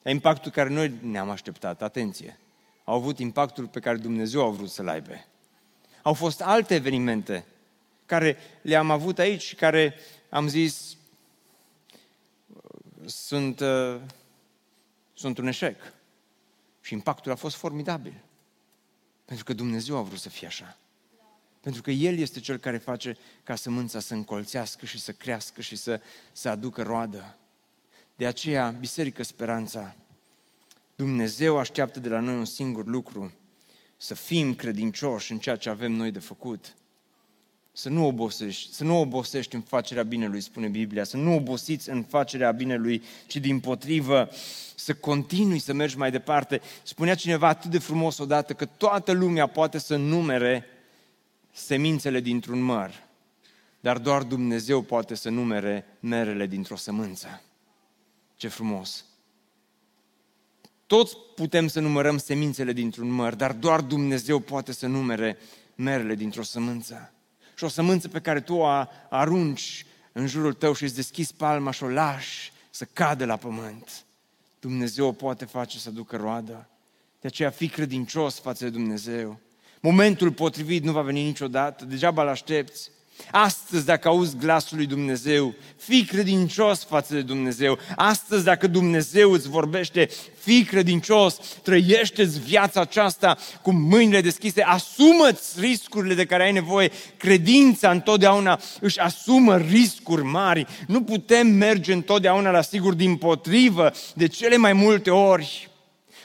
Impactul 0.04 0.50
care 0.50 0.68
noi 0.68 0.92
ne-am 1.00 1.30
așteptat, 1.30 1.82
atenție. 1.82 2.38
Au 2.84 2.94
avut 2.94 3.18
impactul 3.18 3.66
pe 3.66 3.80
care 3.80 3.96
Dumnezeu 3.96 4.44
a 4.44 4.50
vrut 4.50 4.70
să-l 4.70 4.88
aibă. 4.88 5.24
Au 6.02 6.12
fost 6.12 6.40
alte 6.42 6.74
evenimente 6.74 7.44
care 8.06 8.36
le-am 8.62 8.90
avut 8.90 9.18
aici 9.18 9.42
și 9.42 9.54
care 9.54 9.94
am 10.28 10.48
zis 10.48 10.95
sunt, 13.06 13.60
uh, 13.60 14.00
sunt 15.14 15.38
un 15.38 15.46
eșec. 15.46 15.76
Și 16.80 16.92
impactul 16.92 17.32
a 17.32 17.34
fost 17.34 17.56
formidabil. 17.56 18.24
Pentru 19.24 19.44
că 19.44 19.52
Dumnezeu 19.52 19.96
a 19.96 20.02
vrut 20.02 20.18
să 20.18 20.28
fie 20.28 20.46
așa. 20.46 20.76
Pentru 21.60 21.82
că 21.82 21.90
El 21.90 22.18
este 22.18 22.40
Cel 22.40 22.56
care 22.56 22.78
face 22.78 23.16
ca 23.42 23.54
sămânța 23.54 24.00
să 24.00 24.14
încolțească 24.14 24.86
și 24.86 24.98
să 24.98 25.12
crească 25.12 25.60
și 25.60 25.76
să, 25.76 26.00
să 26.32 26.48
aducă 26.48 26.82
roadă. 26.82 27.36
De 28.16 28.26
aceea, 28.26 28.70
Biserică 28.70 29.22
Speranța, 29.22 29.96
Dumnezeu 30.96 31.58
așteaptă 31.58 32.00
de 32.00 32.08
la 32.08 32.20
noi 32.20 32.34
un 32.34 32.44
singur 32.44 32.86
lucru, 32.86 33.32
să 33.96 34.14
fim 34.14 34.54
credincioși 34.54 35.32
în 35.32 35.38
ceea 35.38 35.56
ce 35.56 35.68
avem 35.68 35.92
noi 35.92 36.10
de 36.10 36.18
făcut. 36.18 36.74
Să 37.78 37.88
nu 37.88 38.06
obosești, 38.06 38.72
să 38.72 38.84
nu 38.84 39.00
obosești 39.00 39.54
în 39.54 39.60
facerea 39.60 40.02
binelui, 40.02 40.40
spune 40.40 40.68
Biblia, 40.68 41.04
să 41.04 41.16
nu 41.16 41.34
obosiți 41.34 41.90
în 41.90 42.02
facerea 42.02 42.50
binelui, 42.50 43.02
ci 43.26 43.36
din 43.36 43.60
potrivă 43.60 44.28
să 44.74 44.94
continui 44.94 45.58
să 45.58 45.72
mergi 45.72 45.96
mai 45.96 46.10
departe. 46.10 46.60
Spunea 46.82 47.14
cineva 47.14 47.48
atât 47.48 47.70
de 47.70 47.78
frumos 47.78 48.18
odată 48.18 48.52
că 48.52 48.64
toată 48.64 49.12
lumea 49.12 49.46
poate 49.46 49.78
să 49.78 49.96
numere 49.96 50.64
semințele 51.52 52.20
dintr-un 52.20 52.60
măr, 52.60 53.02
dar 53.80 53.98
doar 53.98 54.22
Dumnezeu 54.22 54.82
poate 54.82 55.14
să 55.14 55.30
numere 55.30 55.84
merele 56.00 56.46
dintr-o 56.46 56.76
sămânță. 56.76 57.42
Ce 58.36 58.48
frumos! 58.48 59.04
Toți 60.86 61.16
putem 61.34 61.66
să 61.66 61.80
numărăm 61.80 62.18
semințele 62.18 62.72
dintr-un 62.72 63.08
măr, 63.08 63.34
dar 63.34 63.52
doar 63.52 63.80
Dumnezeu 63.80 64.38
poate 64.38 64.72
să 64.72 64.86
numere 64.86 65.38
merele 65.74 66.14
dintr-o 66.14 66.42
sămânță. 66.42 67.10
Și 67.56 67.64
o 67.64 67.68
sămânță 67.68 68.08
pe 68.08 68.20
care 68.20 68.40
tu 68.40 68.54
o 68.54 68.66
arunci 69.10 69.86
în 70.12 70.26
jurul 70.26 70.52
tău 70.52 70.74
și 70.74 70.82
îți 70.82 70.94
deschizi 70.94 71.34
palma 71.34 71.70
și 71.70 71.82
o 71.82 71.88
lași 71.88 72.52
să 72.70 72.84
cadă 72.92 73.24
la 73.24 73.36
pământ. 73.36 74.04
Dumnezeu 74.60 75.06
o 75.06 75.12
poate 75.12 75.44
face 75.44 75.78
să 75.78 75.90
ducă 75.90 76.16
roadă. 76.16 76.68
De 77.20 77.26
aceea 77.26 77.50
fii 77.50 77.68
credincios 77.68 78.38
față 78.38 78.64
de 78.64 78.70
Dumnezeu. 78.70 79.40
Momentul 79.80 80.32
potrivit 80.32 80.82
nu 80.82 80.92
va 80.92 81.02
veni 81.02 81.22
niciodată, 81.22 81.84
degeaba 81.84 82.22
îl 82.22 82.28
aștepți. 82.28 82.90
Astăzi, 83.30 83.84
dacă 83.84 84.08
auzi 84.08 84.36
glasul 84.36 84.76
lui 84.76 84.86
Dumnezeu, 84.86 85.54
fii 85.76 86.04
credincios 86.04 86.84
față 86.84 87.14
de 87.14 87.22
Dumnezeu. 87.22 87.78
Astăzi, 87.96 88.44
dacă 88.44 88.66
Dumnezeu 88.66 89.32
îți 89.32 89.48
vorbește, 89.48 90.08
fii 90.38 90.64
credincios, 90.64 91.36
trăiește-ți 91.62 92.40
viața 92.40 92.80
aceasta 92.80 93.36
cu 93.62 93.72
mâinile 93.72 94.20
deschise, 94.20 94.62
asumă-ți 94.62 95.60
riscurile 95.60 96.14
de 96.14 96.24
care 96.24 96.42
ai 96.42 96.52
nevoie. 96.52 96.90
Credința 97.16 97.90
întotdeauna 97.90 98.60
își 98.80 98.98
asumă 99.00 99.56
riscuri 99.56 100.24
mari. 100.24 100.66
Nu 100.86 101.02
putem 101.02 101.46
merge 101.46 101.92
întotdeauna 101.92 102.50
la 102.50 102.62
sigur 102.62 102.94
din 102.94 103.16
potrivă, 103.16 103.92
de 104.14 104.26
cele 104.26 104.56
mai 104.56 104.72
multe 104.72 105.10
ori 105.10 105.70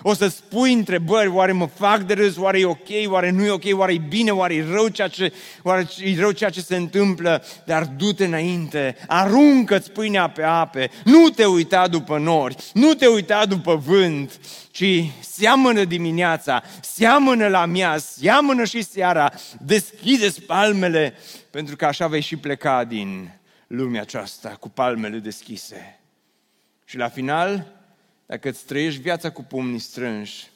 o 0.02 0.14
să 0.14 0.28
spui 0.28 0.74
întrebări, 0.74 1.28
oare 1.28 1.52
mă 1.52 1.66
fac 1.66 2.02
de 2.02 2.14
râs, 2.14 2.38
oare 2.38 2.60
e 2.60 2.66
ok, 2.66 2.88
oare 3.06 3.30
nu 3.30 3.46
e 3.46 3.50
ok, 3.50 3.64
oare 3.72 3.94
e 3.94 4.02
bine, 4.08 4.32
oare 4.32 4.54
e 4.54 4.66
rău 4.72 4.88
ceea 4.88 5.08
ce, 5.08 5.34
oare 5.64 5.88
e 6.04 6.20
rău 6.20 6.32
ceea 6.32 6.50
ce 6.50 6.62
se 6.62 6.76
întâmplă, 6.76 7.44
dar 7.66 7.86
du-te 7.86 8.26
înainte, 8.26 8.98
aruncă-ți 9.08 9.92
pâinea 9.92 10.30
pe 10.30 10.44
ape, 10.44 10.92
nu 11.04 11.30
te 11.30 11.46
uita 11.46 11.88
după 11.88 12.18
nori, 12.18 12.56
nu 12.74 12.94
te 12.94 13.08
uita 13.08 13.46
după 13.46 13.76
vânt, 13.76 14.40
ci 14.72 15.04
seamănă 15.20 15.84
dimineața, 15.84 16.64
seamănă 16.82 17.48
la 17.48 17.66
miaz, 17.66 18.04
seamănă 18.04 18.64
și 18.64 18.84
seara, 18.84 19.32
deschide 19.60 20.34
palmele, 20.48 21.14
pentru 21.50 21.76
că 21.76 21.86
așa 21.86 22.08
vei 22.08 22.22
și 22.22 22.36
pleca 22.36 22.84
din 22.84 23.30
lumea 23.68 24.02
aceasta 24.02 24.50
cu 24.50 24.70
palmele 24.70 25.18
deschise. 25.18 26.00
Și 26.86 26.98
la 26.98 27.10
final, 27.10 27.81
dacă 28.32 28.50
îți 28.50 28.66
trăiești 28.66 29.02
viața 29.02 29.30
cu 29.30 29.44
pumnii 29.44 29.80
strânși, 29.80 30.50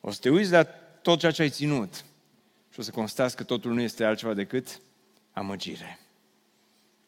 o 0.00 0.10
să 0.10 0.18
te 0.20 0.30
uiți 0.30 0.50
la 0.50 0.62
tot 1.02 1.18
ceea 1.18 1.32
ce 1.32 1.42
ai 1.42 1.50
ținut 1.50 2.04
și 2.72 2.80
o 2.80 2.82
să 2.82 2.90
constați 2.90 3.36
că 3.36 3.42
totul 3.42 3.72
nu 3.72 3.80
este 3.80 4.04
altceva 4.04 4.34
decât 4.34 4.80
amăgire. 5.32 5.98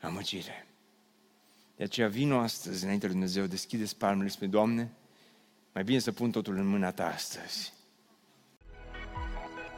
Amăgire. 0.00 0.66
De 1.76 1.84
aceea 1.84 2.08
vino 2.08 2.38
astăzi 2.38 2.84
înainte 2.84 3.06
lui 3.06 3.14
Dumnezeu, 3.14 3.46
deschide 3.46 3.84
palmele 3.98 4.28
spre 4.28 4.46
Doamne, 4.46 4.90
mai 5.72 5.84
bine 5.84 5.98
să 5.98 6.12
pun 6.12 6.30
totul 6.30 6.56
în 6.56 6.66
mâna 6.66 6.90
Ta 6.90 7.06
astăzi. 7.06 7.72